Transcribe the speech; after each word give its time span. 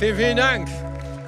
Vielen, 0.00 0.16
vielen 0.16 0.36
Dank. 0.38 0.68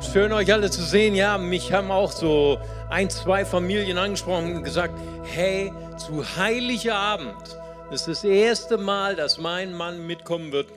Schön, 0.00 0.32
euch 0.32 0.50
alle 0.50 0.70
zu 0.70 0.82
sehen. 0.82 1.15
Ja, 1.15 1.36
mich 1.36 1.74
haben 1.74 1.90
auch 1.90 2.10
so 2.10 2.58
ein, 2.89 3.10
zwei 3.10 3.45
Familien 3.45 3.98
angesprochen 3.98 4.56
und 4.56 4.62
gesagt, 4.64 4.98
hey, 5.24 5.71
zu 5.98 6.24
Heiligabend 6.38 7.37
das 7.90 8.08
ist 8.08 8.24
das 8.24 8.24
erste 8.24 8.79
Mal, 8.79 9.14
dass 9.14 9.37
mein 9.37 9.74
Mann 9.74 10.06
mitkommen 10.06 10.50
wird, 10.50 10.69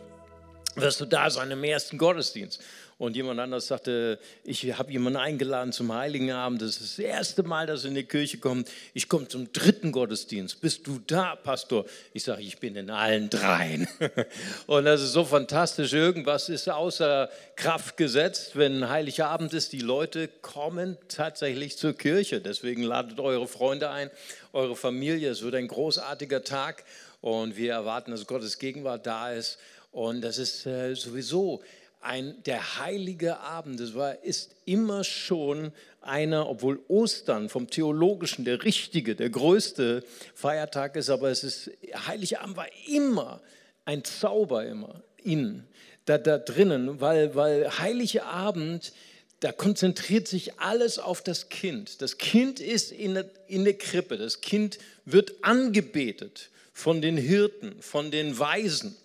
wirst 0.76 1.00
du 1.00 1.06
da 1.06 1.30
sein 1.30 1.50
im 1.50 1.64
ersten 1.64 1.98
Gottesdienst. 1.98 2.62
Und 2.98 3.18
jemand 3.18 3.42
anders 3.42 3.68
sagte, 3.68 4.20
ich 4.46 4.78
habe 4.78 4.90
jemanden 4.90 5.20
eingeladen 5.20 5.74
zum 5.74 5.94
Heiligen 5.94 6.32
Abend. 6.32 6.62
Das 6.62 6.78
ist 6.80 6.98
das 6.98 7.00
erste 7.00 7.44
Mal, 7.44 7.68
dass 7.68 7.84
er 7.84 7.90
in 7.90 7.96
die 7.96 8.06
Kirche 8.06 8.38
kommt. 8.38 8.72
Ich 8.94 9.10
komme 9.10 9.28
zum 9.28 9.52
dritten 9.52 9.92
Gottesdienst. 9.92 10.62
Bist 10.62 10.88
du 10.88 11.02
da, 11.06 11.36
Pastor? 11.36 11.84
Ich 12.14 12.24
sage, 12.24 12.42
ich 12.42 12.58
bin 12.60 12.78
in 12.78 12.90
allen 12.90 13.30
dreien. 13.30 13.86
Und 14.68 14.86
das 14.86 15.02
ist 15.02 15.12
so 15.12 15.26
fantastisch. 15.26 15.92
Irgendwas 15.92 16.48
ist 16.48 16.70
außer 16.70 17.30
Kraft 17.58 17.98
gesetzt, 17.98 18.56
wenn 18.56 18.88
Heiliger 18.88 19.28
Abend 19.28 19.54
ist. 19.54 19.74
Die 19.74 19.80
Leute 19.80 20.30
kommen 20.30 20.98
tatsächlich 21.10 21.78
zur 21.78 21.98
Kirche. 21.98 22.40
Deswegen 22.40 22.82
ladet 22.82 23.20
eure 23.20 23.50
Freunde 23.50 23.90
ein, 23.90 24.10
eure 24.54 24.78
Familie. 24.78 25.32
Es 25.32 25.42
wird 25.42 25.56
ein 25.56 25.68
großartiger 25.68 26.46
Tag. 26.46 26.86
Und 27.20 27.58
wir 27.58 27.74
erwarten, 27.74 28.12
dass 28.12 28.26
Gottes 28.26 28.58
Gegenwart 28.58 29.06
da 29.06 29.34
ist. 29.34 29.58
Und 29.92 30.22
das 30.22 30.38
ist 30.38 30.66
äh, 30.66 30.94
sowieso 30.94 31.62
ein, 32.06 32.42
der 32.46 32.80
heilige 32.80 33.40
Abend. 33.40 33.80
Das 33.80 33.96
war, 33.96 34.24
ist 34.24 34.56
immer 34.66 35.04
schon 35.04 35.72
einer, 36.02 36.48
obwohl 36.48 36.80
Ostern 36.88 37.50
vom 37.50 37.70
Theologischen 37.70 38.46
der 38.46 38.64
richtige, 38.64 39.16
der 39.16 39.30
größte 39.30 40.04
Feiertag 40.36 40.96
ist, 40.96 41.10
aber 41.10 41.30
es 41.30 41.44
ist, 41.44 41.72
Heilige 42.08 42.42
Abend 42.42 42.58
war 42.58 42.68
immer 42.88 43.42
ein 43.86 44.04
Zauber 44.04 44.66
immer 44.66 45.02
innen, 45.24 45.68
da, 46.06 46.18
da 46.18 46.38
drinnen, 46.38 47.02
weil, 47.02 47.36
weil 47.36 47.80
Heilige 47.80 48.26
Abend, 48.26 48.94
da 49.40 49.52
konzentriert 49.52 50.28
sich 50.28 50.60
alles 50.60 51.00
auf 51.00 51.22
das 51.22 51.50
Kind. 51.50 52.02
Das 52.02 52.18
Kind 52.18 52.60
ist 52.60 52.92
in 52.92 53.16
der, 53.16 53.30
in 53.48 53.64
der 53.64 53.78
Krippe, 53.78 54.18
das 54.18 54.42
Kind 54.42 54.78
wird 55.06 55.34
angebetet 55.44 56.50
von 56.74 57.02
den 57.02 57.18
Hirten, 57.18 57.76
von 57.82 58.12
den 58.12 58.38
Weisen. 58.38 58.96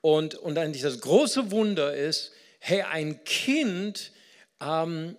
Und, 0.00 0.34
und 0.34 0.58
eigentlich 0.58 0.82
das 0.82 1.00
große 1.00 1.50
Wunder 1.50 1.94
ist, 1.94 2.32
hey, 2.60 2.82
ein 2.82 3.24
Kind 3.24 4.12
ähm, 4.60 5.16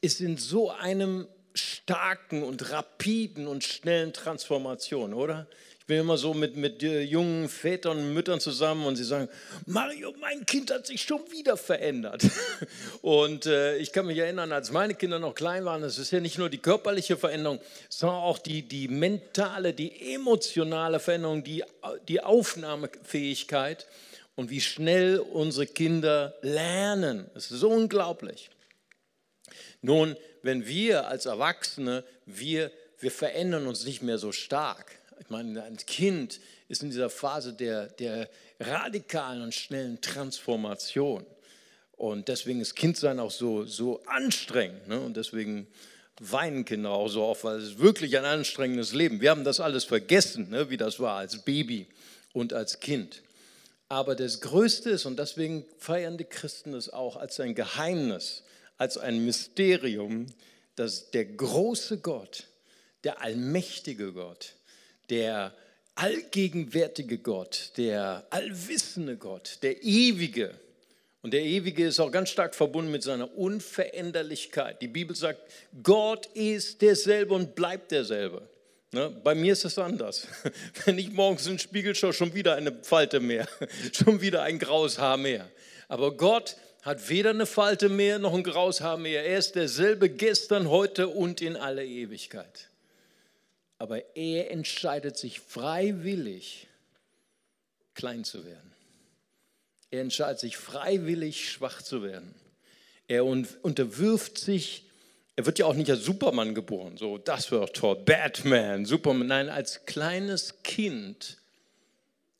ist 0.00 0.20
in 0.20 0.36
so 0.36 0.70
einem 0.70 1.26
starken 1.54 2.42
und 2.42 2.70
rapiden 2.70 3.46
und 3.46 3.64
schnellen 3.64 4.12
Transformation, 4.12 5.12
oder? 5.14 5.46
Ich 5.82 5.86
bin 5.86 5.98
immer 5.98 6.16
so 6.16 6.32
mit, 6.32 6.56
mit 6.56 6.80
jungen 6.80 7.48
Vätern 7.48 7.98
und 7.98 8.14
Müttern 8.14 8.38
zusammen 8.38 8.86
und 8.86 8.94
sie 8.94 9.02
sagen, 9.02 9.28
Mario, 9.66 10.14
mein 10.20 10.46
Kind 10.46 10.70
hat 10.70 10.86
sich 10.86 11.02
schon 11.02 11.20
wieder 11.32 11.56
verändert. 11.56 12.22
Und 13.02 13.46
äh, 13.46 13.78
ich 13.78 13.90
kann 13.90 14.06
mich 14.06 14.18
erinnern, 14.18 14.52
als 14.52 14.70
meine 14.70 14.94
Kinder 14.94 15.18
noch 15.18 15.34
klein 15.34 15.64
waren, 15.64 15.82
es 15.82 15.98
ist 15.98 16.12
ja 16.12 16.20
nicht 16.20 16.38
nur 16.38 16.50
die 16.50 16.58
körperliche 16.58 17.16
Veränderung, 17.16 17.58
sondern 17.88 18.20
auch 18.20 18.38
die, 18.38 18.62
die 18.62 18.86
mentale, 18.86 19.72
die 19.72 20.14
emotionale 20.14 21.00
Veränderung, 21.00 21.42
die, 21.42 21.64
die 22.06 22.20
Aufnahmefähigkeit 22.20 23.88
und 24.36 24.50
wie 24.50 24.60
schnell 24.60 25.18
unsere 25.18 25.66
Kinder 25.66 26.36
lernen. 26.42 27.28
Es 27.34 27.50
ist 27.50 27.58
so 27.58 27.70
unglaublich. 27.70 28.50
Nun, 29.80 30.16
wenn 30.42 30.64
wir 30.64 31.08
als 31.08 31.26
Erwachsene, 31.26 32.04
wir, 32.24 32.70
wir 33.00 33.10
verändern 33.10 33.66
uns 33.66 33.84
nicht 33.84 34.02
mehr 34.02 34.18
so 34.18 34.30
stark 34.30 35.01
ich 35.22 35.30
meine, 35.30 35.62
ein 35.62 35.76
Kind 35.76 36.40
ist 36.68 36.82
in 36.82 36.90
dieser 36.90 37.08
Phase 37.08 37.52
der, 37.52 37.86
der 37.86 38.28
radikalen 38.58 39.42
und 39.42 39.54
schnellen 39.54 40.00
Transformation. 40.00 41.24
Und 41.92 42.26
deswegen 42.26 42.60
ist 42.60 42.74
Kindsein 42.74 43.20
auch 43.20 43.30
so, 43.30 43.64
so 43.64 44.02
anstrengend. 44.06 44.88
Ne? 44.88 44.98
Und 44.98 45.16
deswegen 45.16 45.68
weinen 46.18 46.64
Kinder 46.64 46.90
auch 46.90 47.06
so 47.06 47.22
oft, 47.22 47.44
weil 47.44 47.58
es 47.58 47.78
wirklich 47.78 48.18
ein 48.18 48.24
anstrengendes 48.24 48.94
Leben. 48.94 49.20
Wir 49.20 49.30
haben 49.30 49.44
das 49.44 49.60
alles 49.60 49.84
vergessen, 49.84 50.50
ne? 50.50 50.70
wie 50.70 50.76
das 50.76 50.98
war 50.98 51.18
als 51.18 51.38
Baby 51.44 51.86
und 52.32 52.52
als 52.52 52.80
Kind. 52.80 53.22
Aber 53.88 54.16
das 54.16 54.40
Größte 54.40 54.90
ist, 54.90 55.06
und 55.06 55.20
deswegen 55.20 55.64
feiern 55.78 56.18
die 56.18 56.24
Christen 56.24 56.74
es 56.74 56.92
auch 56.92 57.14
als 57.14 57.38
ein 57.38 57.54
Geheimnis, 57.54 58.42
als 58.76 58.98
ein 58.98 59.24
Mysterium, 59.24 60.26
dass 60.74 61.12
der 61.12 61.26
große 61.26 61.98
Gott, 61.98 62.48
der 63.04 63.20
allmächtige 63.20 64.12
Gott, 64.12 64.54
der 65.10 65.54
allgegenwärtige 65.94 67.18
Gott, 67.18 67.72
der 67.76 68.26
allwissende 68.30 69.16
Gott, 69.16 69.58
der 69.62 69.82
ewige. 69.82 70.54
Und 71.22 71.32
der 71.32 71.42
ewige 71.42 71.86
ist 71.86 72.00
auch 72.00 72.10
ganz 72.10 72.30
stark 72.30 72.54
verbunden 72.54 72.90
mit 72.90 73.02
seiner 73.02 73.36
Unveränderlichkeit. 73.36 74.82
Die 74.82 74.88
Bibel 74.88 75.14
sagt, 75.14 75.40
Gott 75.82 76.26
ist 76.34 76.82
derselbe 76.82 77.34
und 77.34 77.54
bleibt 77.54 77.92
derselbe. 77.92 78.48
Ne? 78.90 79.08
Bei 79.22 79.34
mir 79.34 79.52
ist 79.52 79.64
es 79.64 79.78
anders. 79.78 80.26
Wenn 80.84 80.98
ich 80.98 81.12
morgens 81.12 81.46
in 81.46 81.52
den 81.52 81.58
Spiegel 81.60 81.94
schaue, 81.94 82.12
schon 82.12 82.34
wieder 82.34 82.56
eine 82.56 82.72
Falte 82.82 83.20
mehr, 83.20 83.46
schon 83.92 84.20
wieder 84.20 84.42
ein 84.42 84.58
graues 84.58 84.98
Haar 84.98 85.16
mehr. 85.16 85.48
Aber 85.86 86.16
Gott 86.16 86.56
hat 86.82 87.08
weder 87.08 87.30
eine 87.30 87.46
Falte 87.46 87.88
mehr 87.88 88.18
noch 88.18 88.34
ein 88.34 88.42
graues 88.42 88.80
Haar 88.80 88.96
mehr. 88.96 89.24
Er 89.24 89.38
ist 89.38 89.54
derselbe 89.54 90.08
gestern, 90.10 90.68
heute 90.68 91.08
und 91.08 91.40
in 91.40 91.56
aller 91.56 91.84
Ewigkeit 91.84 92.71
aber 93.82 94.16
er 94.16 94.52
entscheidet 94.52 95.16
sich 95.16 95.40
freiwillig, 95.40 96.68
klein 97.94 98.22
zu 98.22 98.44
werden. 98.44 98.72
Er 99.90 100.02
entscheidet 100.02 100.38
sich 100.38 100.56
freiwillig, 100.56 101.50
schwach 101.50 101.82
zu 101.82 102.04
werden. 102.04 102.32
Er 103.08 103.24
unterwirft 103.24 104.38
sich, 104.38 104.88
er 105.34 105.46
wird 105.46 105.58
ja 105.58 105.66
auch 105.66 105.74
nicht 105.74 105.90
als 105.90 106.04
Superman 106.04 106.54
geboren, 106.54 106.96
so, 106.96 107.18
das 107.18 107.50
wäre 107.50 107.62
doch 107.62 107.72
toll, 107.72 107.96
Batman, 107.96 108.84
Superman. 108.84 109.26
Nein, 109.26 109.48
als 109.48 109.84
kleines 109.84 110.62
Kind 110.62 111.38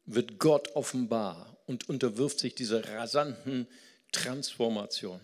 wird 0.04 0.38
Gott 0.38 0.76
offenbar 0.76 1.56
und 1.66 1.88
unterwirft 1.88 2.38
sich 2.38 2.54
dieser 2.54 2.88
rasanten 2.88 3.66
Transformation. 4.12 5.20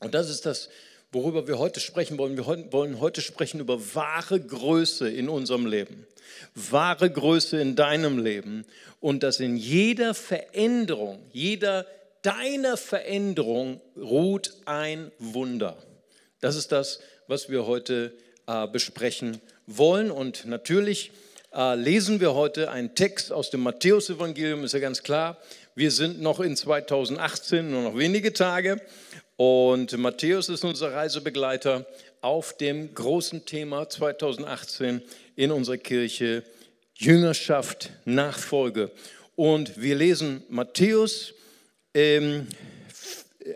Und 0.00 0.12
das 0.12 0.28
ist 0.28 0.44
das, 0.44 0.68
worüber 1.16 1.48
wir 1.48 1.58
heute 1.58 1.80
sprechen 1.80 2.18
wollen. 2.18 2.36
Wir 2.36 2.44
wollen 2.44 3.00
heute 3.00 3.22
sprechen 3.22 3.58
über 3.58 3.94
wahre 3.94 4.38
Größe 4.38 5.08
in 5.08 5.30
unserem 5.30 5.64
Leben, 5.64 6.06
wahre 6.54 7.10
Größe 7.10 7.58
in 7.58 7.74
deinem 7.74 8.18
Leben 8.18 8.66
und 9.00 9.22
dass 9.22 9.40
in 9.40 9.56
jeder 9.56 10.12
Veränderung, 10.12 11.18
jeder 11.32 11.86
deiner 12.20 12.76
Veränderung 12.76 13.80
ruht 13.96 14.52
ein 14.66 15.10
Wunder. 15.18 15.78
Das 16.40 16.54
ist 16.54 16.70
das, 16.70 17.00
was 17.28 17.48
wir 17.48 17.66
heute 17.66 18.12
äh, 18.46 18.68
besprechen 18.68 19.40
wollen 19.66 20.10
und 20.10 20.44
natürlich 20.44 21.12
äh, 21.54 21.76
lesen 21.76 22.20
wir 22.20 22.34
heute 22.34 22.70
einen 22.70 22.94
Text 22.94 23.32
aus 23.32 23.48
dem 23.48 23.62
Matthäusevangelium, 23.62 24.64
ist 24.64 24.74
ja 24.74 24.80
ganz 24.80 25.02
klar. 25.02 25.38
Wir 25.74 25.90
sind 25.90 26.20
noch 26.20 26.40
in 26.40 26.56
2018, 26.56 27.70
nur 27.70 27.82
noch 27.82 27.96
wenige 27.96 28.34
Tage. 28.34 28.82
Und 29.36 29.96
Matthäus 29.98 30.48
ist 30.48 30.64
unser 30.64 30.94
Reisebegleiter 30.94 31.86
auf 32.22 32.56
dem 32.56 32.94
großen 32.94 33.44
Thema 33.44 33.88
2018 33.88 35.02
in 35.36 35.50
unserer 35.50 35.76
Kirche 35.76 36.42
Jüngerschaft, 36.94 37.90
Nachfolge. 38.06 38.90
Und 39.34 39.80
wir 39.80 39.94
lesen 39.94 40.42
Matthäus 40.48 41.34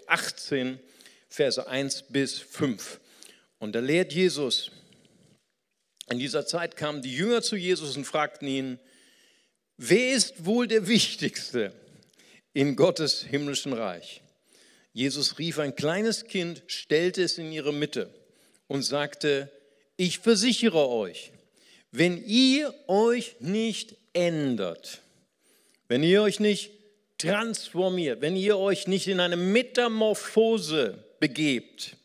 18, 0.07 0.79
Verse 1.29 1.67
1 1.67 2.05
bis 2.11 2.39
5. 2.39 3.01
Und 3.59 3.75
da 3.75 3.81
lehrt 3.81 4.13
Jesus, 4.13 4.71
in 6.11 6.19
dieser 6.19 6.45
Zeit 6.45 6.77
kamen 6.77 7.01
die 7.01 7.17
Jünger 7.17 7.41
zu 7.41 7.57
Jesus 7.57 7.97
und 7.97 8.05
fragten 8.05 8.49
ihn, 8.49 8.79
wer 9.79 10.13
ist 10.13 10.45
wohl 10.45 10.67
der 10.67 10.89
Wichtigste 10.89 11.73
in 12.53 12.77
Gottes 12.77 13.23
himmlischen 13.23 13.73
Reich? 13.73 14.23
Jesus 14.93 15.39
rief 15.39 15.59
ein 15.59 15.77
kleines 15.77 16.25
Kind, 16.25 16.63
stellte 16.67 17.23
es 17.23 17.39
in 17.39 17.53
ihre 17.53 17.73
Mitte 17.73 18.13
und 18.67 18.83
sagte, 18.83 19.51
ich 19.97 20.19
versichere 20.19 20.89
euch, 20.89 21.33
wenn 21.93 22.25
ihr 22.25 22.75
euch 22.89 23.37
nicht 23.41 23.97
ändert, 24.13 25.01
wenn 25.89 26.03
ihr 26.03 26.23
euch 26.23 26.41
nicht 26.41 26.73
transformiert, 27.19 28.21
wenn 28.21 28.37
ihr 28.37 28.57
euch 28.57 28.87
nicht 28.87 29.07
in 29.07 29.21
eine 29.21 29.37
Metamorphose 29.37 31.05
begebt, 31.21 31.97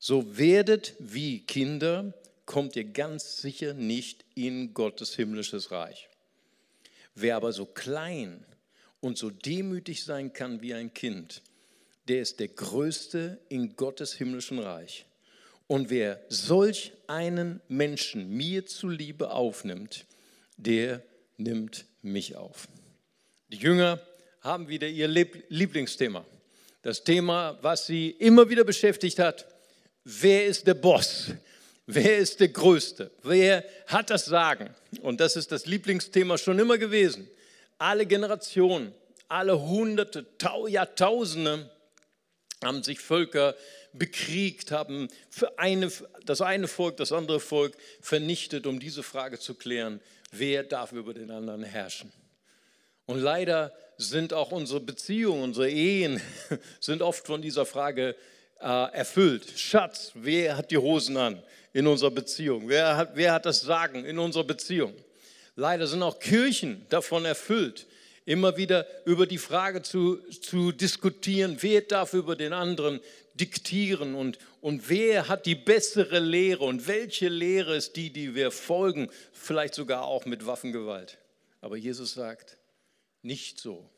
so 0.00 0.36
werdet 0.36 0.94
wie 0.98 1.40
Kinder, 1.40 2.14
kommt 2.46 2.74
ihr 2.76 2.84
ganz 2.84 3.36
sicher 3.36 3.74
nicht 3.74 4.24
in 4.34 4.74
Gottes 4.74 5.14
himmlisches 5.14 5.70
Reich. 5.70 6.08
Wer 7.14 7.36
aber 7.36 7.52
so 7.52 7.66
klein 7.66 8.44
und 9.00 9.18
so 9.18 9.30
demütig 9.30 10.04
sein 10.04 10.32
kann 10.32 10.62
wie 10.62 10.74
ein 10.74 10.94
Kind, 10.94 11.42
der 12.08 12.22
ist 12.22 12.40
der 12.40 12.48
Größte 12.48 13.38
in 13.48 13.76
Gottes 13.76 14.12
himmlischen 14.12 14.58
Reich. 14.58 15.06
Und 15.66 15.90
wer 15.90 16.20
solch 16.28 16.92
einen 17.06 17.60
Menschen 17.68 18.28
mir 18.30 18.66
zuliebe 18.66 19.30
aufnimmt, 19.30 20.06
der 20.56 21.02
nimmt 21.36 21.86
mich 22.02 22.36
auf. 22.36 22.68
Die 23.48 23.56
Jünger 23.56 24.00
haben 24.40 24.68
wieder 24.68 24.88
ihr 24.88 25.08
Lieblingsthema. 25.08 26.24
Das 26.82 27.04
Thema, 27.04 27.58
was 27.62 27.86
sie 27.86 28.10
immer 28.10 28.48
wieder 28.50 28.64
beschäftigt 28.64 29.18
hat, 29.18 29.46
wer 30.04 30.46
ist 30.46 30.66
der 30.66 30.74
Boss? 30.74 31.32
Wer 31.86 32.18
ist 32.18 32.40
der 32.40 32.48
Größte? 32.48 33.10
Wer 33.22 33.64
hat 33.86 34.10
das 34.10 34.24
Sagen? 34.24 34.70
Und 35.00 35.20
das 35.20 35.36
ist 35.36 35.52
das 35.52 35.66
Lieblingsthema 35.66 36.38
schon 36.38 36.58
immer 36.58 36.78
gewesen. 36.78 37.28
Alle 37.78 38.06
Generationen, 38.06 38.92
alle 39.28 39.60
Hunderte, 39.60 40.26
Jahrtausende 40.68 41.70
haben 42.62 42.82
sich 42.82 43.00
Völker 43.00 43.54
bekriegt, 43.92 44.70
haben 44.70 45.08
für 45.28 45.58
eine, 45.58 45.90
das 46.24 46.40
eine 46.40 46.68
Volk, 46.68 46.96
das 46.96 47.12
andere 47.12 47.40
Volk 47.40 47.76
vernichtet, 48.00 48.66
um 48.66 48.80
diese 48.80 49.02
Frage 49.02 49.38
zu 49.38 49.54
klären, 49.54 50.00
wer 50.30 50.62
darf 50.62 50.92
über 50.92 51.14
den 51.14 51.30
anderen 51.30 51.62
herrschen. 51.62 52.12
Und 53.06 53.20
leider 53.20 53.72
sind 53.98 54.32
auch 54.32 54.52
unsere 54.52 54.80
Beziehungen, 54.80 55.42
unsere 55.42 55.70
Ehen, 55.70 56.20
sind 56.80 57.02
oft 57.02 57.26
von 57.26 57.42
dieser 57.42 57.66
Frage 57.66 58.16
äh, 58.60 58.92
erfüllt. 58.92 59.46
Schatz, 59.56 60.12
wer 60.14 60.56
hat 60.56 60.70
die 60.70 60.78
Hosen 60.78 61.16
an 61.16 61.42
in 61.72 61.86
unserer 61.86 62.10
Beziehung? 62.10 62.68
Wer 62.68 62.96
hat, 62.96 63.10
wer 63.14 63.32
hat 63.32 63.46
das 63.46 63.60
Sagen 63.60 64.04
in 64.04 64.18
unserer 64.18 64.44
Beziehung? 64.44 64.94
Leider 65.56 65.86
sind 65.86 66.02
auch 66.02 66.18
Kirchen 66.18 66.86
davon 66.88 67.24
erfüllt, 67.24 67.86
immer 68.24 68.56
wieder 68.56 68.86
über 69.04 69.26
die 69.26 69.38
Frage 69.38 69.82
zu, 69.82 70.16
zu 70.30 70.72
diskutieren, 70.72 71.58
wer 71.60 71.82
darf 71.82 72.14
über 72.14 72.36
den 72.36 72.52
anderen 72.52 73.00
diktieren 73.34 74.14
und, 74.14 74.38
und 74.60 74.88
wer 74.88 75.28
hat 75.28 75.46
die 75.46 75.54
bessere 75.54 76.20
Lehre 76.20 76.64
und 76.64 76.86
welche 76.86 77.28
Lehre 77.28 77.76
ist 77.76 77.96
die, 77.96 78.10
die 78.10 78.34
wir 78.34 78.50
folgen, 78.50 79.10
vielleicht 79.32 79.74
sogar 79.74 80.04
auch 80.04 80.26
mit 80.26 80.46
Waffengewalt. 80.46 81.18
Aber 81.60 81.76
Jesus 81.76 82.14
sagt, 82.14 82.58
nicht 83.22 83.58
so, 83.58 83.88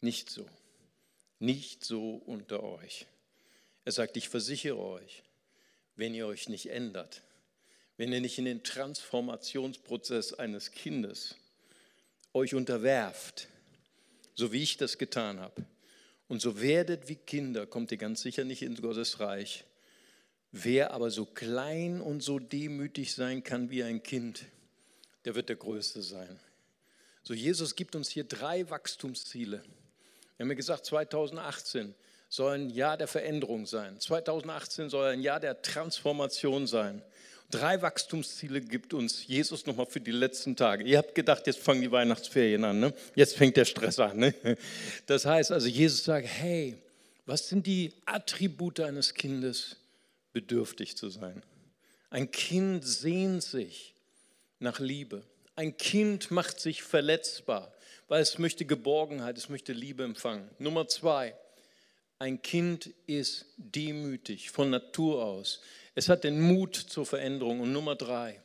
nicht 0.00 0.30
so, 0.30 0.46
nicht 1.38 1.84
so 1.84 2.14
unter 2.26 2.62
euch. 2.62 3.06
Er 3.84 3.92
sagt, 3.92 4.16
ich 4.16 4.28
versichere 4.28 4.78
euch, 4.78 5.22
wenn 5.96 6.14
ihr 6.14 6.26
euch 6.26 6.48
nicht 6.48 6.70
ändert, 6.70 7.22
wenn 7.96 8.12
ihr 8.12 8.20
nicht 8.20 8.38
in 8.38 8.44
den 8.44 8.64
Transformationsprozess 8.64 10.34
eines 10.34 10.70
Kindes 10.72 11.36
euch 12.34 12.54
unterwerft, 12.54 13.48
so 14.34 14.52
wie 14.52 14.62
ich 14.62 14.76
das 14.76 14.98
getan 14.98 15.40
habe, 15.40 15.64
und 16.28 16.40
so 16.40 16.60
werdet 16.60 17.08
wie 17.08 17.16
Kinder, 17.16 17.66
kommt 17.66 17.92
ihr 17.92 17.98
ganz 17.98 18.22
sicher 18.22 18.44
nicht 18.44 18.62
in 18.62 18.74
Gottes 18.76 19.20
Reich. 19.20 19.64
Wer 20.50 20.92
aber 20.92 21.10
so 21.10 21.26
klein 21.26 22.00
und 22.00 22.22
so 22.22 22.38
demütig 22.38 23.14
sein 23.14 23.42
kann 23.42 23.70
wie 23.70 23.82
ein 23.82 24.02
Kind, 24.02 24.46
der 25.24 25.34
wird 25.34 25.50
der 25.50 25.56
Größte 25.56 26.02
sein. 26.02 26.40
So, 27.22 27.34
Jesus 27.34 27.76
gibt 27.76 27.94
uns 27.94 28.08
hier 28.08 28.24
drei 28.24 28.68
Wachstumsziele. 28.70 29.62
Wir 30.36 30.44
haben 30.44 30.50
ja 30.50 30.56
gesagt, 30.56 30.86
2018 30.86 31.94
soll 32.28 32.54
ein 32.54 32.70
Jahr 32.70 32.96
der 32.96 33.08
Veränderung 33.08 33.66
sein. 33.66 34.00
2018 34.00 34.88
soll 34.88 35.10
ein 35.10 35.20
Jahr 35.20 35.38
der 35.38 35.60
Transformation 35.60 36.66
sein. 36.66 37.02
Drei 37.52 37.82
Wachstumsziele 37.82 38.62
gibt 38.62 38.94
uns 38.94 39.26
Jesus 39.26 39.66
nochmal 39.66 39.84
für 39.84 40.00
die 40.00 40.10
letzten 40.10 40.56
Tage. 40.56 40.84
Ihr 40.84 40.96
habt 40.96 41.14
gedacht, 41.14 41.46
jetzt 41.46 41.58
fangen 41.58 41.82
die 41.82 41.92
Weihnachtsferien 41.92 42.64
an, 42.64 42.80
ne? 42.80 42.94
jetzt 43.14 43.36
fängt 43.36 43.58
der 43.58 43.66
Stress 43.66 43.98
an. 43.98 44.16
Ne? 44.16 44.34
Das 45.04 45.26
heißt 45.26 45.52
also, 45.52 45.68
Jesus 45.68 46.02
sagt, 46.02 46.26
hey, 46.26 46.78
was 47.26 47.50
sind 47.50 47.66
die 47.66 47.92
Attribute 48.06 48.80
eines 48.80 49.12
Kindes? 49.12 49.76
Bedürftig 50.32 50.96
zu 50.96 51.10
sein. 51.10 51.42
Ein 52.08 52.30
Kind 52.30 52.86
sehnt 52.86 53.42
sich 53.42 53.92
nach 54.58 54.80
Liebe. 54.80 55.22
Ein 55.54 55.76
Kind 55.76 56.30
macht 56.30 56.58
sich 56.58 56.82
verletzbar, 56.82 57.70
weil 58.08 58.22
es 58.22 58.38
möchte 58.38 58.64
Geborgenheit, 58.64 59.36
es 59.36 59.50
möchte 59.50 59.74
Liebe 59.74 60.04
empfangen. 60.04 60.48
Nummer 60.58 60.88
zwei, 60.88 61.34
ein 62.18 62.40
Kind 62.40 62.90
ist 63.06 63.44
demütig 63.58 64.50
von 64.50 64.70
Natur 64.70 65.22
aus. 65.22 65.60
Es 65.94 66.08
hat 66.08 66.24
den 66.24 66.40
Mut 66.40 66.74
zur 66.76 67.06
Veränderung. 67.06 67.60
Und 67.60 67.72
Nummer 67.72 67.96
drei, 67.96 68.40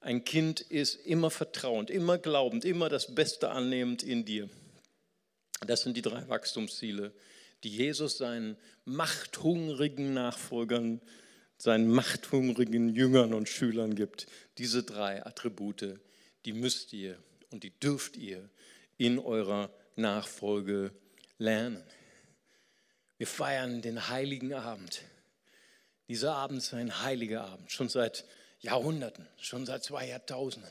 ein 0.00 0.24
Kind 0.24 0.60
ist 0.60 0.94
immer 1.06 1.30
vertrauend, 1.30 1.90
immer 1.90 2.18
glaubend, 2.18 2.64
immer 2.64 2.88
das 2.88 3.14
Beste 3.14 3.50
annehmend 3.50 4.02
in 4.02 4.24
dir. 4.24 4.48
Das 5.66 5.82
sind 5.82 5.96
die 5.96 6.02
drei 6.02 6.28
Wachstumsziele, 6.28 7.12
die 7.62 7.70
Jesus 7.70 8.18
seinen 8.18 8.56
machthungrigen 8.84 10.12
Nachfolgern, 10.12 11.00
seinen 11.56 11.88
machthungrigen 11.88 12.88
Jüngern 12.88 13.32
und 13.32 13.48
Schülern 13.48 13.94
gibt. 13.94 14.26
Diese 14.58 14.82
drei 14.82 15.24
Attribute, 15.24 16.00
die 16.44 16.52
müsst 16.52 16.92
ihr 16.92 17.16
und 17.50 17.62
die 17.62 17.78
dürft 17.78 18.16
ihr 18.16 18.50
in 18.98 19.18
eurer 19.20 19.70
Nachfolge 19.94 20.90
lernen. 21.38 21.82
Wir 23.18 23.28
feiern 23.28 23.82
den 23.82 24.08
heiligen 24.08 24.52
Abend. 24.52 25.02
Dieser 26.12 26.34
Abend 26.34 26.58
ist 26.58 26.74
ein 26.74 27.00
heiliger 27.00 27.42
Abend, 27.42 27.72
schon 27.72 27.88
seit 27.88 28.26
Jahrhunderten, 28.60 29.26
schon 29.40 29.64
seit 29.64 29.82
zwei 29.82 30.08
Jahrtausenden. 30.08 30.70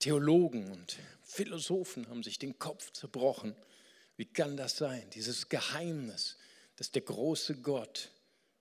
Theologen 0.00 0.72
und 0.72 0.96
Philosophen 1.22 2.08
haben 2.08 2.24
sich 2.24 2.40
den 2.40 2.58
Kopf 2.58 2.90
zerbrochen. 2.90 3.54
Wie 4.16 4.24
kann 4.24 4.56
das 4.56 4.78
sein? 4.78 5.08
Dieses 5.10 5.48
Geheimnis, 5.48 6.38
dass 6.74 6.90
der 6.90 7.02
große 7.02 7.54
Gott 7.60 8.10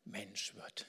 Mensch 0.06 0.54
wird. 0.54 0.86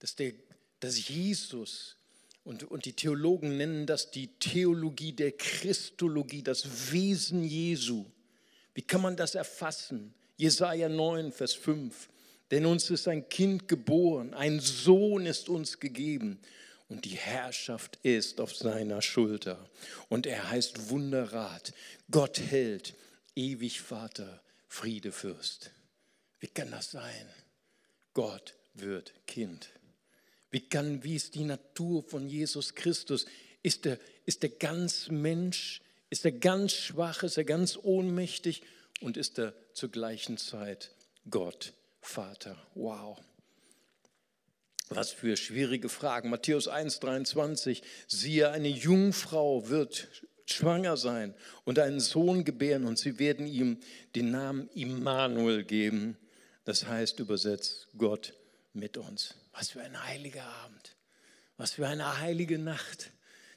Dass, 0.00 0.14
der, 0.14 0.34
dass 0.80 1.08
Jesus, 1.08 1.96
und, 2.44 2.64
und 2.64 2.84
die 2.84 2.92
Theologen 2.92 3.56
nennen 3.56 3.86
das 3.86 4.10
die 4.10 4.26
Theologie 4.26 5.14
der 5.14 5.32
Christologie, 5.32 6.42
das 6.42 6.92
Wesen 6.92 7.44
Jesu. 7.44 8.04
Wie 8.74 8.82
kann 8.82 9.00
man 9.00 9.16
das 9.16 9.34
erfassen? 9.34 10.12
Jesaja 10.36 10.90
9, 10.90 11.32
Vers 11.32 11.54
5. 11.54 12.10
Denn 12.50 12.64
uns 12.66 12.90
ist 12.90 13.08
ein 13.08 13.28
Kind 13.28 13.68
geboren, 13.68 14.34
ein 14.34 14.60
Sohn 14.60 15.26
ist 15.26 15.48
uns 15.48 15.80
gegeben 15.80 16.38
und 16.88 17.04
die 17.04 17.16
Herrschaft 17.16 17.98
ist 18.02 18.40
auf 18.40 18.56
seiner 18.56 19.02
Schulter. 19.02 19.68
Und 20.08 20.26
er 20.26 20.50
heißt 20.50 20.88
Wunderrat, 20.88 21.74
Gott 22.10 22.40
hält, 22.40 22.94
ewig 23.34 23.80
Vater, 23.80 24.42
Friedefürst. 24.66 25.70
Wie 26.40 26.46
kann 26.46 26.70
das 26.70 26.90
sein? 26.90 27.28
Gott 28.14 28.54
wird 28.74 29.12
Kind. 29.26 29.68
Wie 30.50 30.60
kann, 30.60 31.04
wie 31.04 31.16
ist 31.16 31.34
die 31.34 31.44
Natur 31.44 32.02
von 32.02 32.28
Jesus 32.28 32.74
Christus? 32.74 33.26
Ist 33.62 33.84
er, 33.86 33.98
ist 34.24 34.42
er 34.42 34.50
ganz 34.50 35.08
Mensch? 35.10 35.82
Ist 36.10 36.24
er 36.24 36.32
ganz 36.32 36.72
schwach? 36.72 37.22
Ist 37.22 37.36
er 37.36 37.44
ganz 37.44 37.78
ohnmächtig? 37.82 38.62
Und 39.00 39.16
ist 39.16 39.38
er 39.38 39.54
zur 39.74 39.90
gleichen 39.90 40.38
Zeit 40.38 40.90
Gott? 41.28 41.74
Vater. 42.08 42.56
Wow. 42.74 43.18
Was 44.88 45.12
für 45.12 45.36
schwierige 45.36 45.90
Fragen. 45.90 46.30
Matthäus 46.30 46.66
1,23. 46.66 47.82
Siehe, 48.06 48.50
eine 48.50 48.68
Jungfrau 48.68 49.68
wird 49.68 50.08
schwanger 50.46 50.96
sein 50.96 51.34
und 51.64 51.78
einen 51.78 52.00
Sohn 52.00 52.44
gebären 52.44 52.86
und 52.86 52.98
sie 52.98 53.18
werden 53.18 53.46
ihm 53.46 53.78
den 54.16 54.30
Namen 54.30 54.70
Immanuel 54.70 55.64
geben. 55.64 56.16
Das 56.64 56.86
heißt 56.86 57.20
übersetzt 57.20 57.88
Gott 57.98 58.32
mit 58.72 58.96
uns. 58.96 59.34
Was 59.52 59.68
für 59.68 59.82
ein 59.82 60.02
heiliger 60.02 60.46
Abend. 60.64 60.96
Was 61.58 61.72
für 61.72 61.86
eine 61.86 62.20
heilige 62.20 62.58
Nacht. 62.58 63.10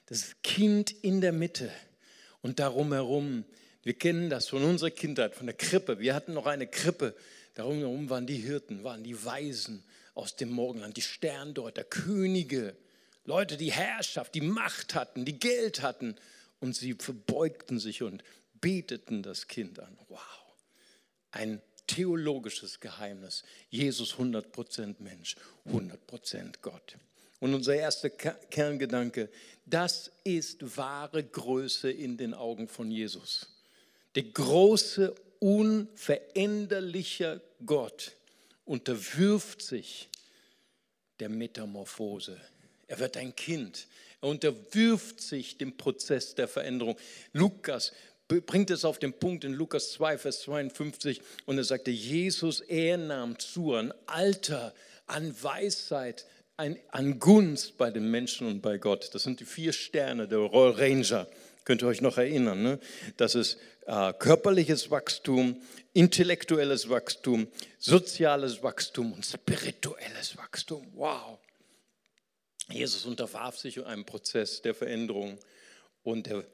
Das 0.08 0.36
Kind 0.44 0.92
in 0.92 1.22
der 1.22 1.32
Mitte 1.32 1.72
und 2.42 2.60
darum 2.60 2.92
herum. 2.92 3.46
Wir 3.84 3.94
kennen 3.94 4.30
das 4.30 4.50
von 4.50 4.64
unserer 4.64 4.92
Kindheit, 4.92 5.36
von 5.36 5.48
der 5.48 5.56
Krippe. 5.56 6.00
Wir 6.00 6.14
hatten 6.14 6.34
noch 6.34 6.48
eine 6.48 6.68
Krippe 6.68 7.16
Darum 7.54 7.80
herum 7.80 8.10
waren 8.10 8.28
die 8.28 8.38
Hirten, 8.38 8.84
waren 8.84 9.04
die 9.04 9.24
Weisen 9.24 9.84
aus 10.14 10.36
dem 10.36 10.52
Morgenland, 10.52 10.98
die 10.98 11.02
Sterndeuter, 11.02 11.84
Könige, 11.84 12.76
Leute, 13.26 13.58
die 13.58 13.72
Herrschaft, 13.72 14.34
die 14.36 14.42
Macht 14.42 14.96
hatten, 14.96 15.26
die 15.26 15.40
Geld 15.40 15.82
hatten. 15.82 16.16
Und 16.60 16.76
sie 16.76 16.94
verbeugten 16.94 17.80
sich 17.80 18.04
und 18.04 18.24
beteten 18.60 19.24
das 19.24 19.48
Kind 19.48 19.80
an. 19.80 19.98
Wow, 20.10 20.20
ein 21.32 21.62
theologisches 21.88 22.80
Geheimnis. 22.80 23.44
Jesus 23.70 24.16
100% 24.16 24.96
Mensch, 25.00 25.36
100% 25.68 26.62
Gott. 26.62 26.98
Und 27.40 27.56
unser 27.56 27.76
erster 27.76 28.10
Kerngedanke, 28.10 29.30
das 29.66 30.12
ist 30.24 30.78
wahre 30.78 31.24
Größe 31.24 31.92
in 31.92 32.16
den 32.16 32.34
Augen 32.34 32.68
von 32.68 32.92
Jesus. 32.92 33.48
Der 34.16 34.24
große 34.24 35.16
unveränderlicher 35.42 37.42
Gott 37.66 38.16
unterwirft 38.64 39.62
sich 39.62 40.08
der 41.20 41.30
Metamorphose. 41.30 42.40
Er 42.88 43.00
wird 43.00 43.18
ein 43.18 43.36
Kind. 43.36 43.88
Er 44.22 44.30
unterwirft 44.30 45.20
sich 45.20 45.58
dem 45.58 45.78
Prozess 45.78 46.36
der 46.36 46.48
Veränderung. 46.48 46.96
Lukas 47.34 47.92
bringt 48.28 48.70
es 48.70 48.86
auf 48.86 49.00
den 49.00 49.14
Punkt 49.14 49.44
in 49.44 49.54
Lukas 49.54 49.92
2, 49.94 50.20
Vers 50.20 50.42
52 50.44 51.22
und 51.46 51.58
er 51.58 51.64
sagte, 51.64 51.92
Jesus, 51.92 52.62
er 52.62 52.98
nahm 52.98 53.38
zu 53.40 53.74
an 53.74 53.94
Alter, 54.06 54.74
an 55.08 55.36
Weisheit, 55.42 56.26
an, 56.56 56.78
an 56.90 57.20
Gunst 57.20 57.78
bei 57.78 57.90
den 57.90 58.10
Menschen 58.10 58.48
und 58.48 58.62
bei 58.62 58.78
Gott. 58.78 59.10
Das 59.14 59.24
sind 59.24 59.40
die 59.40 59.46
vier 59.46 59.74
Sterne 59.74 60.28
der 60.28 60.40
Royal 60.40 60.74
Ranger 60.74 61.28
Könnt 61.64 61.82
ihr 61.84 61.88
euch 61.88 62.02
noch 62.02 62.18
erinnern? 62.18 62.64
Ne? 62.64 62.80
Das 63.18 63.36
ist 63.36 63.58
äh, 63.86 64.14
körperliches 64.14 64.90
Wachstum, 64.90 65.62
intellektuelles 65.94 66.90
Wachstum, 66.90 67.48
soziales 67.78 68.64
Wachstum 68.64 69.14
und 69.14 69.26
spirituelles 69.26 70.38
Wachstum. 70.38 70.88
Wow. 70.96 71.40
Jesus 72.70 73.06
unterwarf 73.06 73.58
sich 73.58 73.84
einem 73.86 74.06
Prozess 74.06 74.62
der 74.62 74.74
Veränderung 74.74 75.38
und 76.04 76.28
der 76.28 76.46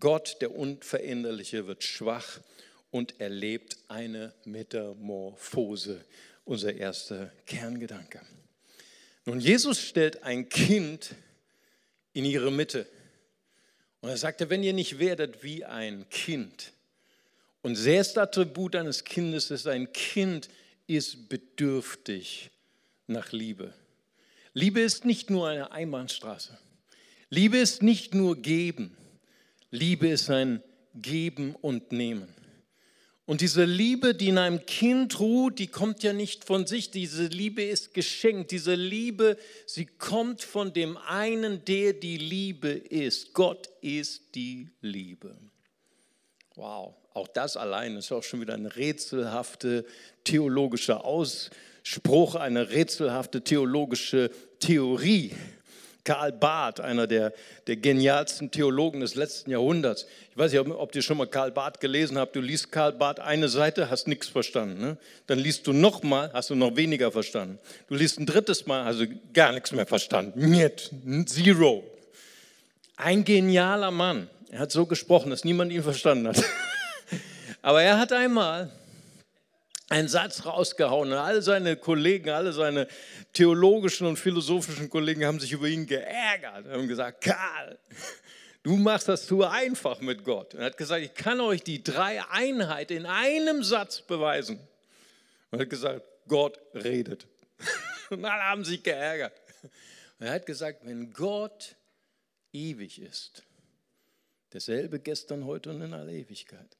Gott, 0.00 0.38
der 0.40 0.54
Unveränderliche, 0.54 1.66
wird 1.66 1.84
schwach 1.84 2.40
und 2.90 3.20
erlebt 3.20 3.76
eine 3.88 4.34
Metamorphose. 4.44 6.04
Unser 6.44 6.74
erster 6.74 7.32
Kerngedanke. 7.46 8.20
Nun, 9.24 9.40
Jesus 9.40 9.80
stellt 9.80 10.22
ein 10.24 10.48
Kind 10.48 11.14
in 12.12 12.24
ihre 12.24 12.52
Mitte. 12.52 12.86
Und 14.04 14.10
er 14.10 14.18
sagte, 14.18 14.50
wenn 14.50 14.62
ihr 14.62 14.74
nicht 14.74 14.98
werdet 14.98 15.42
wie 15.42 15.64
ein 15.64 16.06
Kind, 16.10 16.74
und 17.62 17.78
das 17.78 17.86
erste 17.86 18.20
Attribut 18.20 18.76
eines 18.76 19.04
Kindes 19.04 19.50
ist, 19.50 19.66
ein 19.66 19.94
Kind 19.94 20.50
ist 20.86 21.30
bedürftig 21.30 22.50
nach 23.06 23.32
Liebe. 23.32 23.72
Liebe 24.52 24.82
ist 24.82 25.06
nicht 25.06 25.30
nur 25.30 25.48
eine 25.48 25.72
Einbahnstraße. 25.72 26.58
Liebe 27.30 27.56
ist 27.56 27.82
nicht 27.82 28.12
nur 28.12 28.36
geben. 28.36 28.94
Liebe 29.70 30.08
ist 30.08 30.28
ein 30.28 30.62
Geben 30.94 31.54
und 31.54 31.90
Nehmen. 31.90 32.28
Und 33.26 33.40
diese 33.40 33.64
Liebe, 33.64 34.14
die 34.14 34.28
in 34.28 34.38
einem 34.38 34.66
Kind 34.66 35.18
ruht, 35.18 35.58
die 35.58 35.68
kommt 35.68 36.02
ja 36.02 36.12
nicht 36.12 36.44
von 36.44 36.66
sich. 36.66 36.90
Diese 36.90 37.26
Liebe 37.26 37.62
ist 37.62 37.94
geschenkt. 37.94 38.50
Diese 38.50 38.74
Liebe, 38.74 39.38
sie 39.66 39.86
kommt 39.86 40.42
von 40.42 40.74
dem 40.74 40.98
einen, 40.98 41.64
der 41.64 41.94
die 41.94 42.18
Liebe 42.18 42.68
ist. 42.68 43.32
Gott 43.32 43.70
ist 43.80 44.34
die 44.34 44.68
Liebe. 44.82 45.34
Wow, 46.54 46.94
auch 47.14 47.28
das 47.28 47.56
allein 47.56 47.96
ist 47.96 48.12
auch 48.12 48.22
schon 48.22 48.42
wieder 48.42 48.54
ein 48.54 48.66
rätselhafter 48.66 49.84
theologischer 50.24 51.04
Ausspruch, 51.04 52.34
eine 52.34 52.70
rätselhafte 52.70 53.42
theologische 53.42 54.30
Theorie. 54.60 55.32
Karl 56.04 56.32
Barth, 56.32 56.80
einer 56.80 57.06
der, 57.06 57.32
der 57.66 57.76
genialsten 57.76 58.50
Theologen 58.50 59.00
des 59.00 59.14
letzten 59.14 59.50
Jahrhunderts. 59.50 60.06
Ich 60.30 60.36
weiß 60.36 60.52
nicht, 60.52 60.60
ob, 60.60 60.70
ob 60.78 60.94
ihr 60.94 61.02
schon 61.02 61.16
mal 61.16 61.26
Karl 61.26 61.50
Barth 61.50 61.80
gelesen 61.80 62.18
habt. 62.18 62.36
Du 62.36 62.40
liest 62.40 62.70
Karl 62.70 62.92
Barth 62.92 63.20
eine 63.20 63.48
Seite, 63.48 63.90
hast 63.90 64.06
nichts 64.06 64.28
verstanden. 64.28 64.80
Ne? 64.80 64.96
Dann 65.26 65.38
liest 65.38 65.66
du 65.66 65.72
nochmal, 65.72 66.30
hast 66.34 66.50
du 66.50 66.54
noch 66.54 66.76
weniger 66.76 67.10
verstanden. 67.10 67.58
Du 67.88 67.94
liest 67.94 68.20
ein 68.20 68.26
drittes 68.26 68.66
Mal, 68.66 68.84
hast 68.84 69.00
du 69.00 69.06
gar 69.32 69.52
nichts 69.52 69.72
mehr 69.72 69.86
verstanden. 69.86 70.50
Niet, 70.50 70.90
zero. 71.26 71.84
Ein 72.96 73.24
genialer 73.24 73.90
Mann. 73.90 74.28
Er 74.50 74.60
hat 74.60 74.72
so 74.72 74.86
gesprochen, 74.86 75.30
dass 75.30 75.44
niemand 75.44 75.72
ihn 75.72 75.82
verstanden 75.82 76.28
hat. 76.28 76.36
Aber 77.62 77.82
er 77.82 77.98
hat 77.98 78.12
einmal 78.12 78.70
einen 79.88 80.08
Satz 80.08 80.46
rausgehauen 80.46 81.12
und 81.12 81.18
alle 81.18 81.42
seine 81.42 81.76
Kollegen, 81.76 82.30
alle 82.30 82.52
seine 82.52 82.88
theologischen 83.32 84.06
und 84.06 84.16
philosophischen 84.18 84.88
Kollegen 84.88 85.24
haben 85.24 85.40
sich 85.40 85.52
über 85.52 85.66
ihn 85.66 85.86
geärgert 85.86 86.66
und 86.66 86.88
gesagt, 86.88 87.22
Karl, 87.22 87.78
du 88.62 88.76
machst 88.76 89.08
das 89.08 89.26
zu 89.26 89.44
einfach 89.44 90.00
mit 90.00 90.24
Gott. 90.24 90.54
Und 90.54 90.60
er 90.60 90.66
hat 90.66 90.76
gesagt, 90.76 91.02
ich 91.02 91.14
kann 91.14 91.40
euch 91.40 91.62
die 91.62 91.84
drei 91.84 92.24
Einheit 92.30 92.90
in 92.90 93.06
einem 93.06 93.62
Satz 93.62 94.00
beweisen. 94.00 94.58
Und 95.50 95.58
er 95.58 95.62
hat 95.62 95.70
gesagt, 95.70 96.02
Gott 96.28 96.58
redet. 96.74 97.26
Und 98.10 98.24
alle 98.24 98.42
haben 98.42 98.64
sich 98.64 98.82
geärgert. 98.82 99.38
Und 100.18 100.26
er 100.26 100.32
hat 100.32 100.46
gesagt, 100.46 100.86
wenn 100.86 101.12
Gott 101.12 101.76
ewig 102.52 103.00
ist, 103.00 103.42
derselbe 104.52 105.00
gestern, 105.00 105.44
heute 105.44 105.70
und 105.70 105.82
in 105.82 105.92
aller 105.92 106.12
Ewigkeit. 106.12 106.76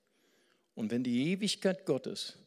Und 0.74 0.90
wenn 0.90 1.02
die 1.02 1.32
Ewigkeit 1.32 1.84
Gottes 1.84 2.38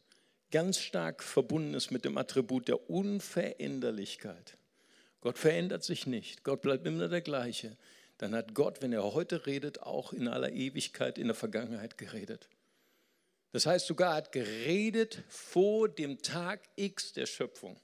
ganz 0.50 0.78
stark 0.78 1.22
verbunden 1.22 1.74
ist 1.74 1.90
mit 1.90 2.04
dem 2.04 2.18
Attribut 2.18 2.68
der 2.68 2.90
Unveränderlichkeit. 2.90 4.56
Gott 5.20 5.38
verändert 5.38 5.84
sich 5.84 6.06
nicht, 6.06 6.44
Gott 6.44 6.62
bleibt 6.62 6.86
immer 6.86 7.08
der 7.08 7.20
gleiche. 7.20 7.76
Dann 8.18 8.34
hat 8.34 8.54
Gott, 8.54 8.82
wenn 8.82 8.92
er 8.92 9.14
heute 9.14 9.46
redet, 9.46 9.82
auch 9.82 10.12
in 10.12 10.26
aller 10.26 10.50
Ewigkeit 10.50 11.18
in 11.18 11.28
der 11.28 11.36
Vergangenheit 11.36 11.98
geredet. 11.98 12.48
Das 13.52 13.64
heißt 13.64 13.86
sogar, 13.86 14.12
er 14.12 14.16
hat 14.16 14.32
geredet 14.32 15.22
vor 15.28 15.88
dem 15.88 16.20
Tag 16.20 16.68
X 16.76 17.12
der 17.12 17.26
Schöpfung. 17.26 17.78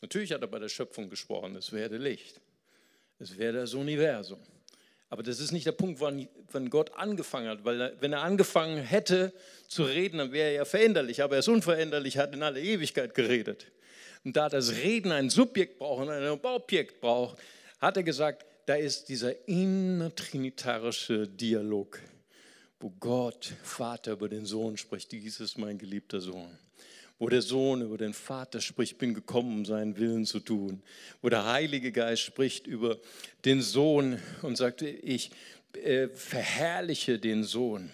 Natürlich 0.00 0.32
hat 0.32 0.42
er 0.42 0.48
bei 0.48 0.58
der 0.58 0.68
Schöpfung 0.68 1.08
gesprochen, 1.08 1.54
es 1.56 1.72
werde 1.72 1.96
Licht, 1.96 2.40
es 3.18 3.38
werde 3.38 3.58
das 3.60 3.74
Universum. 3.74 4.40
Aber 5.12 5.22
das 5.22 5.40
ist 5.40 5.52
nicht 5.52 5.66
der 5.66 5.72
Punkt, 5.72 6.00
wann, 6.00 6.70
Gott 6.70 6.94
angefangen 6.94 7.46
hat, 7.46 7.66
weil 7.66 7.94
wenn 8.00 8.14
er 8.14 8.22
angefangen 8.22 8.78
hätte 8.78 9.34
zu 9.68 9.82
reden, 9.82 10.16
dann 10.16 10.32
wäre 10.32 10.48
er 10.48 10.54
ja 10.54 10.64
veränderlich, 10.64 11.22
aber 11.22 11.34
er 11.34 11.40
ist 11.40 11.48
unveränderlich, 11.48 12.16
hat 12.16 12.32
in 12.32 12.42
aller 12.42 12.56
Ewigkeit 12.56 13.14
geredet. 13.14 13.66
Und 14.24 14.38
da 14.38 14.48
das 14.48 14.72
Reden 14.72 15.12
ein 15.12 15.28
Subjekt 15.28 15.78
braucht 15.78 16.04
und 16.04 16.08
ein 16.08 16.26
Objekt 16.26 17.02
braucht, 17.02 17.36
hat 17.78 17.98
er 17.98 18.04
gesagt, 18.04 18.46
da 18.64 18.76
ist 18.76 19.10
dieser 19.10 19.46
innertrinitarische 19.46 21.28
Dialog, 21.28 22.00
wo 22.80 22.88
Gott, 22.98 23.52
Vater, 23.62 24.12
über 24.12 24.30
den 24.30 24.46
Sohn 24.46 24.78
spricht, 24.78 25.12
dies 25.12 25.40
ist 25.40 25.58
mein 25.58 25.76
geliebter 25.76 26.22
Sohn 26.22 26.56
wo 27.22 27.28
der 27.28 27.40
Sohn 27.40 27.82
über 27.82 27.98
den 27.98 28.14
Vater 28.14 28.60
spricht, 28.60 28.98
bin 28.98 29.14
gekommen, 29.14 29.58
um 29.58 29.64
seinen 29.64 29.96
Willen 29.96 30.26
zu 30.26 30.40
tun, 30.40 30.82
wo 31.20 31.28
der 31.28 31.46
Heilige 31.46 31.92
Geist 31.92 32.22
spricht 32.22 32.66
über 32.66 32.98
den 33.44 33.62
Sohn 33.62 34.20
und 34.42 34.56
sagt, 34.56 34.82
ich 34.82 35.30
äh, 35.74 36.08
verherrliche 36.08 37.20
den 37.20 37.44
Sohn. 37.44 37.92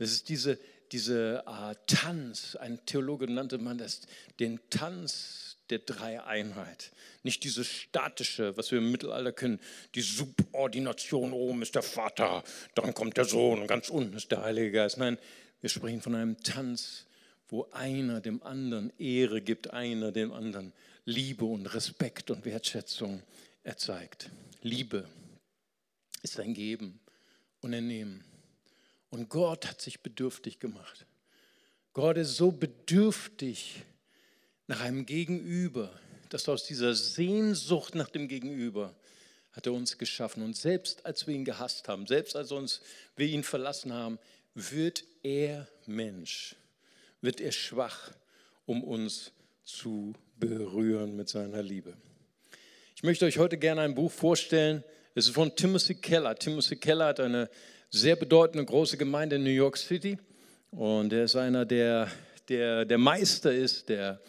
Das 0.00 0.10
ist 0.10 0.28
diese, 0.28 0.58
diese 0.90 1.44
äh, 1.46 1.76
Tanz, 1.86 2.56
ein 2.56 2.84
Theologe 2.84 3.30
nannte 3.30 3.58
man 3.58 3.78
das 3.78 4.00
den 4.40 4.58
Tanz 4.70 5.56
der 5.70 5.78
Dreieinheit. 5.78 6.90
Nicht 7.22 7.44
diese 7.44 7.62
statische, 7.62 8.56
was 8.56 8.72
wir 8.72 8.78
im 8.78 8.90
Mittelalter 8.90 9.30
kennen, 9.30 9.60
die 9.94 10.02
Subordination, 10.02 11.32
oben 11.32 11.62
ist 11.62 11.76
der 11.76 11.84
Vater, 11.84 12.42
dann 12.74 12.92
kommt 12.92 13.18
der 13.18 13.24
Sohn 13.24 13.60
und 13.60 13.68
ganz 13.68 13.88
unten 13.88 14.16
ist 14.16 14.32
der 14.32 14.42
Heilige 14.42 14.72
Geist. 14.72 14.98
Nein, 14.98 15.16
wir 15.60 15.70
sprechen 15.70 16.02
von 16.02 16.16
einem 16.16 16.42
Tanz 16.42 17.06
wo 17.54 17.68
einer 17.70 18.20
dem 18.20 18.42
anderen 18.42 18.92
Ehre 18.98 19.40
gibt, 19.40 19.70
einer 19.70 20.10
dem 20.10 20.32
anderen 20.32 20.72
Liebe 21.04 21.44
und 21.44 21.66
Respekt 21.66 22.32
und 22.32 22.44
Wertschätzung 22.44 23.22
erzeigt. 23.62 24.28
Liebe 24.62 25.08
ist 26.24 26.40
ein 26.40 26.52
Geben 26.52 26.98
und 27.60 27.72
ein 27.72 27.86
Nehmen. 27.86 28.24
Und 29.08 29.28
Gott 29.28 29.68
hat 29.68 29.80
sich 29.80 30.00
bedürftig 30.00 30.58
gemacht. 30.58 31.06
Gott 31.92 32.16
ist 32.16 32.34
so 32.34 32.50
bedürftig 32.50 33.84
nach 34.66 34.80
einem 34.80 35.06
Gegenüber, 35.06 35.96
dass 36.30 36.48
aus 36.48 36.64
dieser 36.64 36.96
Sehnsucht 36.96 37.94
nach 37.94 38.08
dem 38.08 38.26
Gegenüber 38.26 38.96
hat 39.52 39.66
er 39.66 39.74
uns 39.74 39.96
geschaffen. 39.96 40.42
Und 40.42 40.56
selbst 40.56 41.06
als 41.06 41.28
wir 41.28 41.36
ihn 41.36 41.44
gehasst 41.44 41.86
haben, 41.86 42.08
selbst 42.08 42.34
als 42.34 42.50
uns, 42.50 42.80
wir 43.14 43.28
ihn 43.28 43.44
verlassen 43.44 43.92
haben, 43.92 44.18
wird 44.56 45.04
er 45.22 45.68
Mensch 45.86 46.56
wird 47.24 47.40
er 47.40 47.52
schwach, 47.52 48.12
um 48.66 48.84
uns 48.84 49.32
zu 49.64 50.12
berühren 50.38 51.16
mit 51.16 51.28
seiner 51.28 51.62
Liebe. 51.62 51.94
Ich 52.94 53.02
möchte 53.02 53.24
euch 53.24 53.38
heute 53.38 53.58
gerne 53.58 53.80
ein 53.80 53.94
Buch 53.94 54.12
vorstellen. 54.12 54.84
Es 55.14 55.26
ist 55.26 55.34
von 55.34 55.54
Timothy 55.56 55.94
Keller. 55.94 56.36
Timothy 56.36 56.76
Keller 56.76 57.06
hat 57.06 57.20
eine 57.20 57.50
sehr 57.90 58.16
bedeutende 58.16 58.64
große 58.64 58.96
Gemeinde 58.96 59.36
in 59.36 59.44
New 59.44 59.50
York 59.50 59.76
City 59.76 60.18
und 60.70 61.12
er 61.12 61.24
ist 61.24 61.36
einer, 61.36 61.64
der 61.64 62.10
der, 62.48 62.84
der 62.84 62.98
Meister 62.98 63.52
ist 63.52 63.88
der, 63.88 64.20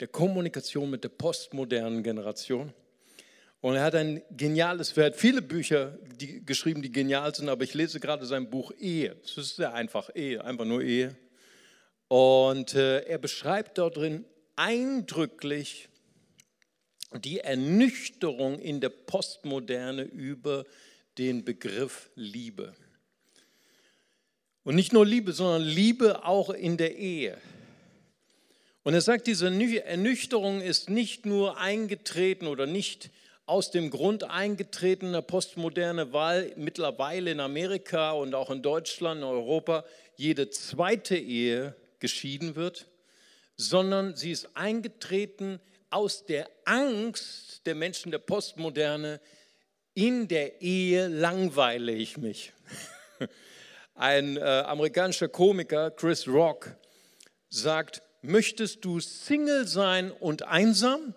der 0.00 0.08
Kommunikation 0.08 0.90
mit 0.90 1.04
der 1.04 1.10
postmodernen 1.10 2.02
Generation. 2.02 2.72
Und 3.60 3.74
er 3.74 3.82
hat 3.82 3.94
ein 3.96 4.22
geniales, 4.30 4.96
er 4.96 5.06
hat 5.06 5.16
viele 5.16 5.42
Bücher 5.42 5.98
die, 6.20 6.44
geschrieben, 6.44 6.80
die 6.80 6.92
genial 6.92 7.34
sind, 7.34 7.48
aber 7.48 7.64
ich 7.64 7.74
lese 7.74 7.98
gerade 7.98 8.24
sein 8.24 8.48
Buch 8.48 8.72
Ehe. 8.78 9.16
Es 9.24 9.36
ist 9.36 9.56
sehr 9.56 9.74
einfach, 9.74 10.10
Ehe, 10.14 10.44
einfach 10.44 10.64
nur 10.64 10.80
Ehe. 10.82 11.16
Und 12.08 12.74
äh, 12.74 13.00
er 13.00 13.18
beschreibt 13.18 13.78
dort 13.78 13.96
drin 13.96 14.24
eindrücklich 14.56 15.88
die 17.12 17.40
Ernüchterung 17.40 18.58
in 18.58 18.80
der 18.80 18.88
Postmoderne 18.88 20.02
über 20.02 20.64
den 21.18 21.44
Begriff 21.44 22.10
Liebe. 22.14 22.74
Und 24.64 24.74
nicht 24.74 24.92
nur 24.92 25.06
Liebe, 25.06 25.32
sondern 25.32 25.62
Liebe 25.62 26.24
auch 26.24 26.50
in 26.50 26.76
der 26.76 26.96
Ehe. 26.96 27.38
Und 28.82 28.94
er 28.94 29.00
sagt, 29.00 29.26
diese 29.26 29.46
Ernüchterung 29.46 30.60
ist 30.60 30.88
nicht 30.88 31.26
nur 31.26 31.58
eingetreten 31.58 32.46
oder 32.46 32.66
nicht 32.66 33.10
aus 33.46 33.70
dem 33.70 33.90
Grund 33.90 34.24
eingetreten 34.24 35.06
in 35.06 35.12
der 35.12 35.22
Postmoderne, 35.22 36.12
weil 36.12 36.52
mittlerweile 36.56 37.30
in 37.30 37.40
Amerika 37.40 38.12
und 38.12 38.34
auch 38.34 38.50
in 38.50 38.62
Deutschland, 38.62 39.20
in 39.20 39.24
Europa 39.24 39.84
jede 40.16 40.50
zweite 40.50 41.16
Ehe 41.16 41.74
geschieden 42.00 42.56
wird, 42.56 42.86
sondern 43.56 44.14
sie 44.14 44.30
ist 44.30 44.56
eingetreten 44.56 45.60
aus 45.90 46.26
der 46.26 46.48
Angst 46.64 47.66
der 47.66 47.74
Menschen 47.74 48.12
der 48.12 48.18
Postmoderne, 48.18 49.20
in 49.94 50.28
der 50.28 50.60
Ehe 50.62 51.08
langweile 51.08 51.92
ich 51.92 52.16
mich. 52.18 52.52
Ein 53.94 54.36
äh, 54.36 54.40
amerikanischer 54.40 55.28
Komiker, 55.28 55.90
Chris 55.90 56.28
Rock, 56.28 56.76
sagt, 57.48 58.02
möchtest 58.22 58.84
du 58.84 59.00
Single 59.00 59.66
sein 59.66 60.12
und 60.12 60.42
einsam 60.42 61.14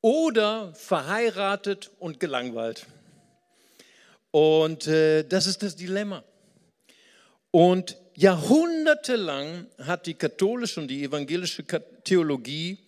oder 0.00 0.74
verheiratet 0.74 1.90
und 1.98 2.20
gelangweilt? 2.20 2.86
Und 4.30 4.86
äh, 4.86 5.24
das 5.24 5.46
ist 5.46 5.62
das 5.62 5.74
Dilemma. 5.74 6.22
Und 7.52 7.98
jahrhundertelang 8.14 9.66
hat 9.78 10.06
die 10.06 10.14
katholische 10.14 10.80
und 10.80 10.88
die 10.88 11.04
evangelische 11.04 11.64
Theologie 12.02 12.78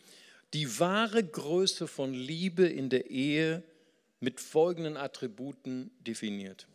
die 0.54 0.80
wahre 0.80 1.22
Größe 1.22 1.86
von 1.86 2.14
Liebe 2.14 2.66
in 2.66 2.88
der 2.88 3.10
Ehe 3.10 3.62
mit 4.20 4.40
folgenden 4.40 4.96
Attributen 4.96 5.90
definiert. 6.00 6.66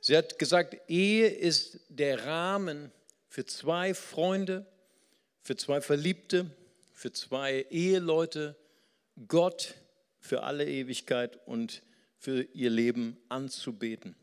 Sie 0.00 0.16
hat 0.16 0.38
gesagt, 0.38 0.76
Ehe 0.88 1.26
ist 1.26 1.80
der 1.88 2.26
Rahmen 2.26 2.92
für 3.28 3.44
zwei 3.44 3.92
Freunde, 3.92 4.64
für 5.42 5.56
zwei 5.56 5.80
Verliebte, 5.80 6.46
für 6.92 7.12
zwei 7.12 7.66
Eheleute, 7.70 8.54
Gott 9.26 9.74
für 10.20 10.44
alle 10.44 10.64
Ewigkeit 10.64 11.40
und 11.46 11.82
für 12.18 12.42
ihr 12.54 12.70
Leben 12.70 13.16
anzubeten. 13.28 14.14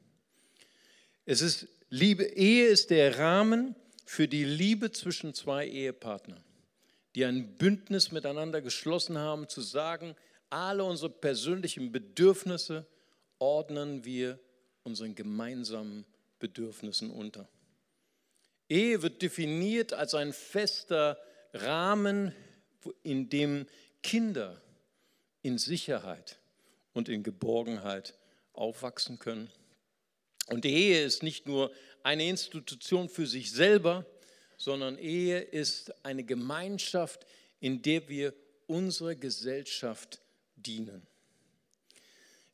Es 1.26 1.42
ist 1.42 1.68
Liebe, 1.90 2.24
Ehe 2.24 2.68
ist 2.68 2.90
der 2.90 3.18
Rahmen 3.18 3.76
für 4.06 4.28
die 4.28 4.44
Liebe 4.44 4.92
zwischen 4.92 5.34
zwei 5.34 5.68
Ehepartnern, 5.68 6.44
die 7.16 7.24
ein 7.24 7.56
Bündnis 7.56 8.12
miteinander 8.12 8.62
geschlossen 8.62 9.18
haben, 9.18 9.48
zu 9.48 9.62
sagen, 9.62 10.16
alle 10.50 10.84
unsere 10.84 11.10
persönlichen 11.10 11.92
Bedürfnisse 11.92 12.86
ordnen 13.40 14.04
wir 14.04 14.38
unseren 14.84 15.16
gemeinsamen 15.16 16.06
Bedürfnissen 16.40 17.10
unter. 17.10 17.48
Ehe 18.70 19.02
wird 19.02 19.22
definiert 19.22 19.94
als 19.94 20.14
ein 20.14 20.34
fester 20.34 21.18
Rahmen, 21.54 22.34
in 23.04 23.30
dem 23.30 23.66
Kinder 24.04 24.62
in 25.42 25.58
Sicherheit 25.58 26.40
und 26.94 27.10
in 27.10 27.24
Geborgenheit 27.24 28.18
aufwachsen 28.54 29.20
können. 29.20 29.50
Und 30.48 30.66
die 30.66 30.74
Ehe 30.74 31.04
ist 31.04 31.24
nicht 31.24 31.46
nur 31.46 31.72
eine 32.04 32.28
Institution 32.28 33.10
für 33.10 33.28
sich 33.28 33.52
selber, 33.52 34.06
sondern 34.58 34.98
Ehe 34.98 35.40
ist 35.40 35.94
eine 36.04 36.24
Gemeinschaft, 36.24 37.26
in 37.60 37.82
der 37.82 38.08
wir 38.08 38.34
unserer 38.66 39.16
Gesellschaft 39.16 40.22
dienen. 40.56 41.06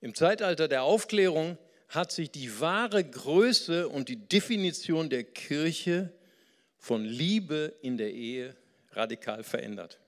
Im 0.01 0.13
Zeitalter 0.13 0.67
der 0.67 0.83
Aufklärung 0.83 1.57
hat 1.87 2.11
sich 2.11 2.31
die 2.31 2.59
wahre 2.59 3.03
Größe 3.03 3.87
und 3.87 4.09
die 4.09 4.27
Definition 4.27 5.09
der 5.09 5.23
Kirche 5.23 6.11
von 6.77 7.05
Liebe 7.05 7.75
in 7.81 7.97
der 7.97 8.11
Ehe 8.11 8.55
radikal 8.91 9.43
verändert. 9.43 9.99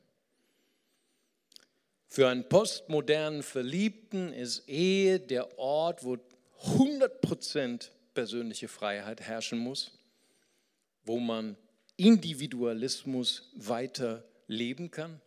Für 2.08 2.30
einen 2.30 2.48
postmodernen 2.48 3.44
Verliebten 3.44 4.34
ist 4.34 4.68
Ehe 4.68 5.20
der 5.20 5.58
Ort, 5.60 6.04
wo 6.04 6.18
100% 6.66 7.90
persönliche 8.14 8.68
Freiheit 8.68 9.22
herrschen 9.22 9.60
muss, 9.60 9.98
wo 11.04 11.20
man 11.20 11.58
Individualismus 11.98 13.52
weiter 13.56 14.26
leben 14.48 14.92
kann. 14.92 15.22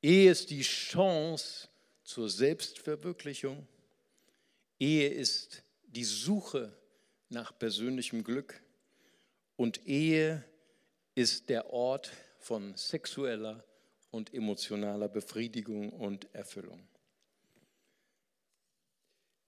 Ehe 0.00 0.30
ist 0.30 0.50
die 0.50 0.62
Chance 0.62 1.68
zur 2.04 2.30
Selbstverwirklichung. 2.30 3.66
Ehe 4.78 5.08
ist 5.08 5.62
die 5.88 6.04
Suche 6.04 6.72
nach 7.28 7.58
persönlichem 7.58 8.22
Glück. 8.22 8.62
Und 9.56 9.86
Ehe 9.86 10.44
ist 11.14 11.48
der 11.48 11.72
Ort 11.72 12.12
von 12.38 12.76
sexueller 12.76 13.64
und 14.10 14.32
emotionaler 14.32 15.08
Befriedigung 15.08 15.90
und 15.90 16.32
Erfüllung. 16.32 16.80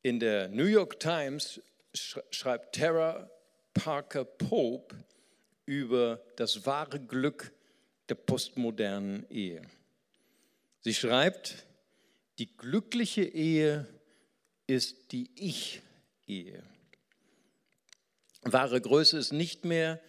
In 0.03 0.19
der 0.19 0.49
New 0.49 0.65
York 0.65 0.99
Times 0.99 1.61
schreibt 1.93 2.77
Tara 2.77 3.31
Parker 3.75 4.25
Pope 4.25 4.97
über 5.67 6.23
das 6.37 6.65
wahre 6.65 6.99
Glück 6.99 7.53
der 8.09 8.15
postmodernen 8.15 9.29
Ehe. 9.29 9.63
Sie 10.81 10.95
schreibt, 10.95 11.67
die 12.39 12.57
glückliche 12.57 13.25
Ehe 13.25 13.87
ist 14.67 15.13
die 15.13 15.31
Ich-Ehe. 15.35 16.63
Wahre 18.41 18.81
Größe 18.81 19.19
ist 19.19 19.33
nicht 19.33 19.67
mehr, 19.67 20.01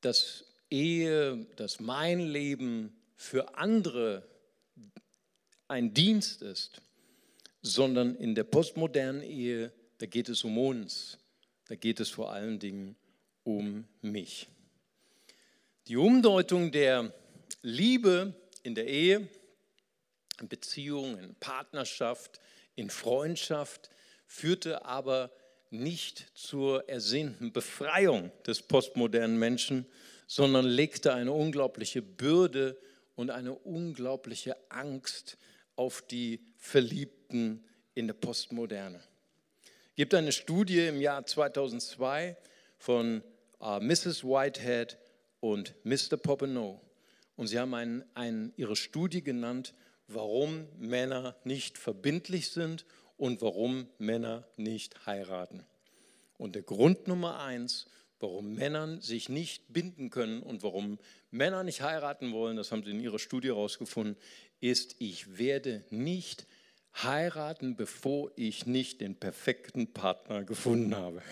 dass 0.00 0.44
Ehe, 0.70 1.46
dass 1.54 1.78
mein 1.78 2.18
Leben 2.18 3.00
für 3.14 3.56
andere 3.56 4.28
ein 5.68 5.94
Dienst 5.94 6.42
ist, 6.42 6.82
sondern 7.62 8.16
in 8.16 8.34
der 8.34 8.44
postmodernen 8.44 9.22
Ehe, 9.22 9.72
da 9.98 10.06
geht 10.06 10.28
es 10.28 10.44
um 10.44 10.58
uns, 10.58 11.18
da 11.66 11.74
geht 11.74 12.00
es 12.00 12.08
vor 12.08 12.32
allen 12.32 12.58
Dingen 12.58 12.96
um 13.44 13.86
mich. 14.00 14.48
Die 15.86 15.96
Umdeutung 15.96 16.70
der 16.70 17.12
Liebe 17.62 18.34
in 18.62 18.74
der 18.74 18.86
Ehe, 18.86 19.28
in 20.40 20.48
Beziehung, 20.48 21.18
in 21.18 21.34
Partnerschaft, 21.36 22.40
in 22.74 22.90
Freundschaft 22.90 23.90
führte 24.26 24.84
aber 24.84 25.32
nicht 25.70 26.30
zur 26.34 26.88
ersehnten 26.88 27.52
Befreiung 27.52 28.30
des 28.46 28.62
postmodernen 28.62 29.38
Menschen, 29.38 29.86
sondern 30.26 30.64
legte 30.64 31.12
eine 31.14 31.32
unglaubliche 31.32 32.02
Bürde 32.02 32.78
und 33.16 33.30
eine 33.30 33.52
unglaubliche 33.54 34.56
Angst 34.70 35.38
auf 35.74 36.02
die 36.02 36.40
Verliebten 36.58 37.64
in 37.94 38.06
der 38.06 38.14
Postmoderne. 38.14 38.98
Es 39.90 39.96
gibt 39.96 40.14
eine 40.14 40.32
Studie 40.32 40.86
im 40.86 41.00
Jahr 41.00 41.24
2002 41.24 42.36
von 42.76 43.22
uh, 43.60 43.80
Mrs. 43.80 44.22
Whitehead 44.22 44.98
und 45.40 45.74
Mr. 45.84 46.16
Popenow. 46.16 46.80
Und 47.36 47.46
sie 47.46 47.58
haben 47.58 47.74
ein, 47.74 48.04
ein, 48.14 48.52
ihre 48.56 48.76
Studie 48.76 49.22
genannt, 49.22 49.74
warum 50.08 50.66
Männer 50.78 51.36
nicht 51.44 51.78
verbindlich 51.78 52.50
sind 52.50 52.84
und 53.16 53.42
warum 53.42 53.88
Männer 53.98 54.46
nicht 54.56 55.06
heiraten. 55.06 55.64
Und 56.36 56.54
der 56.54 56.62
Grund 56.62 57.08
Nummer 57.08 57.40
eins, 57.40 57.86
warum 58.20 58.54
Männer 58.54 59.00
sich 59.00 59.28
nicht 59.28 59.72
binden 59.72 60.10
können 60.10 60.42
und 60.42 60.62
warum 60.62 60.98
Männer 61.30 61.62
nicht 61.62 61.82
heiraten 61.82 62.32
wollen, 62.32 62.56
das 62.56 62.72
haben 62.72 62.82
sie 62.82 62.90
in 62.90 63.00
ihrer 63.00 63.18
Studie 63.18 63.48
herausgefunden, 63.48 64.16
ist, 64.60 64.96
ich 64.98 65.38
werde 65.38 65.84
nicht 65.90 66.46
heiraten, 67.02 67.76
bevor 67.76 68.30
ich 68.36 68.66
nicht 68.66 69.00
den 69.00 69.14
perfekten 69.14 69.92
Partner 69.92 70.44
gefunden 70.44 70.96
habe. 70.96 71.22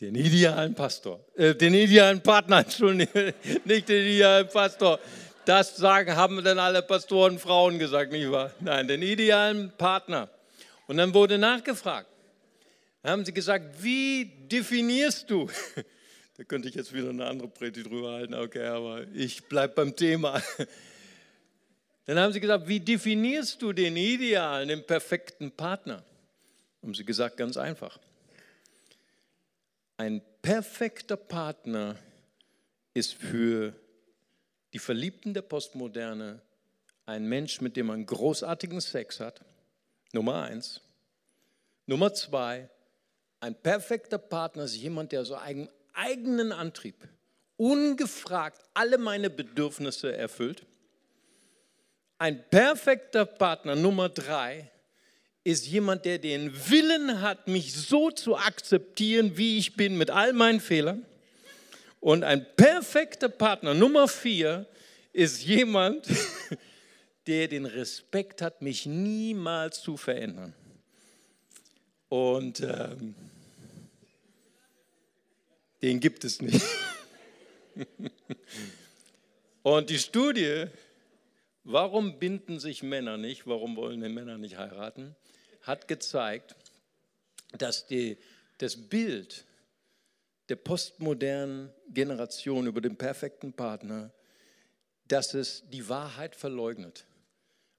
Den 0.00 0.14
idealen 0.14 0.74
Pastor, 0.74 1.24
äh, 1.36 1.54
den 1.54 1.74
idealen 1.74 2.22
Partner, 2.22 2.58
Entschuldigung, 2.64 3.32
nicht 3.64 3.88
den 3.88 4.06
idealen 4.06 4.48
Pastor. 4.48 4.98
Das 5.44 5.76
sagen, 5.76 6.16
haben 6.16 6.42
dann 6.44 6.58
alle 6.58 6.82
Pastoren 6.82 7.38
Frauen 7.38 7.78
gesagt, 7.78 8.12
nicht 8.12 8.30
wahr? 8.30 8.52
Nein, 8.60 8.88
den 8.88 9.02
idealen 9.02 9.72
Partner. 9.76 10.28
Und 10.86 10.96
dann 10.96 11.12
wurde 11.14 11.38
nachgefragt. 11.38 12.08
Dann 13.02 13.12
haben 13.12 13.24
sie 13.24 13.32
gesagt, 13.32 13.82
wie 13.82 14.26
definierst 14.50 15.30
du 15.30 15.48
da 16.40 16.44
könnte 16.44 16.70
ich 16.70 16.74
jetzt 16.74 16.94
wieder 16.94 17.10
eine 17.10 17.26
andere 17.26 17.48
Predigt 17.48 17.86
drüber 17.86 18.12
halten, 18.12 18.32
okay, 18.32 18.64
aber 18.64 19.04
ich 19.12 19.44
bleibe 19.44 19.74
beim 19.74 19.94
Thema. 19.94 20.42
Dann 22.06 22.18
haben 22.18 22.32
sie 22.32 22.40
gesagt, 22.40 22.66
wie 22.66 22.80
definierst 22.80 23.60
du 23.62 23.72
den 23.72 23.96
idealen, 23.96 24.68
den 24.68 24.86
perfekten 24.86 25.50
Partner? 25.50 26.02
Haben 26.82 26.94
sie 26.94 27.04
gesagt, 27.04 27.36
ganz 27.36 27.56
einfach. 27.56 27.98
Ein 29.96 30.22
perfekter 30.42 31.16
Partner 31.16 31.96
ist 32.94 33.14
für 33.14 33.74
die 34.72 34.78
Verliebten 34.78 35.34
der 35.34 35.42
Postmoderne 35.42 36.40
ein 37.06 37.26
Mensch, 37.26 37.60
mit 37.60 37.76
dem 37.76 37.86
man 37.86 38.06
großartigen 38.06 38.80
Sex 38.80 39.20
hat. 39.20 39.40
Nummer 40.12 40.42
eins. 40.42 40.80
Nummer 41.86 42.14
zwei, 42.14 42.70
ein 43.40 43.54
perfekter 43.54 44.18
Partner 44.18 44.64
ist 44.64 44.76
jemand, 44.76 45.12
der 45.12 45.24
so 45.24 45.34
einen 45.34 45.68
eigenen 45.92 46.52
Antrieb 46.52 47.08
ungefragt 47.60 48.64
alle 48.72 48.96
meine 48.96 49.28
Bedürfnisse 49.28 50.16
erfüllt. 50.16 50.64
Ein 52.20 52.44
perfekter 52.50 53.24
Partner 53.24 53.74
Nummer 53.74 54.10
drei 54.10 54.70
ist 55.42 55.66
jemand, 55.66 56.04
der 56.04 56.18
den 56.18 56.52
Willen 56.68 57.22
hat, 57.22 57.48
mich 57.48 57.72
so 57.72 58.10
zu 58.10 58.36
akzeptieren, 58.36 59.38
wie 59.38 59.56
ich 59.56 59.74
bin, 59.74 59.96
mit 59.96 60.10
all 60.10 60.34
meinen 60.34 60.60
Fehlern. 60.60 61.06
Und 61.98 62.22
ein 62.22 62.46
perfekter 62.56 63.30
Partner 63.30 63.72
Nummer 63.72 64.06
vier 64.06 64.66
ist 65.14 65.42
jemand, 65.42 66.06
der 67.26 67.48
den 67.48 67.64
Respekt 67.64 68.42
hat, 68.42 68.60
mich 68.60 68.84
niemals 68.84 69.80
zu 69.80 69.96
verändern. 69.96 70.52
Und 72.10 72.60
ähm, 72.60 73.14
Den 75.80 76.00
gibt 76.00 76.24
es 76.24 76.42
nicht. 76.42 76.66
Und 79.62 79.88
die 79.88 79.98
Studie, 79.98 80.66
warum 81.72 82.18
binden 82.18 82.58
sich 82.58 82.82
Männer 82.82 83.16
nicht, 83.16 83.46
warum 83.46 83.76
wollen 83.76 84.00
die 84.00 84.08
Männer 84.08 84.38
nicht 84.38 84.56
heiraten, 84.56 85.16
hat 85.62 85.88
gezeigt, 85.88 86.54
dass 87.58 87.86
die, 87.86 88.18
das 88.58 88.88
Bild 88.88 89.44
der 90.48 90.56
postmodernen 90.56 91.70
Generation 91.88 92.66
über 92.66 92.80
den 92.80 92.96
perfekten 92.96 93.52
Partner, 93.52 94.12
dass 95.06 95.34
es 95.34 95.64
die 95.70 95.88
Wahrheit 95.88 96.36
verleugnet. 96.36 97.06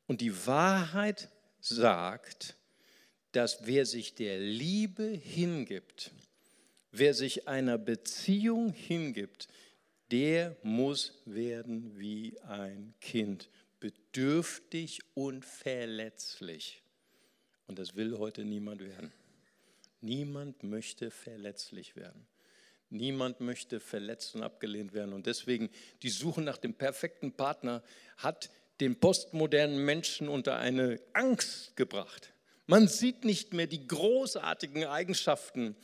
Und 0.07 0.21
die 0.21 0.45
Wahrheit 0.45 1.29
sagt, 1.59 2.55
dass 3.31 3.65
wer 3.65 3.85
sich 3.85 4.15
der 4.15 4.39
Liebe 4.39 5.03
hingibt, 5.03 6.11
wer 6.91 7.13
sich 7.13 7.47
einer 7.47 7.77
Beziehung 7.77 8.73
hingibt, 8.73 9.47
der 10.11 10.57
muss 10.63 11.21
werden 11.25 11.97
wie 11.97 12.37
ein 12.41 12.93
Kind, 12.99 13.49
bedürftig 13.81 15.01
und 15.13 15.43
verletzlich. 15.43 16.81
Und 17.67 17.77
das 17.79 17.95
will 17.95 18.17
heute 18.17 18.45
niemand 18.45 18.81
werden. 18.81 19.11
Niemand 19.99 20.63
möchte 20.63 21.11
verletzlich 21.11 21.97
werden. 21.97 22.25
Niemand 22.89 23.39
möchte 23.39 23.79
verletzt 23.79 24.35
und 24.35 24.43
abgelehnt 24.43 24.93
werden. 24.93 25.13
Und 25.13 25.25
deswegen 25.25 25.69
die 26.03 26.09
Suche 26.09 26.41
nach 26.41 26.57
dem 26.57 26.73
perfekten 26.73 27.33
Partner 27.33 27.83
hat 28.17 28.49
den 28.79 28.99
postmodernen 28.99 29.83
Menschen 29.83 30.27
unter 30.27 30.57
eine 30.57 30.99
Angst 31.13 31.75
gebracht. 31.75 32.33
Man 32.67 32.87
sieht 32.87 33.23
nicht 33.25 33.53
mehr 33.53 33.67
die 33.67 33.87
großartigen 33.87 34.85
Eigenschaften 34.85 35.75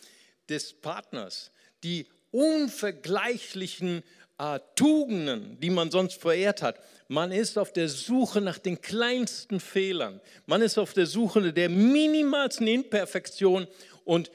des 0.49 0.73
Partners, 0.73 1.51
die 1.83 2.07
unvergleichlichen 2.31 4.03
äh, 4.37 4.59
Tugenden, 4.75 5.59
die 5.59 5.69
man 5.69 5.91
sonst 5.91 6.19
verehrt 6.21 6.61
hat. 6.61 6.79
Man 7.07 7.31
ist 7.31 7.57
auf 7.57 7.73
der 7.73 7.89
Suche 7.89 8.41
nach 8.41 8.59
den 8.59 8.81
kleinsten 8.81 9.59
Fehlern. 9.59 10.21
Man 10.45 10.61
ist 10.61 10.77
auf 10.77 10.93
der 10.93 11.05
Suche 11.05 11.53
der 11.53 11.69
minimalsten 11.69 12.67
Imperfektion 12.67 13.67
und 14.03 14.31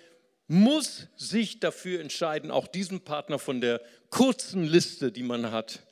muss 0.48 1.06
sich 1.16 1.60
dafür 1.60 2.00
entscheiden, 2.00 2.50
auch 2.50 2.66
diesen 2.66 3.00
Partner 3.00 3.38
von 3.38 3.60
der 3.60 3.80
kurzen 4.10 4.64
Liste, 4.64 5.12
die 5.12 5.22
man 5.22 5.50
hat, 5.50 5.82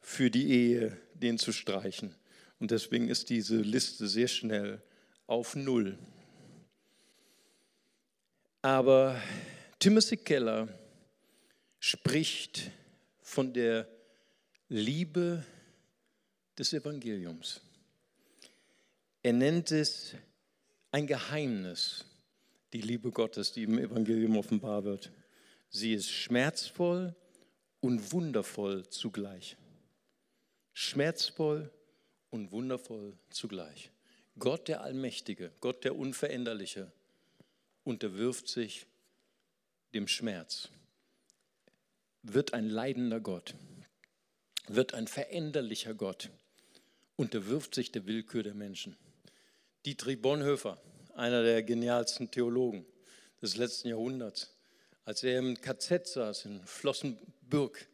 für 0.00 0.30
die 0.30 0.50
Ehe, 0.50 0.96
den 1.14 1.38
zu 1.38 1.52
streichen. 1.52 2.14
Und 2.58 2.70
deswegen 2.70 3.08
ist 3.08 3.30
diese 3.30 3.56
Liste 3.56 4.06
sehr 4.06 4.28
schnell 4.28 4.82
auf 5.26 5.54
Null. 5.56 5.98
Aber 8.62 9.20
Timothy 9.78 10.18
Keller 10.18 10.68
spricht 11.78 12.70
von 13.30 13.52
der 13.52 13.88
Liebe 14.68 15.44
des 16.58 16.72
Evangeliums. 16.72 17.60
Er 19.22 19.32
nennt 19.32 19.70
es 19.70 20.14
ein 20.90 21.06
Geheimnis, 21.06 22.04
die 22.72 22.80
Liebe 22.80 23.12
Gottes, 23.12 23.52
die 23.52 23.62
im 23.62 23.78
Evangelium 23.78 24.36
offenbar 24.36 24.82
wird. 24.82 25.12
Sie 25.68 25.94
ist 25.94 26.10
schmerzvoll 26.10 27.14
und 27.80 28.12
wundervoll 28.12 28.88
zugleich. 28.88 29.56
Schmerzvoll 30.72 31.70
und 32.30 32.50
wundervoll 32.50 33.16
zugleich. 33.30 33.92
Gott 34.40 34.66
der 34.66 34.80
Allmächtige, 34.80 35.52
Gott 35.60 35.84
der 35.84 35.94
Unveränderliche, 35.94 36.90
unterwirft 37.84 38.48
sich 38.48 38.86
dem 39.94 40.08
Schmerz 40.08 40.68
wird 42.22 42.54
ein 42.54 42.68
leidender 42.68 43.20
Gott, 43.20 43.54
wird 44.68 44.94
ein 44.94 45.06
veränderlicher 45.06 45.94
Gott, 45.94 46.30
unterwirft 47.16 47.74
sich 47.74 47.92
der 47.92 48.06
Willkür 48.06 48.42
der 48.42 48.54
Menschen. 48.54 48.96
Dietrich 49.86 50.20
Bonhoeffer, 50.20 50.80
einer 51.14 51.42
der 51.42 51.62
genialsten 51.62 52.30
Theologen 52.30 52.84
des 53.40 53.56
letzten 53.56 53.88
Jahrhunderts, 53.88 54.54
als 55.04 55.22
er 55.22 55.38
im 55.38 55.60
KZ 55.60 56.06
saß 56.06 56.44
in 56.44 56.64
Flossenbürg, 56.66 57.88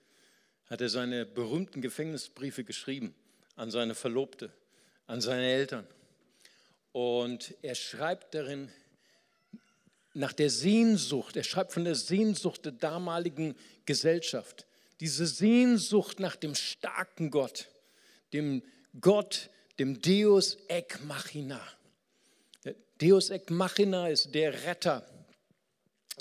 hat 0.66 0.80
er 0.80 0.88
seine 0.88 1.24
berühmten 1.24 1.80
Gefängnisbriefe 1.80 2.64
geschrieben 2.64 3.14
an 3.54 3.70
seine 3.70 3.94
Verlobte, 3.94 4.52
an 5.06 5.20
seine 5.20 5.46
Eltern. 5.46 5.86
Und 6.92 7.54
er 7.62 7.74
schreibt 7.74 8.34
darin, 8.34 8.70
nach 10.14 10.32
der 10.32 10.50
Sehnsucht, 10.50 11.36
er 11.36 11.44
schreibt 11.44 11.72
von 11.72 11.84
der 11.84 11.94
Sehnsucht 11.94 12.64
der 12.64 12.72
damaligen 12.72 13.54
Gesellschaft, 13.86 14.66
diese 15.00 15.26
Sehnsucht 15.26 16.20
nach 16.20 16.36
dem 16.36 16.54
starken 16.54 17.30
Gott, 17.30 17.68
dem 18.32 18.62
Gott, 19.00 19.50
dem 19.78 20.00
Deus 20.00 20.56
Ek 20.68 21.00
Machina. 21.04 21.60
Deus 23.00 23.30
Ek 23.30 23.50
Machina 23.50 24.08
ist 24.08 24.34
der 24.34 24.64
Retter, 24.64 25.06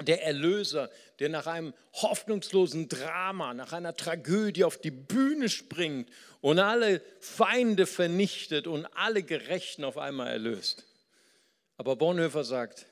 der 0.02 0.24
Erlöser, 0.24 0.90
der 1.20 1.30
nach 1.30 1.48
einem 1.48 1.74
hoffnungslosen 1.94 2.90
Drama, 2.90 3.54
nach 3.54 3.72
einer 3.72 3.96
Tragödie 3.96 4.66
auf 4.66 4.78
die 4.78 4.92
Bühne 4.92 5.48
springt 5.48 6.10
und 6.42 6.60
alle 6.60 7.02
Feinde 7.22 7.86
vernichtet 7.86 8.68
und 8.68 8.86
alle 8.88 9.24
Gerechten 9.24 9.86
auf 9.86 9.98
einmal 9.98 10.28
erlöst. 10.28 10.86
Aber 11.78 11.96
Bonhoeffer 11.96 12.44
sagt, 12.44 12.88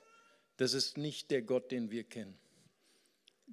das 0.57 0.73
ist 0.73 0.97
nicht 0.97 1.29
der 1.31 1.41
Gott, 1.41 1.71
den 1.71 1.91
wir 1.91 2.05
kennen. 2.05 2.37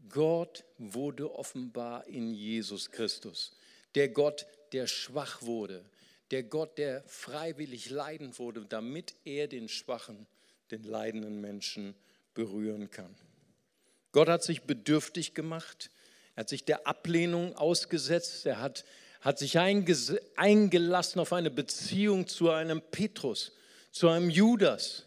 Gott 0.09 0.65
wurde 0.79 1.35
offenbar 1.35 2.07
in 2.07 2.33
Jesus 2.33 2.91
Christus. 2.91 3.53
Der 3.95 4.09
Gott, 4.09 4.47
der 4.73 4.87
schwach 4.87 5.43
wurde. 5.43 5.85
Der 6.31 6.43
Gott, 6.43 6.79
der 6.79 7.03
freiwillig 7.07 7.91
leiden 7.91 8.39
wurde, 8.39 8.65
damit 8.65 9.15
er 9.25 9.49
den 9.49 9.69
schwachen, 9.69 10.27
den 10.71 10.85
leidenden 10.85 11.41
Menschen 11.41 11.95
berühren 12.35 12.91
kann. 12.91 13.15
Gott 14.13 14.29
hat 14.29 14.43
sich 14.43 14.63
bedürftig 14.63 15.35
gemacht. 15.35 15.91
Er 16.35 16.41
hat 16.41 16.49
sich 16.49 16.65
der 16.65 16.87
Ablehnung 16.87 17.57
ausgesetzt. 17.57 18.47
Er 18.47 18.61
hat, 18.61 18.85
hat 19.21 19.39
sich 19.39 19.59
eingelassen 19.59 21.21
auf 21.21 21.33
eine 21.33 21.51
Beziehung 21.51 22.27
zu 22.27 22.51
einem 22.51 22.81
Petrus, 22.81 23.53
zu 23.93 24.09
einem 24.09 24.31
Judas 24.31 25.05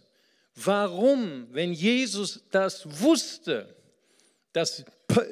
Warum, 0.56 1.47
wenn 1.51 1.73
Jesus 1.73 2.41
das 2.51 3.01
wusste, 3.01 3.75
dass, 4.54 4.86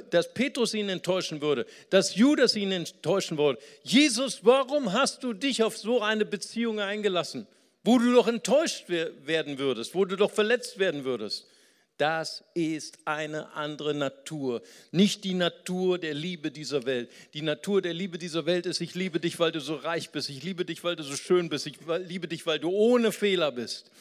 dass 0.10 0.34
Petrus 0.34 0.74
ihn 0.74 0.90
enttäuschen 0.90 1.42
würde, 1.42 1.66
dass 1.90 2.16
Judas 2.16 2.56
ihn 2.56 2.72
enttäuschen 2.72 3.38
würde, 3.38 3.60
Jesus, 3.84 4.44
warum 4.44 4.92
hast 4.92 5.24
du 5.24 5.34
dich 5.34 5.64
auf 5.64 5.78
so 5.78 6.02
eine 6.02 6.26
Beziehung 6.26 6.80
eingelassen, 6.80 7.48
wo 7.84 7.98
du 7.98 8.14
doch 8.14 8.28
enttäuscht 8.28 8.90
werden 8.90 9.58
würdest, 9.60 9.96
wo 9.96 10.06
du 10.06 10.18
doch 10.18 10.32
verletzt 10.32 10.80
werden 10.80 11.06
würdest? 11.06 11.48
Das 11.98 12.44
ist 12.56 12.98
eine 13.06 13.54
andere 13.54 13.94
Natur, 13.94 14.64
nicht 14.92 15.24
die 15.24 15.36
Natur 15.36 16.00
der 16.00 16.16
Liebe 16.16 16.50
dieser 16.50 16.86
Welt. 16.88 17.12
Die 17.36 17.44
Natur 17.44 17.80
der 17.80 17.94
Liebe 17.94 18.18
dieser 18.18 18.48
Welt 18.48 18.66
ist, 18.66 18.82
ich 18.82 18.96
liebe 18.96 19.20
dich, 19.20 19.40
weil 19.40 19.52
du 19.52 19.62
so 19.62 19.76
reich 19.76 20.10
bist, 20.10 20.30
ich 20.32 20.42
liebe 20.42 20.66
dich, 20.66 20.84
weil 20.84 20.96
du 20.96 21.04
so 21.04 21.16
schön 21.16 21.48
bist, 21.48 21.68
ich 21.68 21.76
liebe 22.08 22.28
dich, 22.28 22.48
weil 22.48 22.58
du 22.58 22.72
ohne 22.72 23.12
Fehler 23.12 23.52
bist. 23.52 23.92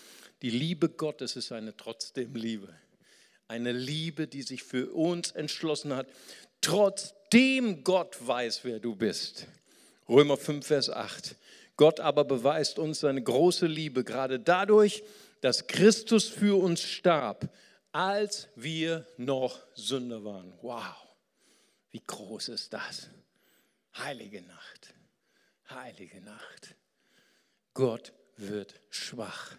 Die 0.41 0.49
Liebe 0.49 0.89
Gottes 0.89 1.37
ist 1.37 1.53
eine 1.53 1.77
trotzdem 1.77 2.35
Liebe. 2.35 2.75
Eine 3.51 3.73
Liebe, 3.73 4.29
die 4.29 4.43
sich 4.43 4.63
für 4.63 4.93
uns 4.93 5.33
entschlossen 5.33 5.93
hat, 5.93 6.07
trotzdem 6.61 7.83
Gott 7.83 8.17
weiß, 8.25 8.61
wer 8.63 8.79
du 8.79 8.95
bist. 8.95 9.49
Römer 10.09 10.37
5, 10.37 10.65
Vers 10.65 10.89
8. 10.89 11.35
Gott 11.77 11.99
aber 11.99 12.23
beweist 12.23 12.79
uns 12.79 13.01
seine 13.01 13.21
große 13.21 13.67
Liebe 13.67 14.05
gerade 14.05 14.39
dadurch, 14.39 15.03
dass 15.41 15.67
Christus 15.67 16.29
für 16.29 16.63
uns 16.63 16.81
starb, 16.81 17.53
als 17.91 18.47
wir 18.55 19.05
noch 19.17 19.59
Sünder 19.75 20.23
waren. 20.23 20.53
Wow, 20.63 20.95
wie 21.91 22.03
groß 22.07 22.51
ist 22.51 22.73
das? 22.73 23.09
Heilige 23.99 24.43
Nacht, 24.43 24.95
heilige 25.71 26.21
Nacht. 26.21 26.77
Gott 27.75 28.13
wird 28.37 28.77
schwach. 28.91 29.57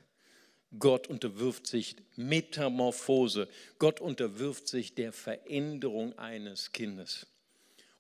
Gott 0.80 1.08
unterwirft 1.08 1.68
sich 1.68 1.96
Metamorphose. 2.16 3.48
Gott 3.78 4.00
unterwirft 4.00 4.68
sich 4.68 4.96
der 4.96 5.12
Veränderung 5.12 6.18
eines 6.18 6.72
Kindes. 6.72 7.28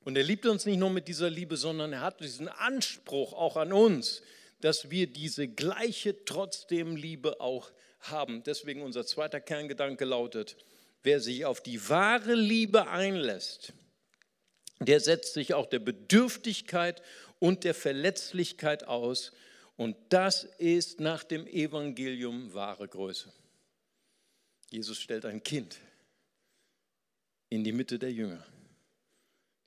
Und 0.03 0.17
er 0.17 0.23
liebt 0.23 0.45
uns 0.45 0.65
nicht 0.65 0.77
nur 0.77 0.89
mit 0.89 1.07
dieser 1.07 1.29
Liebe, 1.29 1.57
sondern 1.57 1.93
er 1.93 2.01
hat 2.01 2.21
diesen 2.21 2.47
Anspruch 2.47 3.33
auch 3.33 3.57
an 3.57 3.71
uns, 3.73 4.23
dass 4.61 4.89
wir 4.89 5.07
diese 5.07 5.47
gleiche 5.47 6.25
trotzdem 6.25 6.95
Liebe 6.95 7.41
auch 7.41 7.71
haben. 7.99 8.43
Deswegen 8.43 8.81
unser 8.81 9.05
zweiter 9.05 9.39
Kerngedanke 9.39 10.05
lautet, 10.05 10.55
wer 11.03 11.19
sich 11.19 11.45
auf 11.45 11.61
die 11.61 11.89
wahre 11.89 12.33
Liebe 12.33 12.87
einlässt, 12.87 13.73
der 14.79 14.99
setzt 14.99 15.33
sich 15.33 15.53
auch 15.53 15.67
der 15.67 15.79
Bedürftigkeit 15.79 17.01
und 17.37 17.63
der 17.63 17.75
Verletzlichkeit 17.75 18.87
aus 18.87 19.31
und 19.77 19.95
das 20.09 20.43
ist 20.43 20.99
nach 20.99 21.23
dem 21.23 21.47
Evangelium 21.47 22.53
wahre 22.53 22.87
Größe. 22.87 23.31
Jesus 24.69 24.99
stellt 24.99 25.25
ein 25.25 25.43
Kind 25.43 25.77
in 27.49 27.63
die 27.63 27.73
Mitte 27.73 27.99
der 27.99 28.11
Jünger. 28.11 28.45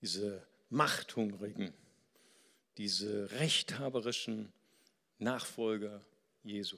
diese 0.01 0.47
Machthungrigen, 0.69 1.73
diese 2.77 3.31
rechthaberischen 3.31 4.53
Nachfolger 5.19 6.05
Jesu. 6.43 6.77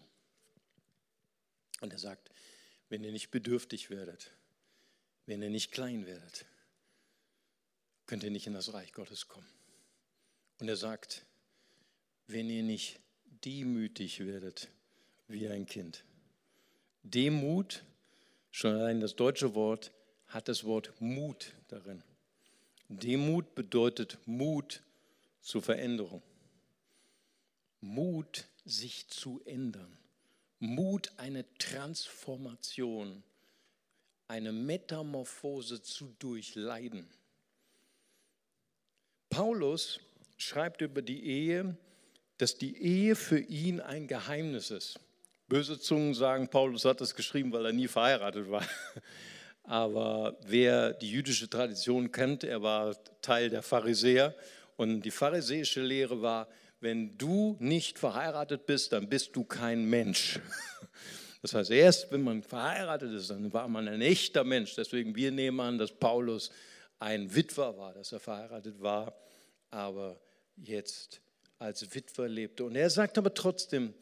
Und 1.80 1.92
er 1.92 1.98
sagt, 1.98 2.30
wenn 2.88 3.02
ihr 3.02 3.10
nicht 3.10 3.32
bedürftig 3.32 3.90
werdet, 3.90 4.30
wenn 5.26 5.42
ihr 5.42 5.50
nicht 5.50 5.72
klein 5.72 6.06
werdet, 6.06 6.46
könnt 8.06 8.22
ihr 8.22 8.30
nicht 8.30 8.46
in 8.46 8.54
das 8.54 8.72
Reich 8.72 8.92
Gottes 8.92 9.26
kommen. 9.26 9.48
Und 10.60 10.68
er 10.68 10.76
sagt, 10.76 11.26
wenn 12.28 12.48
ihr 12.48 12.62
nicht 12.62 13.00
demütig 13.44 14.20
werdet 14.20 14.68
wie 15.28 15.48
ein 15.48 15.66
Kind. 15.66 16.04
Demut, 17.02 17.84
schon 18.50 18.74
allein 18.74 19.00
das 19.00 19.16
deutsche 19.16 19.54
Wort, 19.54 19.92
hat 20.28 20.48
das 20.48 20.64
Wort 20.64 20.92
Mut 21.00 21.52
darin. 21.68 22.02
Demut 22.88 23.54
bedeutet 23.54 24.18
Mut 24.26 24.82
zur 25.40 25.62
Veränderung. 25.62 26.22
Mut, 27.80 28.48
sich 28.64 29.08
zu 29.08 29.40
ändern. 29.44 29.96
Mut, 30.58 31.12
eine 31.16 31.44
Transformation, 31.58 33.22
eine 34.26 34.52
Metamorphose 34.52 35.82
zu 35.82 36.14
durchleiden. 36.18 37.08
Paulus 39.28 40.00
schreibt 40.36 40.80
über 40.80 41.02
die 41.02 41.24
Ehe, 41.24 41.76
dass 42.38 42.56
die 42.56 42.80
Ehe 42.82 43.16
für 43.16 43.38
ihn 43.38 43.80
ein 43.80 44.06
Geheimnis 44.06 44.70
ist. 44.70 45.00
Böse 45.48 45.78
Zungen 45.78 46.14
sagen, 46.14 46.48
Paulus 46.48 46.84
hat 46.84 47.00
das 47.00 47.14
geschrieben, 47.14 47.52
weil 47.52 47.66
er 47.66 47.72
nie 47.72 47.88
verheiratet 47.88 48.50
war. 48.50 48.64
Aber 49.62 50.36
wer 50.44 50.92
die 50.92 51.10
jüdische 51.10 51.48
Tradition 51.48 52.12
kennt, 52.12 52.44
er 52.44 52.62
war 52.62 52.96
Teil 53.20 53.50
der 53.50 53.62
Pharisäer. 53.62 54.34
Und 54.76 55.02
die 55.02 55.10
pharisäische 55.10 55.82
Lehre 55.82 56.20
war, 56.20 56.48
wenn 56.80 57.16
du 57.16 57.56
nicht 57.58 57.98
verheiratet 57.98 58.66
bist, 58.66 58.92
dann 58.92 59.08
bist 59.08 59.34
du 59.34 59.44
kein 59.44 59.84
Mensch. 59.84 60.40
Das 61.42 61.54
heißt, 61.54 61.70
erst 61.70 62.10
wenn 62.10 62.22
man 62.22 62.42
verheiratet 62.42 63.12
ist, 63.12 63.30
dann 63.30 63.52
war 63.52 63.68
man 63.68 63.86
ein 63.86 64.00
echter 64.00 64.42
Mensch. 64.42 64.74
Deswegen 64.74 65.14
wir 65.14 65.30
nehmen 65.30 65.60
an, 65.60 65.78
dass 65.78 65.92
Paulus 65.92 66.50
ein 66.98 67.32
Witwer 67.32 67.76
war, 67.76 67.94
dass 67.94 68.10
er 68.10 68.18
verheiratet 68.18 68.80
war, 68.80 69.14
aber 69.70 70.18
jetzt 70.56 71.20
als 71.58 71.94
Witwer 71.94 72.28
lebte. 72.28 72.64
Und 72.64 72.76
er 72.76 72.90
sagt 72.90 73.18
aber 73.18 73.34
trotzdem 73.34 73.94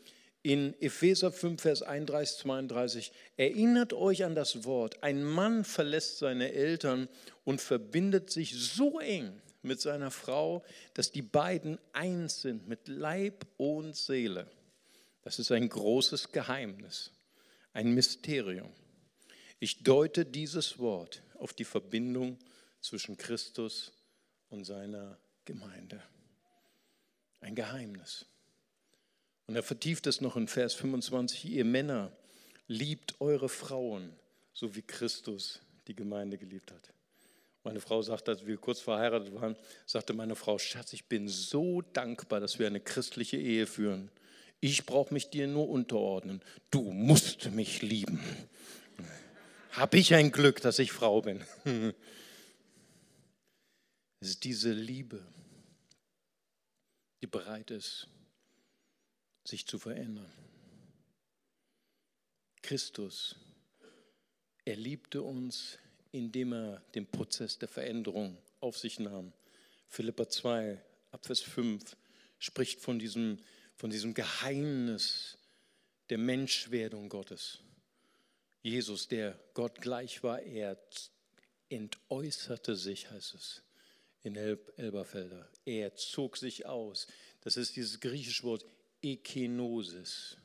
in 0.42 0.74
Epheser 0.80 1.32
5, 1.32 1.60
Vers 1.60 1.82
31, 1.82 2.38
32, 2.40 3.12
erinnert 3.36 3.94
euch 3.94 4.24
an 4.24 4.34
das 4.34 4.64
Wort, 4.64 5.02
ein 5.02 5.24
Mann 5.24 5.64
verlässt 5.64 6.18
seine 6.18 6.52
Eltern 6.52 7.08
und 7.44 7.62
verbindet 7.62 8.30
sich 8.30 8.54
so 8.54 9.00
eng 9.00 9.40
mit 9.62 9.80
seiner 9.80 10.10
Frau, 10.10 10.62
dass 10.92 11.10
die 11.10 11.22
beiden 11.22 11.78
eins 11.94 12.42
sind 12.42 12.68
mit 12.68 12.88
Leib 12.88 13.46
und 13.56 13.96
Seele. 13.96 14.46
Das 15.22 15.38
ist 15.38 15.50
ein 15.50 15.68
großes 15.68 16.32
Geheimnis, 16.32 17.10
ein 17.72 17.94
Mysterium. 17.94 18.70
Ich 19.60 19.82
deute 19.82 20.26
dieses 20.26 20.78
Wort 20.78 21.22
auf 21.38 21.54
die 21.54 21.64
Verbindung 21.64 22.38
zwischen 22.82 23.16
Christus 23.16 23.92
und 24.50 24.64
seiner 24.64 25.16
Gemeinde. 25.46 26.02
Ein 27.44 27.54
Geheimnis. 27.54 28.24
Und 29.46 29.54
er 29.54 29.62
vertieft 29.62 30.06
es 30.06 30.22
noch 30.22 30.36
in 30.36 30.48
Vers 30.48 30.72
25, 30.72 31.44
ihr 31.44 31.66
Männer, 31.66 32.10
liebt 32.68 33.20
eure 33.20 33.50
Frauen, 33.50 34.16
so 34.54 34.74
wie 34.74 34.80
Christus 34.80 35.60
die 35.86 35.94
Gemeinde 35.94 36.38
geliebt 36.38 36.72
hat. 36.72 36.94
Meine 37.62 37.82
Frau 37.82 38.00
sagte, 38.00 38.30
als 38.30 38.46
wir 38.46 38.56
kurz 38.56 38.80
verheiratet 38.80 39.34
waren, 39.34 39.56
sagte 39.84 40.14
meine 40.14 40.36
Frau, 40.36 40.58
Schatz, 40.58 40.94
ich 40.94 41.04
bin 41.04 41.28
so 41.28 41.82
dankbar, 41.82 42.40
dass 42.40 42.58
wir 42.58 42.66
eine 42.66 42.80
christliche 42.80 43.36
Ehe 43.36 43.66
führen. 43.66 44.10
Ich 44.60 44.86
brauche 44.86 45.12
mich 45.12 45.28
dir 45.28 45.46
nur 45.46 45.68
unterordnen. 45.68 46.40
Du 46.70 46.80
musst 46.80 47.50
mich 47.50 47.82
lieben. 47.82 48.20
Habe 49.72 49.98
ich 49.98 50.14
ein 50.14 50.32
Glück, 50.32 50.62
dass 50.62 50.78
ich 50.78 50.92
Frau 50.92 51.20
bin. 51.20 51.44
Es 54.20 54.30
ist 54.30 54.44
diese 54.44 54.72
Liebe, 54.72 55.22
die 57.24 57.30
bereit 57.30 57.70
ist, 57.70 58.06
sich 59.44 59.66
zu 59.66 59.78
verändern. 59.78 60.30
Christus, 62.60 63.36
er 64.66 64.76
liebte 64.76 65.22
uns, 65.22 65.78
indem 66.12 66.52
er 66.52 66.82
den 66.94 67.06
Prozess 67.06 67.58
der 67.58 67.68
Veränderung 67.68 68.36
auf 68.60 68.76
sich 68.76 69.00
nahm. 69.00 69.32
Philippa 69.88 70.28
2, 70.28 70.78
Abvers 71.12 71.40
5 71.40 71.96
spricht 72.38 72.80
von 72.80 72.98
diesem, 72.98 73.38
von 73.74 73.88
diesem 73.88 74.12
Geheimnis 74.12 75.38
der 76.10 76.18
Menschwerdung 76.18 77.08
Gottes. 77.08 77.60
Jesus, 78.60 79.08
der 79.08 79.40
Gott 79.54 79.80
gleich 79.80 80.22
war, 80.22 80.42
er 80.42 80.78
entäußerte 81.70 82.76
sich, 82.76 83.10
heißt 83.10 83.32
es 83.32 83.63
in 84.24 84.36
Elberfelder. 84.36 85.48
Er 85.64 85.94
zog 85.94 86.36
sich 86.36 86.66
aus. 86.66 87.06
Das 87.42 87.56
ist 87.56 87.76
dieses 87.76 88.00
griechische 88.00 88.42
Wort 88.42 88.64
Ekenosis. 89.02 90.38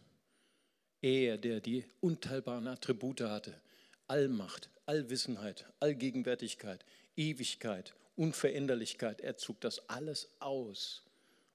Er, 1.01 1.37
der 1.37 1.61
die 1.61 1.85
unteilbaren 2.01 2.67
Attribute 2.67 3.21
hatte, 3.21 3.59
Allmacht, 4.07 4.69
Allwissenheit, 4.85 5.65
Allgegenwärtigkeit, 5.79 6.85
Ewigkeit, 7.15 7.95
Unveränderlichkeit, 8.17 9.21
er 9.21 9.37
zog 9.37 9.61
das 9.61 9.87
alles 9.87 10.29
aus, 10.39 11.03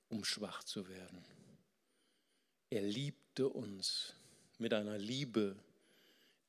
um 0.08 0.24
schwach 0.24 0.64
zu 0.64 0.88
werden. 0.88 1.22
Er 2.70 2.82
liebte 2.82 3.48
uns 3.48 4.14
mit 4.58 4.72
einer 4.72 4.96
Liebe, 4.96 5.56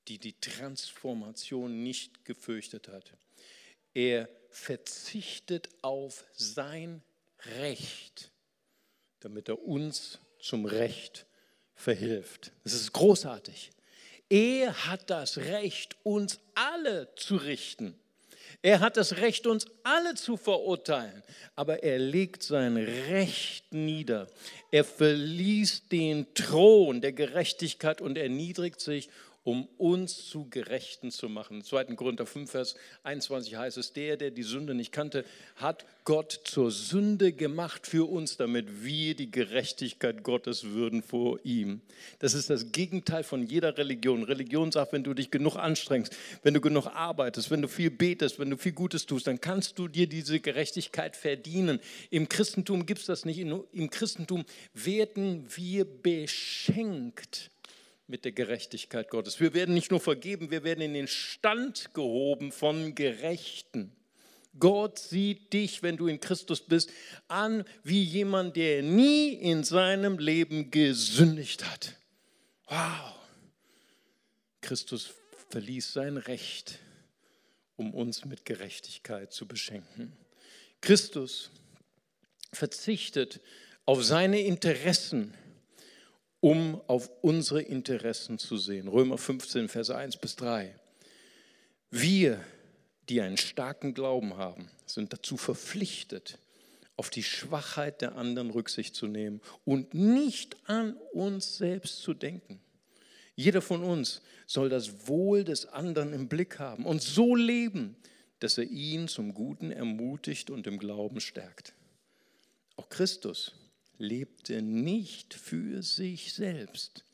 die 0.07 0.19
die 0.19 0.39
Transformation 0.39 1.83
nicht 1.83 2.23
gefürchtet 2.23 2.87
hat. 2.87 3.17
Er 3.95 4.29
verzichtet 4.51 5.69
auf 5.81 6.25
sein 6.33 7.01
Recht, 7.59 8.31
damit 9.21 9.49
er 9.49 9.63
uns 9.63 10.19
zum 10.39 10.65
Recht 10.65 11.25
verhilft. 11.73 12.51
Das 12.63 12.73
ist 12.73 12.93
großartig. 12.93 13.71
Er 14.29 14.85
hat 14.87 15.09
das 15.09 15.37
Recht, 15.37 15.95
uns 16.03 16.39
alle 16.55 17.13
zu 17.15 17.37
richten. 17.37 17.99
Er 18.61 18.79
hat 18.79 18.97
das 18.97 19.17
Recht, 19.17 19.47
uns 19.47 19.67
alle 19.83 20.15
zu 20.15 20.37
verurteilen, 20.37 21.21
aber 21.55 21.83
er 21.83 21.99
legt 21.99 22.41
sein 22.41 22.77
Recht 22.77 23.73
nieder. 23.73 24.27
Er 24.71 24.83
verließ 24.83 25.89
den 25.89 26.33
Thron 26.33 27.01
der 27.01 27.13
Gerechtigkeit 27.13 28.01
und 28.01 28.17
erniedrigt 28.17 28.81
sich 28.81 29.09
um 29.45 29.67
uns 29.77 30.27
zu 30.27 30.49
Gerechten 30.49 31.11
zu 31.11 31.29
machen. 31.29 31.63
2. 31.63 31.85
Korinther 31.95 32.25
5, 32.25 32.49
Vers 32.49 32.75
21 33.03 33.55
heißt 33.55 33.77
es, 33.77 33.93
der, 33.93 34.17
der 34.17 34.31
die 34.31 34.43
Sünde 34.43 34.73
nicht 34.73 34.91
kannte, 34.91 35.23
hat 35.55 35.85
Gott 36.03 36.41
zur 36.45 36.71
Sünde 36.71 37.31
gemacht 37.31 37.85
für 37.85 38.09
uns, 38.09 38.37
damit 38.37 38.83
wir 38.83 39.15
die 39.15 39.29
Gerechtigkeit 39.29 40.23
Gottes 40.23 40.63
würden 40.71 41.03
vor 41.03 41.39
ihm. 41.43 41.81
Das 42.19 42.33
ist 42.33 42.49
das 42.49 42.71
Gegenteil 42.71 43.23
von 43.23 43.45
jeder 43.45 43.77
Religion. 43.77 44.23
Religion 44.23 44.71
sagt, 44.71 44.93
wenn 44.93 45.03
du 45.03 45.13
dich 45.13 45.29
genug 45.29 45.57
anstrengst, 45.57 46.15
wenn 46.41 46.55
du 46.55 46.59
genug 46.59 46.87
arbeitest, 46.87 47.51
wenn 47.51 47.61
du 47.61 47.67
viel 47.67 47.91
betest, 47.91 48.39
wenn 48.39 48.49
du 48.49 48.57
viel 48.57 48.71
Gutes 48.73 49.05
tust, 49.05 49.27
dann 49.27 49.39
kannst 49.39 49.77
du 49.77 49.87
dir 49.87 50.07
diese 50.07 50.39
Gerechtigkeit 50.39 51.15
verdienen. 51.15 51.79
Im 52.09 52.27
Christentum 52.27 52.87
gibt 52.87 53.01
es 53.01 53.05
das 53.05 53.25
nicht. 53.25 53.37
Im 53.37 53.89
Christentum 53.91 54.43
werden 54.73 55.45
wir 55.55 55.85
beschenkt 55.85 57.51
mit 58.07 58.25
der 58.25 58.31
Gerechtigkeit 58.31 59.09
Gottes. 59.09 59.39
Wir 59.39 59.53
werden 59.53 59.73
nicht 59.73 59.91
nur 59.91 59.99
vergeben, 59.99 60.51
wir 60.51 60.63
werden 60.63 60.81
in 60.81 60.93
den 60.93 61.07
Stand 61.07 61.93
gehoben 61.93 62.51
von 62.51 62.95
Gerechten. 62.95 63.91
Gott 64.57 64.99
sieht 64.99 65.51
dich, 65.51 65.83
wenn 65.83 65.97
du 65.97 66.07
in 66.07 66.19
Christus 66.19 66.61
bist, 66.61 66.89
an 67.27 67.65
wie 67.83 68.03
jemand, 68.03 68.55
der 68.55 68.83
nie 68.83 69.33
in 69.33 69.63
seinem 69.63 70.17
Leben 70.17 70.71
gesündigt 70.71 71.69
hat. 71.69 71.95
Wow! 72.67 73.15
Christus 74.61 75.13
verließ 75.49 75.93
sein 75.93 76.17
Recht, 76.17 76.79
um 77.75 77.93
uns 77.93 78.23
mit 78.25 78.45
Gerechtigkeit 78.45 79.33
zu 79.33 79.47
beschenken. 79.47 80.13
Christus 80.81 81.51
verzichtet 82.53 83.41
auf 83.85 84.03
seine 84.03 84.39
Interessen 84.39 85.33
um 86.45 86.79
auf 86.85 87.09
unsere 87.23 87.63
Interessen 87.63 88.37
zu 88.37 88.57
sehen. 88.57 88.87
Römer 88.87 89.17
15, 89.17 89.67
Verse 89.67 89.95
1 89.95 90.17
bis 90.17 90.35
3. 90.35 90.75
Wir, 91.89 92.39
die 93.09 93.19
einen 93.19 93.37
starken 93.37 93.95
Glauben 93.95 94.37
haben, 94.37 94.69
sind 94.85 95.11
dazu 95.11 95.37
verpflichtet, 95.37 96.37
auf 96.97 97.09
die 97.09 97.23
Schwachheit 97.23 98.03
der 98.03 98.15
anderen 98.15 98.51
Rücksicht 98.51 98.93
zu 98.93 99.07
nehmen 99.07 99.41
und 99.65 99.95
nicht 99.95 100.55
an 100.69 100.95
uns 101.13 101.57
selbst 101.57 102.03
zu 102.03 102.13
denken. 102.13 102.61
Jeder 103.35 103.63
von 103.63 103.81
uns 103.81 104.21
soll 104.45 104.69
das 104.69 105.07
Wohl 105.07 105.45
des 105.45 105.65
anderen 105.65 106.13
im 106.13 106.27
Blick 106.27 106.59
haben 106.59 106.85
und 106.85 107.01
so 107.01 107.35
leben, 107.35 107.95
dass 108.37 108.59
er 108.59 108.65
ihn 108.65 109.07
zum 109.07 109.33
Guten 109.33 109.71
ermutigt 109.71 110.51
und 110.51 110.67
im 110.67 110.77
Glauben 110.77 111.21
stärkt. 111.21 111.73
Auch 112.75 112.87
Christus 112.89 113.53
lebte 113.97 114.61
nicht 114.61 115.33
für 115.33 115.81
sich 115.83 116.33
selbst. 116.33 117.05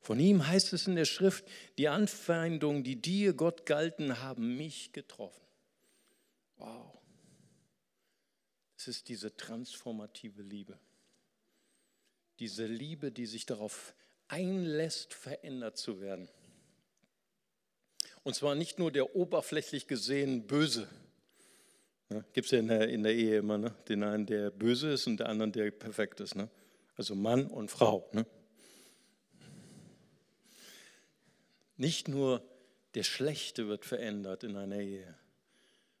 Von 0.00 0.18
ihm 0.18 0.46
heißt 0.46 0.72
es 0.72 0.86
in 0.86 0.96
der 0.96 1.04
Schrift, 1.04 1.44
die 1.76 1.88
Anfeindungen, 1.88 2.84
die 2.84 2.96
dir, 2.96 3.34
Gott, 3.34 3.66
galten, 3.66 4.20
haben 4.20 4.56
mich 4.56 4.92
getroffen. 4.92 5.44
Wow. 6.56 6.98
Es 8.76 8.88
ist 8.88 9.08
diese 9.08 9.36
transformative 9.36 10.42
Liebe. 10.42 10.78
Diese 12.38 12.64
Liebe, 12.64 13.12
die 13.12 13.26
sich 13.26 13.44
darauf 13.44 13.94
einlässt, 14.28 15.12
verändert 15.12 15.76
zu 15.76 16.00
werden. 16.00 16.30
Und 18.22 18.34
zwar 18.34 18.54
nicht 18.54 18.78
nur 18.78 18.90
der 18.90 19.14
oberflächlich 19.14 19.86
gesehen 19.86 20.46
Böse. 20.46 20.88
Ne? 22.10 22.24
Gibt 22.32 22.46
es 22.46 22.50
ja 22.50 22.58
in 22.58 22.68
der, 22.68 22.88
in 22.88 23.02
der 23.04 23.14
Ehe 23.14 23.38
immer, 23.38 23.56
ne? 23.56 23.74
den 23.88 24.02
einen, 24.02 24.26
der 24.26 24.50
böse 24.50 24.92
ist 24.92 25.06
und 25.06 25.18
der 25.18 25.28
anderen, 25.28 25.52
der 25.52 25.70
perfekt 25.70 26.20
ist. 26.20 26.34
Ne? 26.34 26.48
Also 26.96 27.14
Mann 27.14 27.46
und 27.46 27.70
Frau. 27.70 28.08
Ne? 28.12 28.26
Nicht 31.76 32.08
nur 32.08 32.42
der 32.94 33.04
Schlechte 33.04 33.68
wird 33.68 33.84
verändert 33.84 34.42
in 34.42 34.56
einer 34.56 34.80
Ehe, 34.80 35.14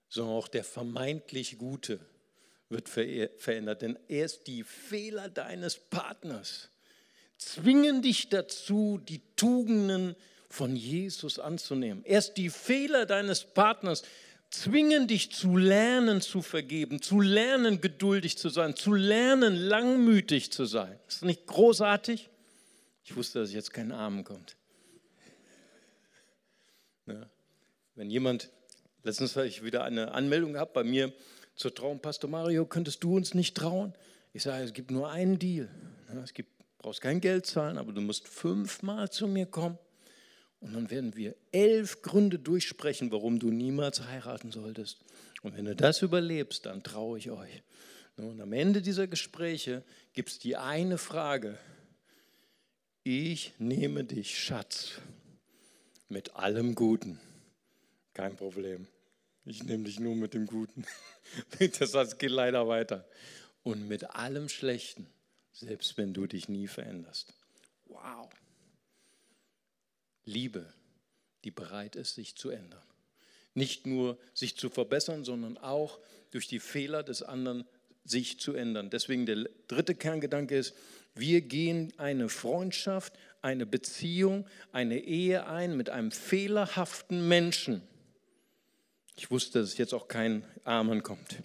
sondern 0.08 0.34
auch 0.34 0.48
der 0.48 0.64
vermeintlich 0.64 1.58
Gute 1.58 2.00
wird 2.68 2.88
verändert. 2.88 3.82
Denn 3.82 3.98
erst 4.08 4.48
die 4.48 4.64
Fehler 4.64 5.28
deines 5.28 5.78
Partners 5.78 6.70
zwingen 7.38 8.02
dich 8.02 8.28
dazu, 8.28 8.98
die 8.98 9.22
Tugenden 9.36 10.16
von 10.48 10.74
Jesus 10.74 11.38
anzunehmen. 11.38 12.04
Erst 12.04 12.36
die 12.36 12.50
Fehler 12.50 13.06
deines 13.06 13.44
Partners 13.44 14.02
zwingen 14.50 15.06
dich 15.06 15.32
zu 15.32 15.56
lernen 15.56 16.20
zu 16.20 16.42
vergeben, 16.42 17.00
zu 17.00 17.20
lernen 17.20 17.80
geduldig 17.80 18.36
zu 18.36 18.48
sein, 18.48 18.76
zu 18.76 18.92
lernen 18.92 19.54
langmütig 19.54 20.52
zu 20.52 20.64
sein. 20.64 20.98
Ist 21.08 21.18
das 21.18 21.22
nicht 21.22 21.46
großartig? 21.46 22.28
Ich 23.04 23.16
wusste, 23.16 23.40
dass 23.40 23.52
jetzt 23.52 23.72
kein 23.72 23.92
Amen 23.92 24.24
kommt. 24.24 24.56
Ja. 27.06 27.28
Wenn 27.94 28.10
jemand, 28.10 28.50
letztens 29.02 29.36
habe 29.36 29.46
ich 29.46 29.64
wieder 29.64 29.84
eine 29.84 30.12
Anmeldung 30.12 30.52
gehabt 30.52 30.72
bei 30.72 30.84
mir 30.84 31.12
zur 31.54 31.74
Trauung, 31.74 32.00
Pastor 32.00 32.30
Mario, 32.30 32.66
könntest 32.66 33.02
du 33.02 33.16
uns 33.16 33.34
nicht 33.34 33.56
trauen? 33.56 33.94
Ich 34.32 34.42
sage, 34.42 34.64
es 34.64 34.72
gibt 34.72 34.90
nur 34.90 35.10
einen 35.10 35.38
Deal. 35.38 35.68
Es 36.22 36.34
gibt, 36.34 36.50
brauchst 36.78 37.00
kein 37.00 37.20
Geld 37.20 37.46
zahlen, 37.46 37.78
aber 37.78 37.92
du 37.92 38.00
musst 38.00 38.28
fünfmal 38.28 39.10
zu 39.10 39.26
mir 39.26 39.46
kommen 39.46 39.78
und 40.60 40.74
dann 40.74 40.90
werden 40.90 41.16
wir 41.16 41.34
elf 41.52 42.02
Gründe 42.02 42.38
durchsprechen, 42.38 43.10
warum 43.10 43.38
du 43.38 43.50
niemals 43.50 44.02
heiraten 44.06 44.52
solltest. 44.52 44.98
Und 45.42 45.56
wenn 45.56 45.64
du 45.64 45.74
das 45.74 46.02
überlebst, 46.02 46.66
dann 46.66 46.82
traue 46.82 47.18
ich 47.18 47.30
euch. 47.30 47.62
Und 48.16 48.40
am 48.40 48.52
Ende 48.52 48.82
dieser 48.82 49.06
Gespräche 49.06 49.82
gibt 50.12 50.28
es 50.28 50.38
die 50.38 50.56
eine 50.56 50.98
Frage. 50.98 51.58
Ich 53.02 53.54
nehme 53.58 54.04
dich, 54.04 54.38
Schatz, 54.38 55.00
mit 56.10 56.36
allem 56.36 56.74
Guten. 56.74 57.18
Kein 58.12 58.36
Problem. 58.36 58.86
Ich 59.46 59.62
nehme 59.62 59.84
dich 59.84 59.98
nur 59.98 60.14
mit 60.14 60.34
dem 60.34 60.46
Guten. 60.46 60.84
Das 61.92 62.18
geht 62.18 62.32
leider 62.32 62.66
weiter. 62.66 63.06
Und 63.62 63.86
mit 63.86 64.10
allem 64.10 64.48
Schlechten, 64.48 65.06
selbst 65.52 65.96
wenn 65.96 66.12
du 66.12 66.26
dich 66.26 66.48
nie 66.48 66.66
veränderst. 66.66 67.32
Wow. 67.86 68.28
Liebe, 70.24 70.72
die 71.44 71.50
bereit 71.50 71.96
ist, 71.96 72.14
sich 72.14 72.36
zu 72.36 72.50
ändern. 72.50 72.82
Nicht 73.54 73.86
nur 73.86 74.18
sich 74.34 74.56
zu 74.56 74.70
verbessern, 74.70 75.24
sondern 75.24 75.58
auch 75.58 75.98
durch 76.30 76.46
die 76.46 76.60
Fehler 76.60 77.02
des 77.02 77.22
anderen 77.22 77.64
sich 78.04 78.40
zu 78.40 78.54
ändern. 78.54 78.90
Deswegen 78.90 79.26
der 79.26 79.48
dritte 79.68 79.94
Kerngedanke 79.94 80.56
ist, 80.56 80.74
wir 81.14 81.40
gehen 81.40 81.92
eine 81.96 82.28
Freundschaft, 82.28 83.12
eine 83.42 83.66
Beziehung, 83.66 84.46
eine 84.72 85.00
Ehe 85.00 85.46
ein 85.46 85.76
mit 85.76 85.90
einem 85.90 86.12
fehlerhaften 86.12 87.26
Menschen. 87.28 87.82
Ich 89.16 89.30
wusste, 89.30 89.60
dass 89.60 89.76
jetzt 89.76 89.92
auch 89.92 90.08
kein 90.08 90.44
Amen 90.64 91.02
kommt. 91.02 91.42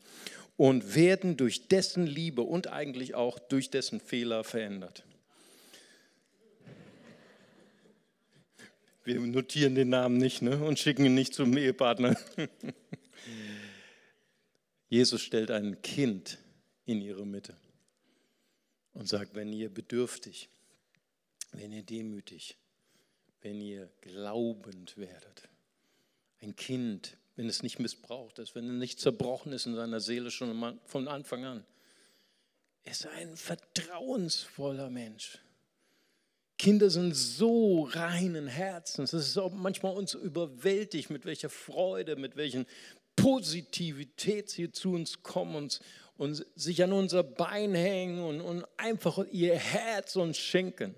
Und 0.57 0.95
werden 0.95 1.35
durch 1.35 1.67
dessen 1.67 2.07
Liebe 2.07 2.41
und 2.41 2.67
eigentlich 2.67 3.15
auch 3.15 3.39
durch 3.39 3.69
dessen 3.69 3.99
Fehler 3.99 4.43
verändert. 4.43 5.03
Wir 9.05 9.19
notieren 9.19 9.75
den 9.75 9.89
Namen 9.89 10.17
nicht 10.17 10.41
ne? 10.41 10.57
und 10.63 10.79
schicken 10.79 11.05
ihn 11.05 11.13
nicht 11.13 11.35
zum 11.35 11.55
Ehepartner. 11.55 12.17
Jesus 14.89 15.21
stellt 15.21 15.51
ein 15.51 15.79
Kind 15.83 16.39
in 16.85 17.01
ihre 17.01 17.25
Mitte 17.25 17.55
und 18.93 19.07
sagt, 19.07 19.35
wenn 19.35 19.53
ihr 19.53 19.69
bedürftig, 19.69 20.49
wenn 21.51 21.71
ihr 21.71 21.83
demütig, 21.83 22.57
wenn 23.41 23.61
ihr 23.61 23.91
glaubend 24.01 24.97
werdet, 24.97 25.49
ein 26.41 26.55
Kind, 26.55 27.15
wenn 27.35 27.47
es 27.47 27.61
nicht 27.61 27.77
missbraucht 27.77 28.39
ist, 28.39 28.55
wenn 28.55 28.67
es 28.67 28.79
nicht 28.79 28.99
zerbrochen 28.99 29.53
ist 29.53 29.67
in 29.67 29.75
seiner 29.75 29.99
Seele 29.99 30.31
schon 30.31 30.79
von 30.85 31.07
Anfang 31.07 31.45
an, 31.45 31.65
ist 32.85 33.05
ein 33.05 33.37
vertrauensvoller 33.37 34.89
Mensch. 34.89 35.39
Kinder 36.57 36.89
sind 36.89 37.13
so 37.13 37.83
reinen 37.91 38.47
Herzens. 38.47 39.13
Es 39.13 39.27
ist 39.27 39.37
auch 39.37 39.51
manchmal 39.51 39.95
uns 39.95 40.13
überwältigt, 40.13 41.09
mit 41.09 41.25
welcher 41.25 41.49
Freude, 41.49 42.15
mit 42.15 42.37
welchen 42.37 42.65
Positivität 43.15 44.49
sie 44.49 44.71
zu 44.71 44.93
uns 44.93 45.21
kommen 45.21 45.55
und, 45.55 45.79
und 46.17 46.45
sich 46.55 46.83
an 46.83 46.93
unser 46.93 47.23
Bein 47.23 47.73
hängen 47.73 48.23
und, 48.23 48.41
und 48.41 48.65
einfach 48.77 49.25
ihr 49.31 49.55
Herz 49.55 50.15
uns 50.15 50.37
schenken. 50.37 50.95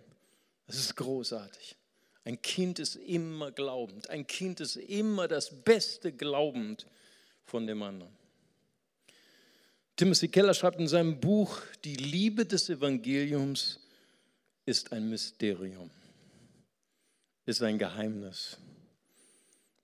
Das 0.68 0.78
ist 0.78 0.96
großartig. 0.96 1.76
Ein 2.24 2.42
Kind 2.42 2.80
ist 2.80 2.96
immer 2.96 3.52
glaubend. 3.52 4.10
Ein 4.10 4.28
Kind 4.28 4.60
ist 4.60 4.76
immer 4.76 5.28
das 5.28 5.64
Beste 5.64 6.12
glaubend 6.12 6.86
von 7.46 7.66
dem 7.66 7.82
anderen. 7.82 8.12
Timothy 9.96 10.28
Keller 10.28 10.54
schreibt 10.54 10.80
in 10.80 10.88
seinem 10.88 11.20
Buch 11.20 11.62
Die 11.84 11.96
Liebe 11.96 12.46
des 12.46 12.70
Evangeliums, 12.70 13.80
ist 14.68 14.92
ein 14.92 15.10
Mysterium, 15.10 15.90
ist 17.46 17.64
ein 17.64 17.80
Geheimnis. 17.80 18.58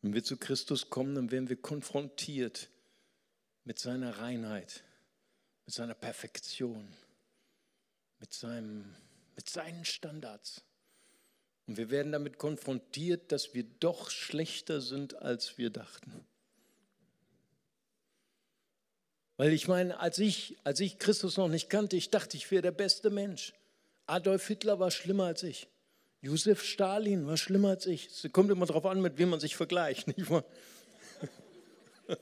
Wenn 0.01 0.13
wir 0.13 0.25
zu 0.25 0.35
Christus 0.35 0.89
kommen, 0.89 1.15
dann 1.15 1.31
werden 1.31 1.47
wir 1.47 1.55
konfrontiert 1.55 2.67
mit 3.63 3.79
seiner 3.79 4.19
Reinheit, 4.19 4.83
mit 5.65 5.73
seiner 5.73 5.93
Perfektion, 5.93 6.85
mit, 8.19 8.33
seinem, 8.33 8.93
mit 9.37 9.47
seinen 9.47 9.85
Standards. 9.85 10.63
Und 11.65 11.77
wir 11.77 11.89
werden 11.89 12.11
damit 12.11 12.37
konfrontiert, 12.37 13.31
dass 13.31 13.53
wir 13.53 13.63
doch 13.63 14.09
schlechter 14.09 14.81
sind, 14.81 15.15
als 15.15 15.57
wir 15.57 15.69
dachten. 15.69 16.25
Weil 19.37 19.53
ich 19.53 19.69
meine, 19.69 19.97
als 20.01 20.19
ich, 20.19 20.57
als 20.65 20.81
ich 20.81 20.99
Christus 20.99 21.37
noch 21.37 21.47
nicht 21.47 21.69
kannte, 21.69 21.95
ich 21.95 22.11
dachte, 22.11 22.35
ich 22.35 22.51
wäre 22.51 22.63
der 22.63 22.71
beste 22.71 23.09
Mensch. 23.09 23.53
Adolf 24.05 24.47
Hitler 24.47 24.79
war 24.79 24.91
schlimmer 24.91 25.25
als 25.25 25.43
ich. 25.43 25.67
Josef 26.21 26.63
Stalin 26.63 27.27
war 27.27 27.37
schlimmer 27.37 27.69
als 27.69 27.85
ich. 27.85 28.07
Es 28.07 28.31
kommt 28.31 28.49
immer 28.49 28.65
darauf 28.65 28.85
an, 28.85 29.01
mit 29.01 29.17
wem 29.17 29.29
man 29.29 29.39
sich 29.39 29.55
vergleicht. 29.55 30.07
Nicht 30.07 30.29
wahr? 30.29 30.45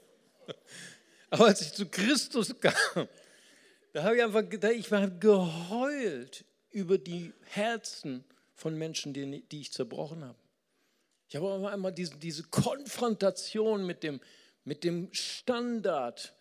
Aber 1.30 1.46
als 1.46 1.62
ich 1.62 1.74
zu 1.74 1.88
Christus 1.88 2.54
kam, 2.60 3.08
da 3.94 4.04
habe 4.04 4.18
ich 4.18 4.24
einfach, 4.24 4.44
ich 4.72 4.92
war 4.92 5.08
geheult 5.10 6.46
über 6.72 6.98
die 6.98 7.34
Herzen 7.44 8.24
von 8.56 8.78
Menschen, 8.78 9.14
die, 9.14 9.44
die 9.50 9.62
ich 9.62 9.72
zerbrochen 9.72 10.24
habe. 10.24 10.38
Ich 11.28 11.36
habe 11.36 11.50
aber 11.50 11.72
einmal 11.72 11.94
diese, 11.94 12.18
diese 12.18 12.44
Konfrontation 12.44 13.86
mit 13.86 14.04
dem, 14.04 14.20
mit 14.66 14.84
dem 14.84 15.14
Standard, 15.14 16.34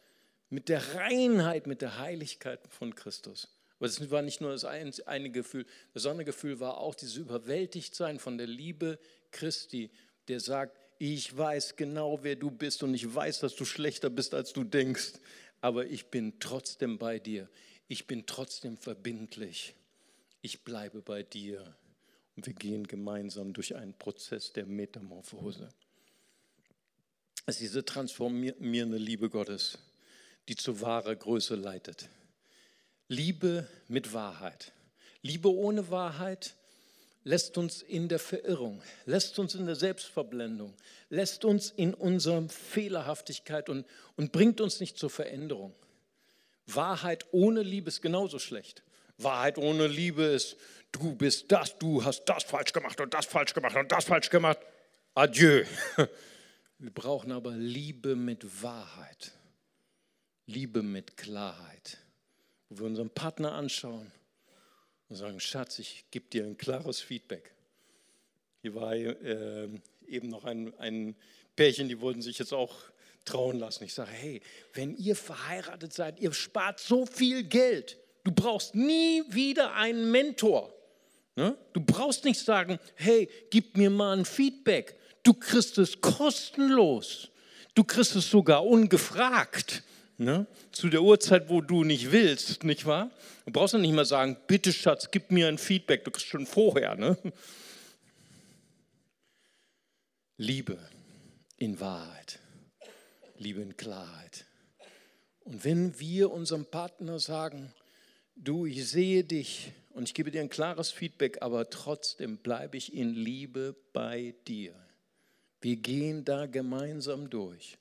mit 0.48 0.68
der 0.68 0.96
Reinheit, 0.96 1.68
mit 1.68 1.80
der 1.80 1.98
Heiligkeit 1.98 2.60
von 2.68 2.94
Christus. 2.94 3.48
Aber 3.80 3.88
das 3.88 4.10
war 4.10 4.20
nicht 4.20 4.42
nur 4.42 4.52
das 4.52 4.66
eine 4.66 5.30
Gefühl. 5.30 5.64
Das 5.94 6.04
andere 6.04 6.26
Gefühl 6.26 6.60
war 6.60 6.76
auch 6.76 6.94
dieses 6.94 7.16
Überwältigtsein 7.16 8.18
von 8.18 8.36
der 8.36 8.46
Liebe 8.46 8.98
Christi, 9.30 9.90
der 10.28 10.38
sagt, 10.38 10.78
ich 10.98 11.34
weiß 11.34 11.76
genau, 11.76 12.22
wer 12.22 12.36
du 12.36 12.50
bist 12.50 12.82
und 12.82 12.92
ich 12.92 13.12
weiß, 13.12 13.40
dass 13.40 13.56
du 13.56 13.64
schlechter 13.64 14.10
bist, 14.10 14.34
als 14.34 14.52
du 14.52 14.64
denkst, 14.64 15.14
aber 15.62 15.86
ich 15.86 16.08
bin 16.08 16.38
trotzdem 16.40 16.98
bei 16.98 17.18
dir. 17.18 17.48
Ich 17.88 18.06
bin 18.06 18.26
trotzdem 18.26 18.76
verbindlich. 18.76 19.74
Ich 20.42 20.62
bleibe 20.62 21.00
bei 21.00 21.22
dir. 21.22 21.74
Und 22.36 22.46
wir 22.46 22.52
gehen 22.52 22.86
gemeinsam 22.86 23.54
durch 23.54 23.74
einen 23.74 23.94
Prozess 23.94 24.52
der 24.52 24.66
Metamorphose. 24.66 25.70
Es 27.46 27.54
ist 27.54 27.62
diese 27.62 27.84
transformierende 27.84 28.98
Liebe 28.98 29.30
Gottes, 29.30 29.78
die 30.48 30.56
zu 30.56 30.82
wahrer 30.82 31.16
Größe 31.16 31.54
leitet. 31.54 32.10
Liebe 33.10 33.66
mit 33.88 34.14
Wahrheit. 34.14 34.70
Liebe 35.20 35.52
ohne 35.52 35.90
Wahrheit 35.90 36.54
lässt 37.24 37.58
uns 37.58 37.82
in 37.82 38.08
der 38.08 38.20
Verirrung, 38.20 38.80
lässt 39.04 39.36
uns 39.40 39.56
in 39.56 39.66
der 39.66 39.74
Selbstverblendung, 39.74 40.72
lässt 41.08 41.44
uns 41.44 41.70
in 41.70 41.92
unserer 41.92 42.48
Fehlerhaftigkeit 42.48 43.68
und, 43.68 43.84
und 44.16 44.30
bringt 44.30 44.60
uns 44.60 44.78
nicht 44.78 44.96
zur 44.96 45.10
Veränderung. 45.10 45.74
Wahrheit 46.66 47.26
ohne 47.32 47.62
Liebe 47.62 47.88
ist 47.88 48.00
genauso 48.00 48.38
schlecht. 48.38 48.84
Wahrheit 49.18 49.58
ohne 49.58 49.88
Liebe 49.88 50.22
ist, 50.22 50.56
du 50.92 51.16
bist 51.16 51.50
das, 51.50 51.76
du 51.78 52.04
hast 52.04 52.26
das 52.26 52.44
falsch 52.44 52.72
gemacht 52.72 53.00
und 53.00 53.12
das 53.12 53.26
falsch 53.26 53.54
gemacht 53.54 53.74
und 53.74 53.90
das 53.90 54.04
falsch 54.04 54.30
gemacht. 54.30 54.58
Adieu. 55.14 55.64
Wir 56.78 56.92
brauchen 56.92 57.32
aber 57.32 57.56
Liebe 57.56 58.14
mit 58.14 58.62
Wahrheit, 58.62 59.32
Liebe 60.46 60.84
mit 60.84 61.16
Klarheit, 61.16 61.98
wo 62.70 62.78
wir 62.78 62.86
unseren 62.86 63.10
Partner 63.10 63.52
anschauen 63.52 64.10
und 65.08 65.16
sagen, 65.16 65.40
Schatz, 65.40 65.78
ich 65.80 66.04
gebe 66.10 66.26
dir 66.28 66.44
ein 66.44 66.56
klares 66.56 67.00
Feedback. 67.00 67.52
Hier 68.62 68.74
war 68.74 68.94
äh, 68.94 69.68
eben 70.06 70.28
noch 70.28 70.44
ein, 70.44 70.72
ein 70.78 71.16
Pärchen, 71.56 71.88
die 71.88 72.00
wollten 72.00 72.22
sich 72.22 72.38
jetzt 72.38 72.52
auch 72.52 72.76
trauen 73.24 73.58
lassen. 73.58 73.84
Ich 73.84 73.92
sage, 73.92 74.12
hey, 74.12 74.40
wenn 74.72 74.96
ihr 74.96 75.16
verheiratet 75.16 75.92
seid, 75.92 76.20
ihr 76.20 76.32
spart 76.32 76.78
so 76.78 77.06
viel 77.06 77.42
Geld. 77.42 77.98
Du 78.24 78.32
brauchst 78.32 78.74
nie 78.74 79.24
wieder 79.28 79.74
einen 79.74 80.10
Mentor. 80.10 80.72
Ne? 81.36 81.56
Du 81.72 81.80
brauchst 81.80 82.24
nicht 82.24 82.40
sagen, 82.40 82.78
hey, 82.94 83.28
gib 83.50 83.76
mir 83.76 83.90
mal 83.90 84.18
ein 84.18 84.24
Feedback. 84.24 84.96
Du 85.22 85.34
kriegst 85.34 85.78
es 85.78 86.00
kostenlos. 86.00 87.30
Du 87.74 87.82
kriegst 87.82 88.14
es 88.14 88.30
sogar 88.30 88.64
ungefragt. 88.64 89.82
Ne? 90.20 90.46
Zu 90.70 90.90
der 90.90 91.00
Uhrzeit, 91.00 91.48
wo 91.48 91.62
du 91.62 91.82
nicht 91.82 92.12
willst, 92.12 92.62
nicht 92.62 92.84
wahr? 92.84 93.10
Du 93.46 93.52
brauchst 93.52 93.72
ja 93.72 93.80
nicht 93.80 93.94
mal 93.94 94.04
sagen, 94.04 94.36
bitte 94.46 94.70
Schatz, 94.70 95.10
gib 95.10 95.30
mir 95.30 95.48
ein 95.48 95.56
Feedback, 95.56 96.04
du 96.04 96.10
kriegst 96.10 96.28
schon 96.28 96.44
vorher. 96.44 96.94
Ne? 96.94 97.16
Liebe 100.36 100.78
in 101.56 101.80
Wahrheit, 101.80 102.38
Liebe 103.38 103.62
in 103.62 103.78
Klarheit. 103.78 104.44
Und 105.40 105.64
wenn 105.64 105.98
wir 105.98 106.30
unserem 106.30 106.66
Partner 106.66 107.18
sagen, 107.18 107.72
du, 108.36 108.66
ich 108.66 108.86
sehe 108.90 109.24
dich 109.24 109.72
und 109.94 110.02
ich 110.02 110.12
gebe 110.12 110.30
dir 110.30 110.42
ein 110.42 110.50
klares 110.50 110.90
Feedback, 110.90 111.38
aber 111.40 111.70
trotzdem 111.70 112.36
bleibe 112.36 112.76
ich 112.76 112.92
in 112.92 113.14
Liebe 113.14 113.74
bei 113.94 114.34
dir. 114.46 114.74
Wir 115.62 115.76
gehen 115.76 116.26
da 116.26 116.44
gemeinsam 116.44 117.30
durch. 117.30 117.78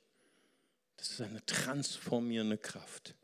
Das 1.00 1.12
ist 1.12 1.22
eine 1.22 1.45
transformierende 1.45 2.58
Kraft. 2.58 3.16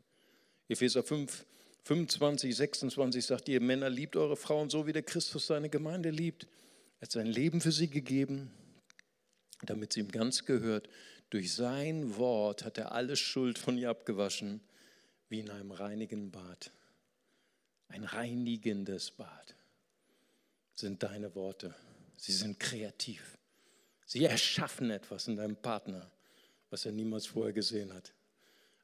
Epheser 0.66 1.02
5, 1.02 1.44
25, 1.84 2.56
26 2.56 3.26
sagt 3.26 3.48
ihr, 3.50 3.60
Männer, 3.60 3.90
liebt 3.90 4.16
eure 4.16 4.36
Frauen 4.36 4.70
so, 4.70 4.86
wie 4.86 4.94
der 4.94 5.02
Christus 5.02 5.46
seine 5.46 5.68
Gemeinde 5.68 6.08
liebt. 6.08 6.44
Er 6.98 7.02
hat 7.02 7.12
sein 7.12 7.26
Leben 7.26 7.60
für 7.60 7.72
sie 7.72 7.88
gegeben, 7.88 8.50
damit 9.62 9.92
sie 9.92 10.00
ihm 10.00 10.10
ganz 10.10 10.46
gehört. 10.46 10.88
Durch 11.28 11.54
sein 11.54 12.16
Wort 12.16 12.64
hat 12.64 12.78
er 12.78 12.92
alle 12.92 13.14
Schuld 13.14 13.58
von 13.58 13.76
ihr 13.76 13.90
abgewaschen, 13.90 14.62
wie 15.28 15.40
in 15.40 15.50
einem 15.50 15.70
reinigen 15.70 16.30
Bad. 16.30 16.70
Ein 17.88 18.04
reinigendes 18.04 19.10
Bad 19.10 19.54
sind 20.74 21.02
deine 21.02 21.34
Worte. 21.34 21.74
Sie 22.16 22.32
sind 22.32 22.58
kreativ. 22.58 23.36
Sie 24.06 24.24
erschaffen 24.24 24.90
etwas 24.90 25.28
in 25.28 25.36
deinem 25.36 25.56
Partner 25.56 26.10
was 26.70 26.84
er 26.84 26.92
niemals 26.92 27.26
vorher 27.26 27.52
gesehen 27.52 27.92
hat. 27.92 28.12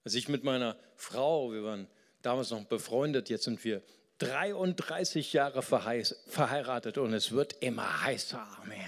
Als 0.05 0.15
ich 0.15 0.29
mit 0.29 0.45
meiner 0.45 0.77
Frau, 0.97 1.53
wir 1.53 1.63
waren 1.65 1.87
damals 2.23 2.51
noch 2.51 2.65
befreundet, 2.65 3.29
jetzt 3.29 3.45
sind 3.45 3.65
wir 3.65 3.83
33 4.19 5.33
Jahre 5.33 5.63
verheiratet 5.63 6.99
und 6.99 7.13
es 7.13 7.33
wird 7.33 7.57
immer 7.61 8.05
heißer. 8.05 8.41
Amen. 8.63 8.79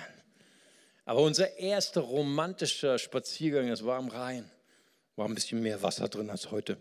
Aber 1.04 1.20
unser 1.20 1.58
erster 1.58 2.00
romantischer 2.00 2.98
Spaziergang, 2.98 3.68
es 3.68 3.84
war 3.84 3.98
am 3.98 4.08
Rhein, 4.08 4.50
war 5.16 5.26
ein 5.26 5.34
bisschen 5.34 5.60
mehr 5.60 5.82
Wasser 5.82 6.08
drin 6.08 6.30
als 6.30 6.50
heute. 6.50 6.78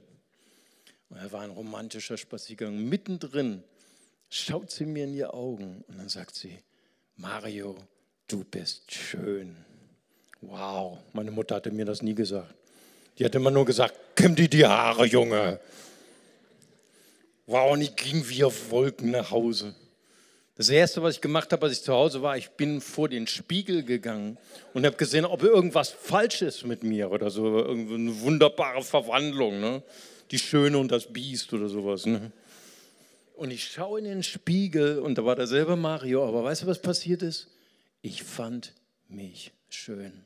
Und 1.09 1.17
er 1.17 1.31
war 1.31 1.41
ein 1.41 1.51
romantischer 1.51 2.17
Spaziergang. 2.17 2.77
Mittendrin 2.77 3.63
schaut 4.29 4.71
sie 4.71 4.85
mir 4.85 5.03
in 5.03 5.13
die 5.13 5.25
Augen 5.25 5.83
und 5.87 5.97
dann 5.97 6.09
sagt 6.09 6.35
sie, 6.35 6.57
Mario, 7.15 7.77
du 8.27 8.43
bist 8.43 8.91
schön. 8.91 9.55
Wow, 10.47 10.99
meine 11.13 11.31
Mutter 11.31 11.55
hatte 11.55 11.71
mir 11.71 11.85
das 11.85 12.01
nie 12.01 12.15
gesagt. 12.15 12.53
Die 13.17 13.25
hat 13.25 13.35
immer 13.35 13.51
nur 13.51 13.65
gesagt, 13.65 13.93
kämm 14.15 14.35
dir 14.35 14.49
die 14.49 14.65
Haare, 14.65 15.05
Junge. 15.05 15.59
Wow, 17.45 17.73
und 17.73 17.81
ich 17.81 17.95
ging 17.95 18.27
wie 18.27 18.43
auf 18.43 18.71
Wolken 18.71 19.11
nach 19.11 19.31
Hause. 19.31 19.75
Das 20.55 20.69
Erste, 20.69 21.01
was 21.01 21.15
ich 21.15 21.21
gemacht 21.21 21.51
habe, 21.51 21.65
als 21.65 21.77
ich 21.77 21.83
zu 21.83 21.93
Hause 21.93 22.21
war, 22.21 22.37
ich 22.37 22.51
bin 22.51 22.79
vor 22.79 23.09
den 23.09 23.25
Spiegel 23.25 23.83
gegangen 23.83 24.37
und 24.73 24.85
habe 24.85 24.95
gesehen, 24.97 25.25
ob 25.25 25.41
irgendwas 25.41 25.89
falsch 25.89 26.41
ist 26.41 26.65
mit 26.65 26.83
mir 26.83 27.11
oder 27.11 27.29
so. 27.29 27.65
Eine 27.65 28.19
wunderbare 28.21 28.83
Verwandlung, 28.83 29.59
ne? 29.59 29.81
die 30.29 30.39
Schöne 30.39 30.77
und 30.77 30.91
das 30.91 31.11
Biest 31.11 31.51
oder 31.53 31.69
sowas. 31.69 32.05
Ne? 32.05 32.31
Und 33.35 33.51
ich 33.51 33.63
schaue 33.63 33.99
in 33.99 34.05
den 34.05 34.23
Spiegel 34.23 34.99
und 34.99 35.17
da 35.17 35.25
war 35.25 35.35
derselbe 35.35 35.75
Mario, 35.75 36.27
aber 36.27 36.43
weißt 36.43 36.63
du, 36.63 36.67
was 36.67 36.79
passiert 36.79 37.23
ist? 37.23 37.47
Ich 38.01 38.23
fand 38.23 38.73
mich 39.07 39.51
schön. 39.69 40.23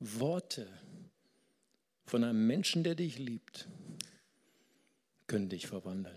Worte 0.00 0.66
von 2.06 2.24
einem 2.24 2.46
Menschen, 2.46 2.82
der 2.82 2.94
dich 2.94 3.18
liebt, 3.18 3.68
können 5.26 5.50
dich 5.50 5.66
verwandeln. 5.66 6.16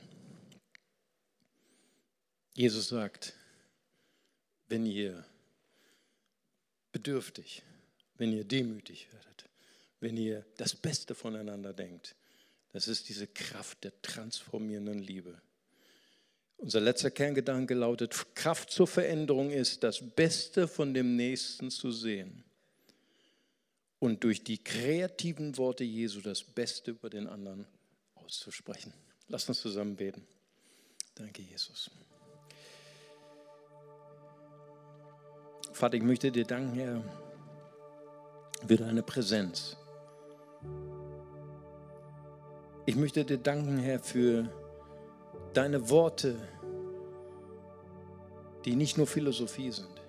Jesus 2.54 2.88
sagt, 2.88 3.34
wenn 4.70 4.86
ihr 4.86 5.26
bedürftig, 6.94 7.64
wenn 8.18 8.32
ihr 8.32 8.46
demütig 8.46 9.12
werdet, 9.12 9.50
wenn 10.00 10.16
ihr 10.16 10.46
das 10.56 10.76
Beste 10.76 11.14
voneinander 11.14 11.74
denkt, 11.74 12.16
das 12.72 12.88
ist 12.88 13.10
diese 13.10 13.28
Kraft 13.28 13.84
der 13.84 14.02
transformierenden 14.02 15.00
Liebe. 15.00 15.42
Unser 16.58 16.80
letzter 16.80 17.12
Kerngedanke 17.12 17.74
lautet, 17.74 18.16
Kraft 18.34 18.72
zur 18.72 18.88
Veränderung 18.88 19.52
ist, 19.52 19.84
das 19.84 20.02
Beste 20.16 20.70
von 20.70 20.94
dem 20.94 21.18
Nächsten 21.18 21.70
zu 21.70 21.92
sehen 21.92 22.46
und 24.04 24.22
durch 24.26 24.44
die 24.44 24.58
kreativen 24.58 25.58
Worte 25.58 25.86
Jesu 25.86 26.20
das 26.20 26.44
Beste 26.44 26.92
über 26.92 27.10
den 27.10 27.26
anderen 27.26 27.66
auszusprechen. 28.16 28.92
Lass 29.30 29.48
uns 29.48 29.62
zusammen 29.62 29.96
beten. 29.96 30.28
Danke, 31.16 31.42
Jesus. 31.42 31.90
Vater, 35.72 35.96
ich 35.96 36.04
möchte 36.04 36.34
dir 36.34 36.44
danken, 36.44 36.74
Herr, 36.74 37.02
für 38.68 38.76
deine 38.76 39.04
Präsenz. 39.04 39.78
Ich 42.86 42.98
möchte 42.98 43.24
dir 43.24 43.38
danken, 43.38 43.78
Herr, 43.78 44.02
für 44.02 44.50
deine 45.54 45.90
Worte, 45.90 46.36
die 48.66 48.76
nicht 48.76 48.98
nur 48.98 49.08
Philosophie 49.08 49.72
sind, 49.72 50.02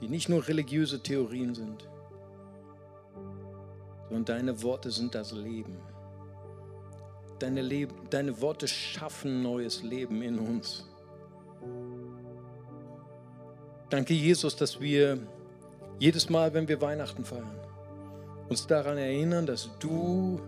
die 0.00 0.08
nicht 0.08 0.28
nur 0.28 0.48
religiöse 0.48 1.00
Theorien 1.00 1.54
sind, 1.54 1.88
sondern 4.08 4.24
deine 4.24 4.62
Worte 4.62 4.90
sind 4.90 5.14
das 5.14 5.32
Leben. 5.32 5.76
Deine, 7.38 7.62
Leb 7.62 7.90
deine 8.10 8.40
Worte 8.40 8.66
schaffen 8.66 9.42
neues 9.42 9.82
Leben 9.82 10.22
in 10.22 10.38
uns. 10.38 10.84
Danke, 13.90 14.14
Jesus, 14.14 14.56
dass 14.56 14.80
wir 14.80 15.18
jedes 15.98 16.28
Mal, 16.28 16.52
wenn 16.52 16.68
wir 16.68 16.80
Weihnachten 16.80 17.24
feiern, 17.24 17.58
uns 18.48 18.66
daran 18.66 18.98
erinnern, 18.98 19.46
dass 19.46 19.70
du 19.78 20.40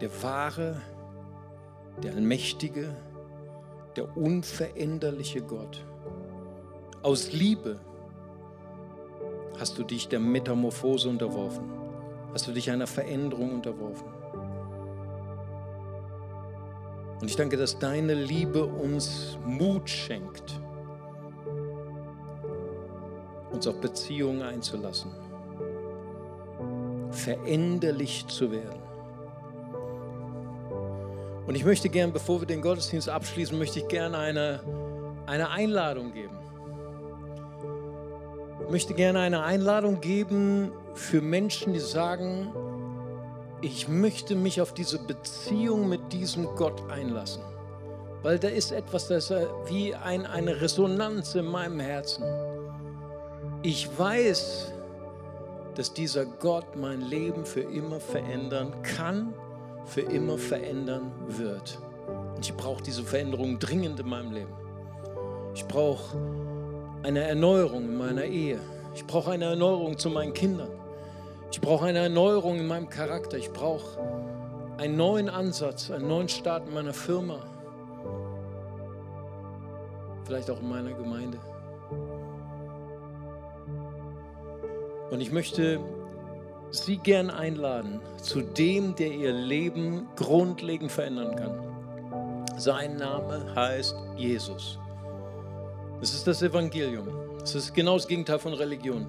der 0.00 0.10
wahre, 0.22 0.80
der 2.02 2.14
allmächtige, 2.14 2.96
der 3.96 4.16
unveränderliche 4.16 5.40
Gott 5.42 5.84
aus 7.02 7.32
Liebe 7.32 7.78
hast 9.58 9.78
du 9.78 9.84
dich 9.84 10.08
der 10.08 10.18
Metamorphose 10.18 11.08
unterworfen 11.08 11.73
hast 12.34 12.48
du 12.48 12.52
dich 12.52 12.70
einer 12.70 12.88
Veränderung 12.88 13.54
unterworfen. 13.54 14.08
Und 17.20 17.30
ich 17.30 17.36
danke, 17.36 17.56
dass 17.56 17.78
deine 17.78 18.12
Liebe 18.12 18.64
uns 18.66 19.38
Mut 19.46 19.88
schenkt, 19.88 20.60
uns 23.52 23.66
auf 23.68 23.80
Beziehungen 23.80 24.42
einzulassen, 24.42 25.12
veränderlich 27.12 28.26
zu 28.26 28.50
werden. 28.50 28.82
Und 31.46 31.54
ich 31.54 31.64
möchte 31.64 31.88
gern, 31.88 32.12
bevor 32.12 32.40
wir 32.40 32.46
den 32.46 32.60
Gottesdienst 32.60 33.08
abschließen, 33.08 33.56
möchte 33.56 33.78
ich 33.78 33.88
gerne 33.88 34.18
eine, 34.18 34.60
eine 35.26 35.50
Einladung 35.50 36.12
geben. 36.12 36.36
Ich 38.64 38.70
möchte 38.70 38.94
gerne 38.94 39.20
eine 39.20 39.42
Einladung 39.42 40.00
geben 40.00 40.72
für 40.94 41.20
Menschen, 41.20 41.74
die 41.74 41.80
sagen, 41.80 42.50
ich 43.60 43.88
möchte 43.88 44.34
mich 44.34 44.60
auf 44.60 44.72
diese 44.72 44.98
Beziehung 44.98 45.88
mit 45.88 46.12
diesem 46.12 46.46
Gott 46.56 46.82
einlassen. 46.90 47.42
weil 48.22 48.38
da 48.38 48.48
ist 48.48 48.72
etwas, 48.72 49.08
das 49.08 49.30
ist 49.30 49.46
wie 49.66 49.94
ein, 49.94 50.24
eine 50.24 50.62
Resonanz 50.62 51.34
in 51.34 51.44
meinem 51.44 51.78
Herzen. 51.78 52.24
Ich 53.62 53.86
weiß, 53.98 54.72
dass 55.74 55.92
dieser 55.92 56.24
Gott 56.24 56.74
mein 56.74 57.02
Leben 57.02 57.44
für 57.44 57.60
immer 57.60 58.00
verändern 58.00 58.72
kann, 58.82 59.34
für 59.84 60.00
immer 60.00 60.38
verändern 60.38 61.12
wird. 61.28 61.78
Und 62.34 62.46
ich 62.46 62.54
brauche 62.54 62.82
diese 62.82 63.02
Veränderung 63.02 63.58
dringend 63.58 64.00
in 64.00 64.08
meinem 64.08 64.32
Leben. 64.32 64.52
Ich 65.54 65.66
brauche 65.66 66.16
eine 67.04 67.20
Erneuerung 67.20 67.84
in 67.84 67.96
meiner 67.96 68.24
Ehe. 68.24 68.58
Ich 68.94 69.06
brauche 69.06 69.32
eine 69.32 69.44
Erneuerung 69.44 69.98
zu 69.98 70.08
meinen 70.08 70.32
Kindern. 70.32 70.70
Ich 71.52 71.60
brauche 71.60 71.84
eine 71.84 71.98
Erneuerung 71.98 72.58
in 72.58 72.66
meinem 72.66 72.88
Charakter. 72.88 73.36
Ich 73.36 73.52
brauche 73.52 74.00
einen 74.78 74.96
neuen 74.96 75.28
Ansatz, 75.28 75.90
einen 75.90 76.08
neuen 76.08 76.28
Start 76.28 76.66
in 76.66 76.72
meiner 76.72 76.94
Firma. 76.94 77.40
Vielleicht 80.24 80.50
auch 80.50 80.60
in 80.60 80.68
meiner 80.68 80.94
Gemeinde. 80.94 81.38
Und 85.10 85.20
ich 85.20 85.30
möchte 85.30 85.80
Sie 86.70 86.96
gern 86.96 87.28
einladen 87.28 88.00
zu 88.16 88.40
dem, 88.40 88.96
der 88.96 89.12
Ihr 89.12 89.32
Leben 89.32 90.08
grundlegend 90.16 90.90
verändern 90.90 91.36
kann. 91.36 92.56
Sein 92.56 92.96
Name 92.96 93.54
heißt 93.54 93.94
Jesus. 94.16 94.78
Das 96.00 96.12
ist 96.12 96.26
das 96.26 96.42
Evangelium. 96.42 97.08
Das 97.38 97.54
ist 97.54 97.74
genau 97.74 97.94
das 97.96 98.06
Gegenteil 98.06 98.38
von 98.38 98.54
Religion. 98.54 99.06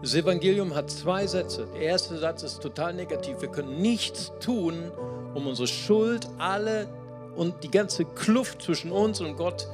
Das 0.00 0.14
Evangelium 0.14 0.74
hat 0.74 0.90
zwei 0.90 1.26
Sätze. 1.26 1.66
Der 1.74 1.82
erste 1.82 2.16
Satz 2.18 2.42
ist 2.42 2.62
total 2.62 2.94
negativ. 2.94 3.40
Wir 3.40 3.48
können 3.48 3.80
nichts 3.80 4.32
tun, 4.40 4.92
um 5.34 5.46
unsere 5.46 5.66
Schuld, 5.66 6.28
alle 6.38 6.88
und 7.34 7.64
die 7.64 7.70
ganze 7.70 8.04
Kluft 8.04 8.62
zwischen 8.62 8.92
uns 8.92 9.20
und 9.20 9.36
Gott, 9.36 9.68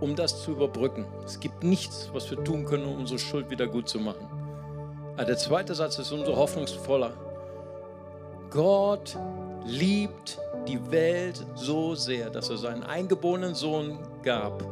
um 0.00 0.16
das 0.16 0.42
zu 0.42 0.52
überbrücken. 0.52 1.06
Es 1.24 1.38
gibt 1.38 1.62
nichts, 1.62 2.10
was 2.12 2.30
wir 2.30 2.42
tun 2.42 2.64
können, 2.64 2.84
um 2.86 2.98
unsere 2.98 3.18
Schuld 3.20 3.50
wieder 3.50 3.68
gut 3.68 3.88
zu 3.88 4.00
machen. 4.00 4.26
Aber 5.14 5.24
der 5.24 5.36
zweite 5.36 5.74
Satz 5.74 5.98
ist 5.98 6.10
umso 6.10 6.34
hoffnungsvoller. 6.34 7.12
Gott 8.50 9.16
liebt 9.64 10.38
die 10.66 10.90
Welt 10.90 11.44
so 11.54 11.94
sehr, 11.94 12.30
dass 12.30 12.50
er 12.50 12.56
seinen 12.56 12.82
eingeborenen 12.82 13.54
Sohn 13.54 13.98
gab. 14.22 14.64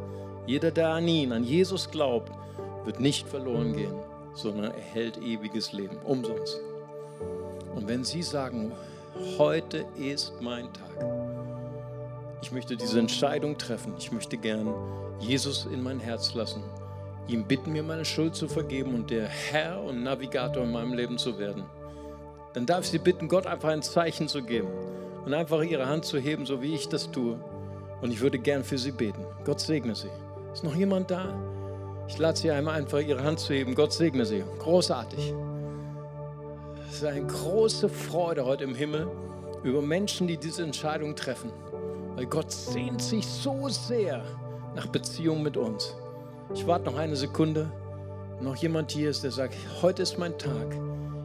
Jeder, 0.47 0.71
der 0.71 0.89
an 0.89 1.07
ihn, 1.07 1.31
an 1.31 1.43
Jesus 1.43 1.89
glaubt, 1.89 2.31
wird 2.85 2.99
nicht 2.99 3.27
verloren 3.27 3.73
gehen, 3.73 3.93
sondern 4.33 4.71
erhält 4.71 5.17
ewiges 5.17 5.71
Leben, 5.71 5.97
umsonst. 6.03 6.59
Und 7.75 7.87
wenn 7.87 8.03
Sie 8.03 8.23
sagen, 8.23 8.71
heute 9.37 9.85
ist 9.95 10.33
mein 10.41 10.65
Tag, 10.73 11.05
ich 12.41 12.51
möchte 12.51 12.75
diese 12.75 12.99
Entscheidung 12.99 13.57
treffen, 13.57 13.93
ich 13.97 14.11
möchte 14.11 14.37
gern 14.37 14.73
Jesus 15.19 15.67
in 15.71 15.83
mein 15.83 15.99
Herz 15.99 16.33
lassen, 16.33 16.63
ihm 17.27 17.45
bitten, 17.45 17.71
mir 17.71 17.83
meine 17.83 18.03
Schuld 18.03 18.35
zu 18.35 18.47
vergeben 18.47 18.95
und 18.95 19.11
der 19.11 19.27
Herr 19.27 19.81
und 19.81 20.03
Navigator 20.03 20.63
in 20.63 20.71
meinem 20.71 20.93
Leben 20.93 21.17
zu 21.17 21.37
werden, 21.37 21.63
dann 22.53 22.65
darf 22.65 22.81
ich 22.85 22.91
Sie 22.91 22.99
bitten, 22.99 23.27
Gott 23.27 23.45
einfach 23.45 23.69
ein 23.69 23.83
Zeichen 23.83 24.27
zu 24.27 24.41
geben 24.41 24.67
und 25.23 25.33
einfach 25.33 25.61
Ihre 25.61 25.87
Hand 25.87 26.05
zu 26.05 26.17
heben, 26.17 26.45
so 26.45 26.61
wie 26.61 26.73
ich 26.73 26.89
das 26.89 27.11
tue. 27.11 27.39
Und 28.01 28.11
ich 28.11 28.19
würde 28.19 28.39
gern 28.39 28.63
für 28.63 28.79
Sie 28.79 28.91
beten. 28.91 29.23
Gott 29.45 29.59
segne 29.59 29.95
Sie. 29.95 30.09
Ist 30.53 30.63
noch 30.63 30.75
jemand 30.75 31.11
da? 31.11 31.33
Ich 32.07 32.17
lade 32.17 32.37
Sie 32.37 32.51
einmal 32.51 32.75
einfach, 32.75 32.99
Ihre 32.99 33.23
Hand 33.23 33.39
zu 33.39 33.53
heben. 33.53 33.73
Gott 33.73 33.93
segne 33.93 34.25
Sie. 34.25 34.43
Großartig. 34.59 35.33
Es 36.89 36.97
ist 36.97 37.05
eine 37.05 37.25
große 37.25 37.87
Freude 37.87 38.45
heute 38.45 38.65
im 38.65 38.75
Himmel 38.75 39.07
über 39.63 39.81
Menschen, 39.81 40.27
die 40.27 40.37
diese 40.37 40.63
Entscheidung 40.63 41.15
treffen. 41.15 41.51
Weil 42.15 42.25
Gott 42.25 42.51
sehnt 42.51 43.01
sich 43.01 43.25
so 43.25 43.69
sehr 43.69 44.23
nach 44.75 44.87
Beziehung 44.87 45.41
mit 45.41 45.55
uns. 45.55 45.95
Ich 46.53 46.67
warte 46.67 46.85
noch 46.85 46.97
eine 46.97 47.15
Sekunde. 47.15 47.71
Noch 48.41 48.57
jemand 48.57 48.91
hier 48.91 49.09
ist, 49.09 49.23
der 49.23 49.31
sagt, 49.31 49.55
heute 49.81 50.01
ist 50.01 50.17
mein 50.17 50.37
Tag. 50.37 50.75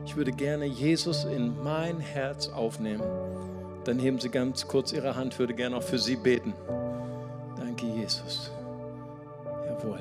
Ich 0.04 0.16
würde 0.16 0.30
gerne 0.30 0.66
Jesus 0.66 1.24
in 1.24 1.60
mein 1.64 1.98
Herz 1.98 2.48
aufnehmen. 2.48 3.02
Dann 3.84 3.98
heben 3.98 4.20
Sie 4.20 4.28
ganz 4.28 4.68
kurz 4.68 4.92
Ihre 4.92 5.16
Hand, 5.16 5.36
würde 5.38 5.54
gerne 5.54 5.76
auch 5.76 5.82
für 5.82 5.98
Sie 5.98 6.16
beten. 6.16 6.54
Danke, 7.56 7.86
Jesus. 7.86 8.52
Jawohl. 9.86 9.98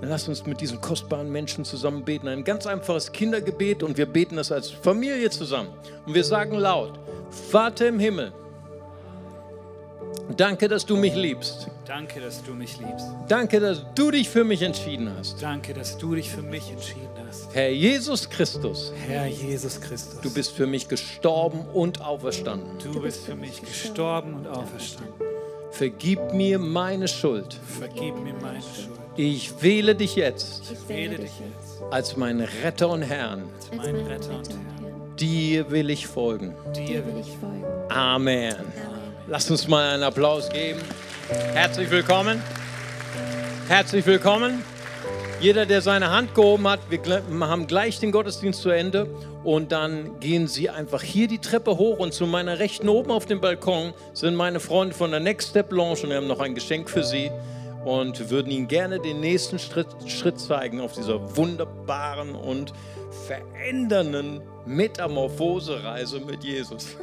Dann 0.00 0.10
lasst 0.10 0.28
uns 0.28 0.44
mit 0.44 0.60
diesen 0.60 0.80
kostbaren 0.80 1.30
Menschen 1.30 1.64
zusammen 1.64 2.04
beten. 2.04 2.28
Ein 2.28 2.44
ganz 2.44 2.66
einfaches 2.66 3.12
Kindergebet 3.12 3.82
und 3.82 3.96
wir 3.96 4.06
beten 4.06 4.36
das 4.36 4.52
als 4.52 4.70
Familie 4.70 5.30
zusammen. 5.30 5.70
Und 6.06 6.14
wir 6.14 6.24
sagen 6.24 6.56
laut, 6.56 6.98
Vater 7.50 7.88
im 7.88 7.98
Himmel, 7.98 8.32
danke, 10.36 10.68
dass 10.68 10.84
du 10.84 10.96
mich 10.96 11.14
liebst. 11.14 11.68
Danke, 11.86 12.20
dass 12.20 12.42
du 12.42 12.52
mich 12.52 12.78
liebst. 12.78 13.06
Danke, 13.28 13.60
dass 13.60 13.84
du 13.94 14.10
dich 14.10 14.28
für 14.28 14.44
mich 14.44 14.62
entschieden 14.62 15.10
hast. 15.18 15.40
Danke, 15.42 15.74
dass 15.74 15.96
du 15.96 16.14
dich 16.14 16.30
für 16.30 16.42
mich 16.42 16.70
entschieden 16.70 17.08
hast. 17.26 17.54
Herr 17.54 17.70
Jesus 17.70 18.28
Christus, 18.28 18.92
Herr 19.06 19.26
Jesus 19.26 19.80
Christus, 19.80 20.20
du 20.20 20.32
bist 20.32 20.52
für 20.52 20.66
mich 20.66 20.88
gestorben 20.88 21.66
und 21.72 22.00
auferstanden. 22.00 22.68
du 22.82 23.00
bist 23.00 23.24
für 23.24 23.36
mich 23.36 23.60
gestorben 23.60 24.34
und 24.34 24.48
auferstanden. 24.48 25.33
Vergib 25.74 26.32
mir 26.32 26.60
meine 26.60 27.08
Schuld. 27.08 27.58
Vergib 27.78 28.14
mir 28.22 28.32
meine 28.34 28.60
Schuld. 28.60 28.96
Ich 29.16 29.60
wähle 29.60 29.96
dich 29.96 30.14
jetzt 30.14 30.70
Ich 30.70 30.88
wähle 30.88 31.16
dich 31.16 31.32
jetzt 31.40 31.82
als 31.90 32.16
meinen 32.16 32.48
Retter 32.62 32.88
und 32.88 33.02
Herrn. 33.02 33.42
als 33.56 33.76
meinen 33.76 34.06
Retter 34.06 34.38
und 34.38 34.48
Herrn. 34.48 35.16
Dir 35.18 35.70
will 35.72 35.90
ich 35.90 36.06
folgen. 36.06 36.54
Dir 36.76 37.04
will 37.04 37.14
will 37.14 37.20
ich 37.20 37.36
folgen. 37.38 37.64
Amen. 37.88 38.54
Lasst 39.26 39.50
uns 39.50 39.66
mal 39.66 39.94
einen 39.94 40.04
Applaus 40.04 40.48
geben. 40.48 40.80
Herzlich 41.54 41.90
willkommen. 41.90 42.40
Herzlich 43.66 44.06
willkommen. 44.06 44.62
Jeder, 45.44 45.66
der 45.66 45.82
seine 45.82 46.10
Hand 46.10 46.34
gehoben 46.34 46.66
hat, 46.66 46.80
wir 46.88 47.20
haben 47.46 47.66
gleich 47.66 48.00
den 48.00 48.12
Gottesdienst 48.12 48.62
zu 48.62 48.70
Ende 48.70 49.06
und 49.44 49.72
dann 49.72 50.18
gehen 50.18 50.48
Sie 50.48 50.70
einfach 50.70 51.02
hier 51.02 51.28
die 51.28 51.38
Treppe 51.38 51.76
hoch 51.76 51.98
und 51.98 52.14
zu 52.14 52.26
meiner 52.26 52.60
Rechten 52.60 52.88
oben 52.88 53.10
auf 53.10 53.26
dem 53.26 53.42
Balkon 53.42 53.92
sind 54.14 54.36
meine 54.36 54.58
Freunde 54.58 54.94
von 54.94 55.10
der 55.10 55.20
Next 55.20 55.50
Step 55.50 55.70
Lounge 55.70 56.00
und 56.02 56.08
wir 56.08 56.16
haben 56.16 56.28
noch 56.28 56.40
ein 56.40 56.54
Geschenk 56.54 56.88
für 56.88 57.04
Sie 57.04 57.30
und 57.84 58.30
würden 58.30 58.50
Ihnen 58.50 58.68
gerne 58.68 59.00
den 59.00 59.20
nächsten 59.20 59.58
Schritt, 59.58 59.88
Schritt 60.06 60.40
zeigen 60.40 60.80
auf 60.80 60.92
dieser 60.92 61.36
wunderbaren 61.36 62.34
und 62.34 62.72
verändernden 63.26 64.40
Metamorphose-Reise 64.64 66.20
mit 66.20 66.42
Jesus. 66.42 66.96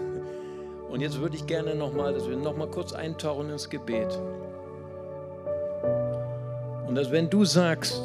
Und 0.89 1.01
jetzt 1.01 1.19
würde 1.19 1.35
ich 1.35 1.45
gerne 1.45 1.75
nochmal, 1.75 2.15
dass 2.15 2.27
wir 2.27 2.37
nochmal 2.37 2.71
kurz 2.71 2.91
eintauchen 2.91 3.51
ins 3.51 3.69
Gebet. 3.69 4.19
Und 6.87 6.95
dass 6.95 7.11
wenn 7.11 7.29
du 7.29 7.45
sagst, 7.45 8.01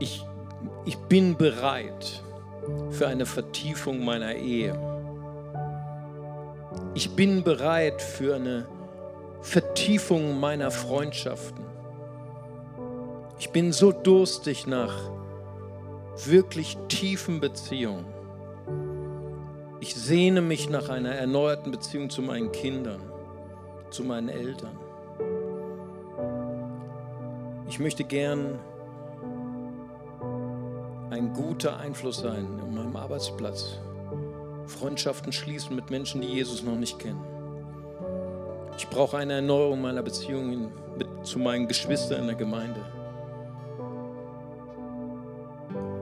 ich, 0.00 0.24
ich 0.84 0.96
bin 0.96 1.36
bereit 1.36 2.22
für 2.90 3.06
eine 3.06 3.26
Vertiefung 3.26 4.04
meiner 4.04 4.34
Ehe. 4.34 4.74
Ich 6.94 7.14
bin 7.14 7.44
bereit 7.44 8.02
für 8.02 8.34
eine 8.34 8.66
Vertiefung 9.42 10.40
meiner 10.40 10.70
Freundschaften. 10.70 11.64
Ich 13.38 13.50
bin 13.50 13.72
so 13.72 13.92
durstig 13.92 14.66
nach 14.66 14.94
wirklich 16.26 16.76
tiefen 16.88 17.40
Beziehungen. 17.40 18.06
Ich 19.80 19.94
sehne 19.94 20.42
mich 20.42 20.68
nach 20.68 20.90
einer 20.90 21.14
erneuerten 21.14 21.70
Beziehung 21.72 22.10
zu 22.10 22.20
meinen 22.20 22.52
Kindern, 22.52 23.00
zu 23.90 24.04
meinen 24.04 24.28
Eltern. 24.28 24.78
Ich 27.66 27.78
möchte 27.78 28.04
gern 28.04 28.58
ein 31.10 31.32
guter 31.34 31.76
Einfluss 31.78 32.18
sein 32.18 32.46
an 32.62 32.74
meinem 32.74 32.96
Arbeitsplatz. 32.96 33.78
Freundschaften 34.66 35.32
schließen 35.32 35.74
mit 35.74 35.90
Menschen, 35.90 36.20
die 36.20 36.28
Jesus 36.28 36.62
noch 36.62 36.76
nicht 36.76 36.98
kennen. 36.98 37.22
Ich 38.76 38.88
brauche 38.88 39.18
eine 39.18 39.34
Erneuerung 39.34 39.80
meiner 39.82 40.02
Beziehungen 40.02 40.70
mit, 40.96 41.08
zu 41.24 41.38
meinen 41.38 41.66
Geschwistern 41.66 42.20
in 42.20 42.26
der 42.28 42.36
Gemeinde. 42.36 42.80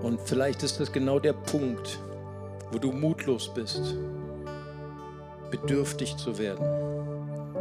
Und 0.03 0.21
vielleicht 0.21 0.63
ist 0.63 0.79
das 0.79 0.93
genau 0.93 1.19
der 1.19 1.33
Punkt, 1.33 1.99
wo 2.71 2.79
du 2.79 2.93
mutlos 2.93 3.53
bist, 3.53 3.97
bedürftig 5.51 6.17
zu 6.19 6.39
werden, 6.39 6.65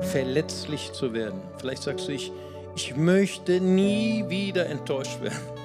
verletzlich 0.02 0.92
zu 0.92 1.14
werden. 1.14 1.42
Vielleicht 1.58 1.84
sagst 1.84 2.10
du, 2.10 2.12
ich, 2.12 2.32
ich 2.76 2.96
möchte 2.96 3.62
nie 3.62 4.26
wieder 4.28 4.68
enttäuscht 4.68 5.22
werden. 5.22 5.57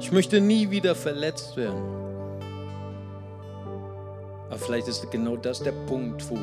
Ich 0.00 0.12
möchte 0.12 0.40
nie 0.40 0.70
wieder 0.70 0.94
verletzt 0.94 1.56
werden. 1.56 1.82
Aber 4.48 4.58
vielleicht 4.58 4.88
ist 4.88 5.10
genau 5.10 5.36
das 5.36 5.62
der 5.62 5.72
Punkt, 5.72 6.28
wo 6.30 6.38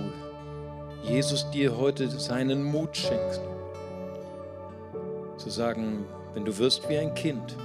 Jesus 1.04 1.50
dir 1.52 1.76
heute 1.76 2.10
seinen 2.10 2.64
Mut 2.64 2.96
schenkt. 2.96 3.40
Zu 5.38 5.50
sagen, 5.50 6.06
wenn 6.34 6.46
du 6.46 6.58
wirst 6.58 6.88
wie 6.90 6.98
ein 6.98 7.14
Kind, 7.14 7.56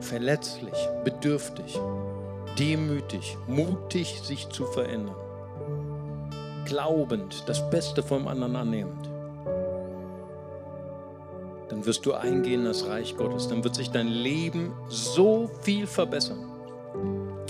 verletzlich, 0.00 0.74
bedürftig, 1.04 1.78
demütig, 2.58 3.36
mutig 3.46 4.20
sich 4.22 4.48
zu 4.48 4.66
verändern, 4.66 5.16
glaubend, 6.64 7.48
das 7.48 7.68
Beste 7.70 8.02
vom 8.02 8.26
anderen 8.28 8.56
annehmend, 8.56 9.07
wirst 11.88 12.04
du 12.04 12.12
eingehen 12.12 12.60
in 12.60 12.64
das 12.66 12.86
Reich 12.86 13.16
Gottes. 13.16 13.48
Dann 13.48 13.64
wird 13.64 13.74
sich 13.74 13.90
dein 13.90 14.08
Leben 14.08 14.72
so 14.90 15.50
viel 15.62 15.86
verbessern. 15.86 16.38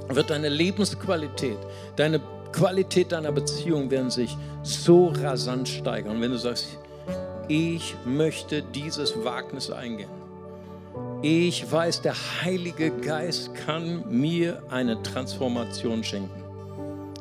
Wird 0.09 0.31
deine 0.31 0.49
Lebensqualität, 0.49 1.59
deine 1.97 2.21
Qualität 2.53 3.13
deiner 3.13 3.33
Beziehung 3.33 3.91
werden 3.91 4.11
sich 4.11 4.35
so 4.63 5.09
rasant 5.09 5.69
steigern. 5.69 6.17
Und 6.17 6.23
wenn 6.23 6.31
du 6.31 6.39
sagst, 6.39 6.79
ich 7.49 7.97
möchte 8.07 8.63
dieses 8.63 9.23
Wagnis 9.25 9.71
eingehen. 9.71 10.09
Ich 11.21 11.71
weiß, 11.71 12.03
der 12.03 12.15
Heilige 12.43 12.91
Geist 12.91 13.55
kann 13.55 14.05
mir 14.09 14.63
eine 14.71 15.03
Transformation 15.03 16.05
schenken. 16.05 16.45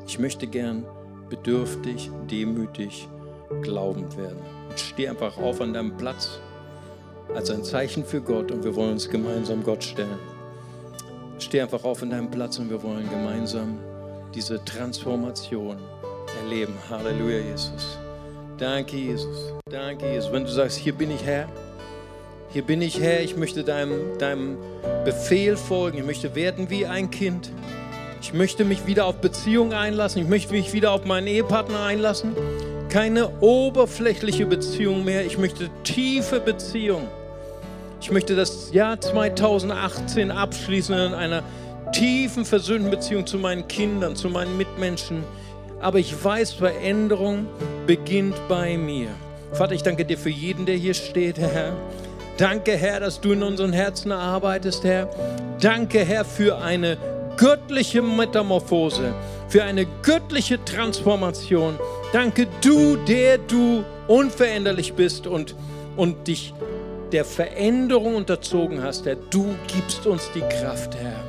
Ich 0.05 0.20
möchte 0.20 0.45
gern 0.45 0.86
bedürftig, 1.30 2.11
demütig, 2.30 3.09
glaubend 3.63 4.15
werden. 4.18 4.39
steh 4.76 5.09
einfach 5.09 5.38
auf 5.38 5.59
an 5.61 5.74
deinem 5.74 5.97
Platz 5.97 6.39
als 7.34 7.49
ein 7.49 7.63
Zeichen 7.63 8.05
für 8.05 8.21
Gott 8.21 8.51
und 8.51 8.63
wir 8.63 8.75
wollen 8.75 8.93
uns 8.93 9.09
gemeinsam 9.09 9.63
Gott 9.63 9.84
stellen. 9.84 10.19
Steh 11.39 11.61
einfach 11.61 11.84
auf 11.84 12.01
an 12.01 12.09
deinem 12.09 12.32
Platz 12.32 12.57
und 12.59 12.69
wir 12.69 12.82
wollen 12.82 13.09
gemeinsam 13.09 13.78
diese 14.34 14.63
Transformation 14.65 15.78
erleben. 16.43 16.73
Halleluja, 16.89 17.39
Jesus. 17.39 17.97
Danke, 18.57 18.97
Jesus. 18.97 19.53
Danke, 19.69 20.11
Jesus. 20.11 20.32
Wenn 20.32 20.43
du 20.43 20.51
sagst, 20.51 20.78
hier 20.78 20.93
bin 20.93 21.11
ich 21.11 21.23
Herr, 21.23 21.47
hier 22.49 22.63
bin 22.63 22.82
ich 22.82 22.99
Herr, 22.99 23.21
ich 23.21 23.36
möchte 23.36 23.63
deinem, 23.63 24.17
deinem 24.17 24.57
Befehl 25.05 25.57
folgen, 25.57 25.99
ich 25.99 26.05
möchte 26.05 26.34
werden 26.34 26.69
wie 26.69 26.86
ein 26.86 27.11
Kind. 27.11 27.51
Ich 28.21 28.34
möchte 28.34 28.65
mich 28.65 28.88
wieder 28.88 29.05
auf 29.05 29.21
Beziehung 29.21 29.73
einlassen. 29.73 30.21
Ich 30.21 30.28
möchte 30.28 30.53
mich 30.53 30.73
wieder 30.73 30.91
auf 30.91 31.05
meinen 31.05 31.28
Ehepartner 31.28 31.84
einlassen. 31.84 32.36
Keine 32.90 33.30
oberflächliche 33.42 34.46
Beziehung 34.46 35.04
mehr. 35.04 35.26
Ich 35.26 35.38
möchte 35.38 35.70
tiefe 35.84 36.40
Beziehung. 36.40 37.08
Ich 38.00 38.12
möchte 38.12 38.36
das 38.36 38.72
Jahr 38.72 39.00
2018 39.02 40.32
abschließen 40.32 40.96
in 40.98 41.14
einer 41.14 41.44
tiefen, 41.92 42.46
versöhnten 42.46 42.90
Beziehung 42.90 43.28
zu 43.28 43.38
meinen 43.40 43.68
Kindern, 43.68 44.16
zu 44.16 44.30
meinen 44.30 44.56
Mitmenschen. 44.56 45.24
Aber 45.82 46.00
ich 46.00 46.24
weiß, 46.24 46.54
Veränderung 46.54 47.48
beginnt 47.86 48.36
bei 48.48 48.78
mir. 48.78 49.10
Vater, 49.52 49.74
ich 49.74 49.84
danke 49.84 50.06
dir 50.06 50.18
für 50.18 50.30
jeden, 50.30 50.66
der 50.66 50.76
hier 50.76 50.94
steht, 50.94 51.38
Herr. 51.38 51.74
Danke, 52.38 52.74
Herr, 52.74 53.00
dass 53.00 53.20
du 53.20 53.34
in 53.34 53.44
unseren 53.44 53.74
Herzen 53.74 54.12
arbeitest, 54.12 54.84
Herr. 54.84 55.10
Danke, 55.60 56.06
Herr, 56.06 56.24
für 56.24 56.60
eine 56.60 56.98
göttliche 57.38 58.02
Metamorphose, 58.02 59.14
für 59.50 59.64
eine 59.64 59.86
göttliche 60.04 60.64
Transformation. 60.64 61.80
Danke 62.14 62.47
du, 62.62 62.95
der 62.95 63.38
du 63.38 63.84
unveränderlich 64.08 64.93
bist 64.93 65.28
und, 65.28 65.55
und 65.95 66.28
dich 66.28 66.53
der 67.12 67.26
Veränderung 67.26 68.16
unterzogen 68.16 68.82
hast, 68.82 69.05
Herr. 69.05 69.16
Du 69.16 69.55
gibst 69.68 70.05
uns 70.05 70.30
die 70.34 70.41
Kraft, 70.41 70.95
Herr. 70.95 71.24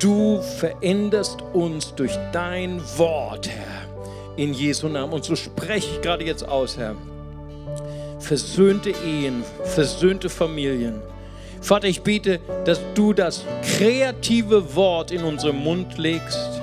Du 0.00 0.40
veränderst 0.40 1.42
uns 1.52 1.94
durch 1.94 2.16
dein 2.32 2.80
Wort, 2.96 3.48
Herr. 3.48 4.36
In 4.36 4.54
Jesu 4.54 4.88
Namen. 4.88 5.12
Und 5.12 5.24
so 5.24 5.36
spreche 5.36 5.88
ich 5.94 6.00
gerade 6.00 6.24
jetzt 6.24 6.48
aus, 6.48 6.76
Herr. 6.76 6.96
Versöhnte 8.18 8.90
Ehen, 9.04 9.44
versöhnte 9.64 10.28
Familien 10.28 11.02
Vater, 11.62 11.86
ich 11.86 12.02
bete, 12.02 12.40
dass 12.64 12.80
du 12.94 13.12
das 13.12 13.44
kreative 13.62 14.74
Wort 14.74 15.12
in 15.12 15.22
unseren 15.22 15.56
Mund 15.56 15.96
legst, 15.96 16.60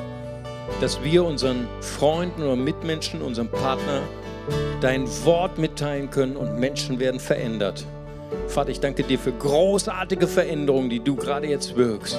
dass 0.82 1.04
wir 1.04 1.24
unseren 1.24 1.68
Freunden 1.82 2.44
oder 2.44 2.56
Mitmenschen, 2.56 3.22
unserem 3.22 3.50
Partner 3.50 4.02
dein 4.82 5.08
Wort 5.26 5.58
mitteilen 5.58 6.10
können 6.10 6.36
und 6.36 6.60
Menschen 6.60 7.00
werden 7.00 7.20
verändert. 7.20 7.86
Vater, 8.48 8.70
ich 8.70 8.80
danke 8.80 9.04
dir 9.04 9.20
für 9.20 9.32
großartige 9.32 10.28
Veränderungen, 10.28 10.90
die 10.90 11.00
du 11.00 11.16
gerade 11.16 11.48
jetzt 11.48 11.76
wirkst. 11.76 12.18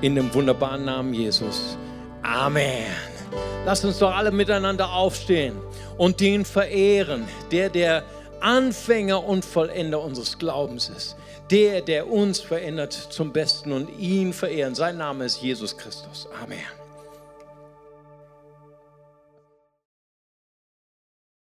In 0.00 0.14
dem 0.14 0.32
wunderbaren 0.34 0.84
Namen 0.84 1.14
Jesus. 1.14 1.76
Amen. 2.22 2.86
Lass 3.64 3.84
uns 3.84 3.98
doch 3.98 4.14
alle 4.14 4.30
miteinander 4.30 4.92
aufstehen 4.92 5.54
und 5.98 6.20
den 6.20 6.44
verehren, 6.44 7.24
der 7.52 7.68
der 7.68 8.02
Anfänger 8.40 9.22
und 9.22 9.44
Vollender 9.44 10.02
unseres 10.02 10.38
Glaubens 10.38 10.88
ist 10.88 11.16
der, 11.50 11.82
der 11.82 12.08
uns 12.08 12.40
verändert 12.40 12.92
zum 12.92 13.32
Besten 13.32 13.72
und 13.72 13.88
ihn 13.98 14.32
verehren. 14.32 14.74
Sein 14.74 14.96
Name 14.96 15.24
ist 15.24 15.42
Jesus 15.42 15.76
Christus. 15.76 16.28
Amen. 16.42 16.79